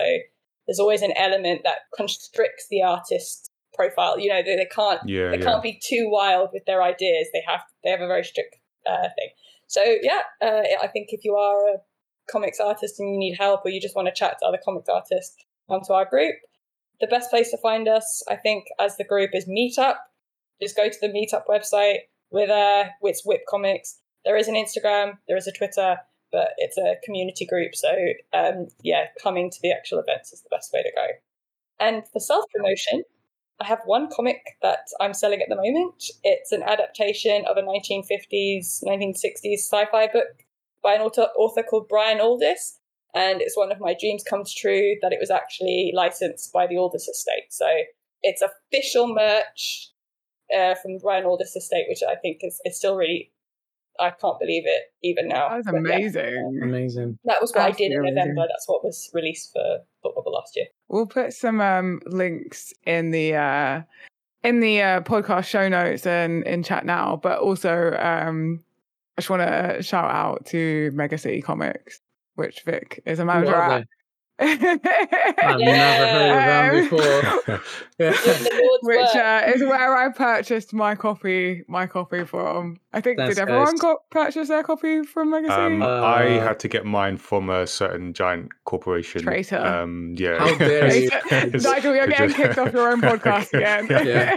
[0.67, 4.19] there's always an element that constricts the artist's profile.
[4.19, 5.45] You know, they, they can't yeah, they yeah.
[5.45, 7.29] can't be too wild with their ideas.
[7.33, 8.57] They have they have a very strict
[8.87, 9.31] uh, thing.
[9.67, 11.79] So yeah, uh, I think if you are a
[12.31, 14.89] comics artist and you need help or you just want to chat to other comics
[14.89, 15.37] artists,
[15.69, 16.37] come to our group.
[17.01, 19.97] The best place to find us, I think, as the group is Meetup.
[20.63, 22.01] Just go to the Meetup website.
[22.31, 24.01] With uh, it's Whip Comics.
[24.25, 25.19] There is an Instagram.
[25.29, 25.99] There is a Twitter
[26.35, 27.77] but it's a community group.
[27.77, 27.89] So
[28.33, 31.07] um, yeah, coming to the actual events is the best way to go.
[31.79, 33.05] And for self promotion,
[33.61, 36.05] I have one comic that I'm selling at the moment.
[36.25, 40.45] It's an adaptation of a 1950s, 1960s sci fi book
[40.83, 42.79] by an author, author called Brian Aldiss.
[43.15, 46.75] And it's one of my dreams come true that it was actually licensed by the
[46.75, 47.47] Aldiss Estate.
[47.51, 47.67] So
[48.23, 49.91] it's official merch
[50.55, 53.31] uh, from Brian Aldiss Estate, which I think is, is still really,
[54.01, 55.49] I can't believe it even now.
[55.49, 56.61] That was But yeah, amazing.
[56.63, 57.19] Amazing.
[57.25, 58.15] that was what I did in amazing.
[58.17, 58.47] November.
[58.49, 60.67] That's what was released for Book Bubble last year.
[60.89, 63.83] We'll put some um, links in the uh,
[64.43, 67.21] in the uh, podcast show notes and in chat now.
[67.23, 68.65] But also, um,
[69.17, 72.01] I just want to shout out to Mega City Comics,
[72.35, 73.87] which Vic is a Who manager at.
[74.37, 77.61] I've never heard of them Um, before.
[77.99, 78.13] Doing
[78.43, 82.81] the Lord's Which uh, is where I purchased my copy, my copy from.
[82.93, 83.81] I think That's did everyone nice.
[83.81, 85.61] got purchase their copy from Mega City?
[85.63, 89.23] Um, I Uh, had to get mine from a certain giant corporation.
[89.23, 89.59] Traitor.
[89.65, 90.39] Um, yeah.
[90.39, 91.11] How dare you.
[91.53, 93.87] Nigel, you're getting kicked off your own podcast again.
[93.89, 94.37] Yeah.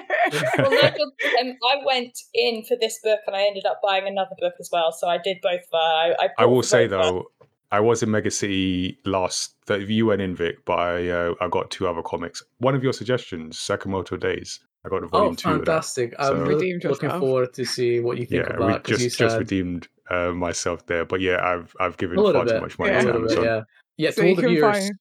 [0.60, 1.12] well, Nigel,
[1.42, 4.70] um, I went in for this book and I ended up buying another book as
[4.72, 4.92] well.
[4.92, 5.62] So I did both.
[5.74, 7.26] Uh, I, I, I will say both, though,
[7.72, 9.56] I was in Mega City last.
[9.68, 12.42] That you went in Vic, but I uh, I got two other comics.
[12.60, 14.60] One of your suggestions, Sakamoto Days.
[14.86, 15.50] I got the Oh, volume two.
[15.50, 16.14] Of fantastic.
[16.14, 17.20] So- I'm really Redeemed looking yourself.
[17.20, 18.84] forward to see what you think Yeah, about we it.
[18.84, 21.04] 'cause you just just said redeemed uh, myself there.
[21.04, 23.00] But yeah, I've I've given a little far too much money Yeah.
[23.00, 23.44] a to little bit, Amazon.
[23.44, 23.62] yeah.
[23.98, 24.78] Yeah, So to all the can viewers.
[24.78, 24.96] find-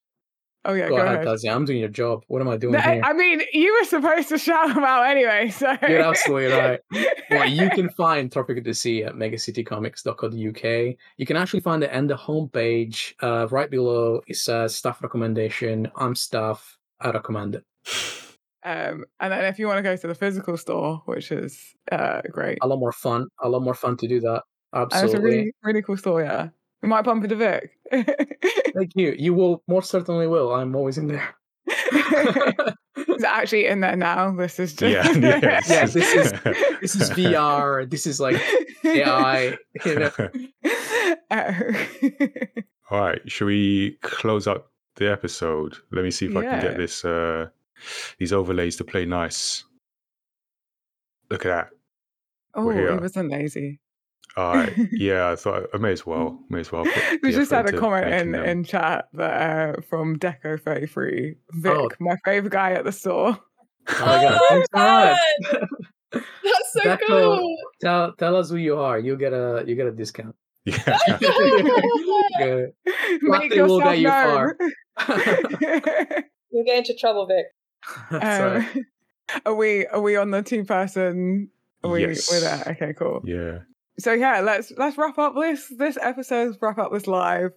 [0.68, 1.38] Oh yeah, Go, go, ahead, ahead.
[1.48, 2.24] I'm doing your job.
[2.26, 3.00] What am I doing No, here?
[3.04, 6.80] I mean, you were supposed to shout them out anyway, so You're absolutely right.
[7.30, 10.96] Well, you can find Tropic of the Sea at megacitycomics.co.uk.
[11.16, 13.14] You can actually find it on the homepage.
[13.22, 15.90] Uh, right below, it says staff recommendation.
[15.96, 16.76] I'm staff.
[17.00, 17.64] I recommend it.
[18.64, 22.22] Um, and then if you want to go to the physical store, which is uh,
[22.32, 23.28] great, A lot more fun.
[23.40, 24.42] A lot more fun to do that.
[24.72, 25.30] and it's a Absolutely.
[25.30, 26.22] really really cool store.
[26.22, 26.48] Yeah,
[26.82, 27.70] we might bump into Vic.
[27.92, 29.14] Thank you.
[29.18, 30.52] You will most certainly will.
[30.54, 31.34] I'm always in there.
[33.06, 34.30] He's actually in there now.
[34.32, 36.32] This is just Yeah, yeah, Yeah, this is-
[36.80, 37.88] this is VR.
[37.88, 38.40] This is like
[38.84, 39.56] AI.
[39.84, 40.10] You know.
[41.30, 41.52] Oh.
[42.90, 44.66] All right, should we close out
[44.96, 45.76] the episode?
[45.90, 47.48] Let me see if I can get this uh
[48.18, 49.64] these overlays to play nice.
[51.30, 51.68] Look at that.
[52.54, 53.80] oh, he wasn't lazy.
[54.36, 54.72] All right.
[54.92, 56.38] Yeah, I thought I may as well.
[56.50, 56.84] May as well.
[56.84, 58.44] Put We just had a comment in, them.
[58.44, 61.36] in chat that uh, from Deco thirty three.
[61.52, 61.88] Vic, Oh.
[62.00, 63.38] my favorite guy at the store.
[63.88, 64.38] Oh my god.
[64.40, 65.18] Oh, Thanks so much.
[66.12, 66.22] man!
[66.44, 67.56] That's so Deco- cool.
[67.80, 68.98] Tell tell us who you are.
[68.98, 70.34] You get a you get a discount.
[70.64, 70.98] Yeah.
[72.38, 72.72] Good.
[73.22, 74.54] Make Latte will get you known.
[76.50, 77.46] You'll get into trouble, Vic.
[78.10, 78.66] Um,
[79.44, 81.50] are we are we on the two person?
[81.84, 82.28] Are we Yes.
[82.30, 82.64] we're there?
[82.70, 83.22] Okay, cool.
[83.24, 83.58] yeah.
[83.98, 86.56] So yeah, let's let's wrap up this this episode.
[86.60, 87.52] Wrap up this live.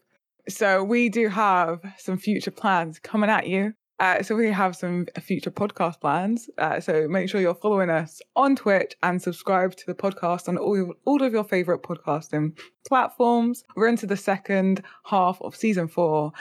[0.47, 3.73] So we do have some future plans coming at you.
[3.99, 6.49] Uh, so we have some future podcast plans.
[6.57, 10.57] Uh, so make sure you're following us on Twitch and subscribe to the podcast on
[10.57, 12.57] all all of your favorite podcasting
[12.87, 13.63] platforms.
[13.75, 16.31] We're into the second half of season four.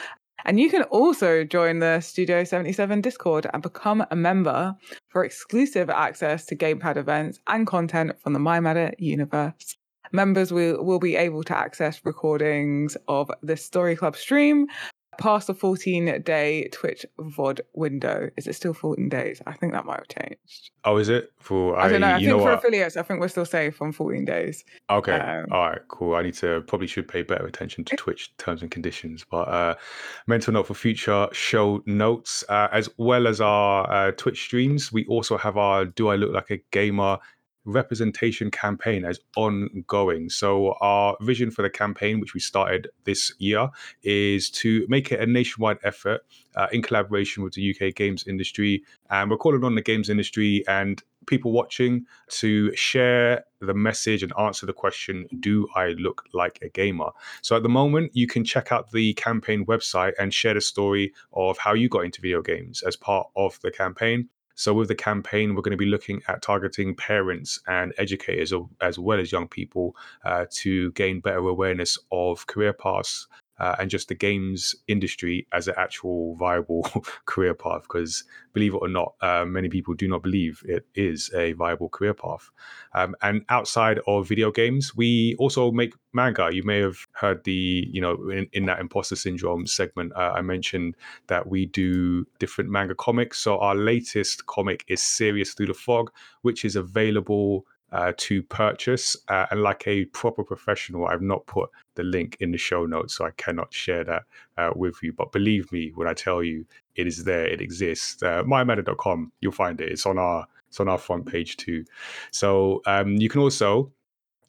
[0.45, 4.77] And you can also join the Studio 77 Discord and become a member
[5.09, 9.77] for exclusive access to gamepad events and content from the My Matter universe.
[10.13, 14.67] Members will, will be able to access recordings of the Story Club stream
[15.19, 18.31] past the 14 day Twitch VOD window.
[18.37, 19.43] Is it still 14 days?
[19.47, 20.71] I think that might have changed.
[20.85, 21.33] Oh, is it?
[21.39, 22.07] For I, don't know.
[22.07, 22.59] I you think know for what?
[22.59, 24.65] affiliates, I think we're still safe on 14 days.
[24.89, 25.13] Okay.
[25.13, 25.81] Um, All right.
[25.89, 26.15] Cool.
[26.15, 29.27] I need to probably should pay better attention to Twitch terms and conditions.
[29.29, 29.75] But uh,
[30.27, 34.93] mental note for future show notes, uh, as well as our uh, Twitch streams.
[34.93, 37.19] We also have our "Do I Look Like a Gamer"
[37.69, 40.31] representation campaign as ongoing.
[40.31, 43.69] So our vision for the campaign, which we started this year,
[44.03, 46.23] is to make it a nationwide effort
[46.57, 50.65] uh, in collaboration with the UK games industry, and we're calling on the games industry
[50.67, 56.59] and people watching to share the message and answer the question do i look like
[56.63, 57.11] a gamer
[57.43, 61.13] so at the moment you can check out the campaign website and share the story
[61.35, 64.27] of how you got into video games as part of the campaign
[64.59, 68.99] so with the campaign we're going to be looking at targeting parents and educators as
[68.99, 69.95] well as young people
[70.25, 73.29] uh, to gain better awareness of career paths
[73.59, 76.83] uh, and just the games industry as an actual viable
[77.27, 81.31] career path because believe it or not, uh, many people do not believe it is
[81.35, 82.51] a viable career path.
[82.95, 86.51] Um, and outside of video games, we also make manga.
[86.53, 90.41] You may have heard the, you know, in, in that imposter syndrome segment, uh, I
[90.41, 90.97] mentioned
[91.29, 93.39] that we do different manga comics.
[93.39, 96.11] So our latest comic is Serious Through the Fog,
[96.43, 97.67] which is available.
[97.91, 102.51] Uh, to purchase uh, and like a proper professional i've not put the link in
[102.53, 104.25] the show notes so i cannot share that
[104.59, 105.13] uh, with you.
[105.13, 106.67] But believe me when i tell you
[106.97, 108.23] it is there it exists.
[108.23, 109.91] Uh, mymatter.com you'll find it.
[109.91, 111.85] It's on our it's on our front page too.
[112.31, 113.91] So um, you can also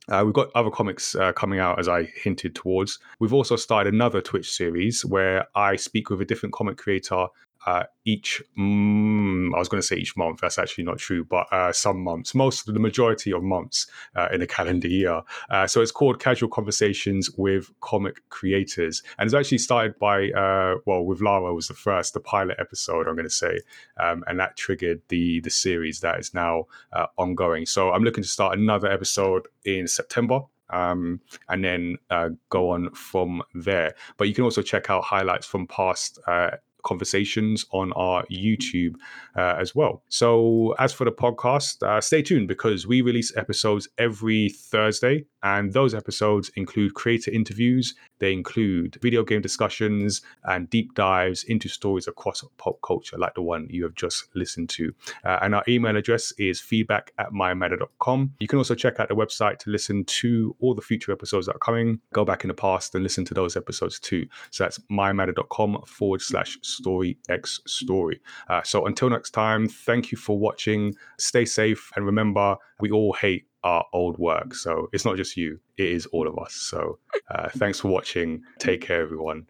[0.09, 2.97] Uh, we've got other comics uh, coming out, as I hinted towards.
[3.19, 7.27] We've also started another Twitch series where I speak with a different comic creator
[7.65, 10.39] uh, each mm, I was going to say each month.
[10.41, 14.41] That's actually not true, but uh, some months, most the majority of months uh, in
[14.41, 15.21] a calendar year.
[15.49, 20.75] Uh, so it's called Casual Conversations with Comic Creators, and it's actually started by uh,
[20.85, 23.07] well, with Lara was the first, the pilot episode.
[23.07, 23.59] I'm going to say,
[23.99, 27.65] um, and that triggered the the series that is now uh, ongoing.
[27.65, 32.91] So I'm looking to start another episode in September um, and then uh, go on
[32.91, 33.95] from there.
[34.17, 36.51] But you can also check out highlights from past uh,
[36.83, 38.95] conversations on our YouTube
[39.35, 40.03] uh, as well.
[40.09, 45.73] So, as for the podcast, uh, stay tuned because we release episodes every Thursday, and
[45.73, 52.07] those episodes include creator interviews, they include video game discussions and deep dives into stories
[52.07, 54.93] across pop culture, like the one you have just listened to.
[55.23, 58.33] Uh, and our email address is feedback at mymatter.com.
[58.39, 61.55] You can also check out the website to listen to all the future episodes that
[61.55, 61.99] are coming.
[62.13, 64.27] Go back in the past and listen to those episodes too.
[64.51, 68.21] So that's mymatter.com forward slash story x story.
[68.49, 70.95] Uh, so until next time, thank you for watching.
[71.17, 74.55] Stay safe and remember, we all hate our old work.
[74.55, 76.53] So it's not just you, it is all of us.
[76.53, 76.99] So
[77.29, 78.43] uh, thanks for watching.
[78.59, 79.47] Take care, everyone.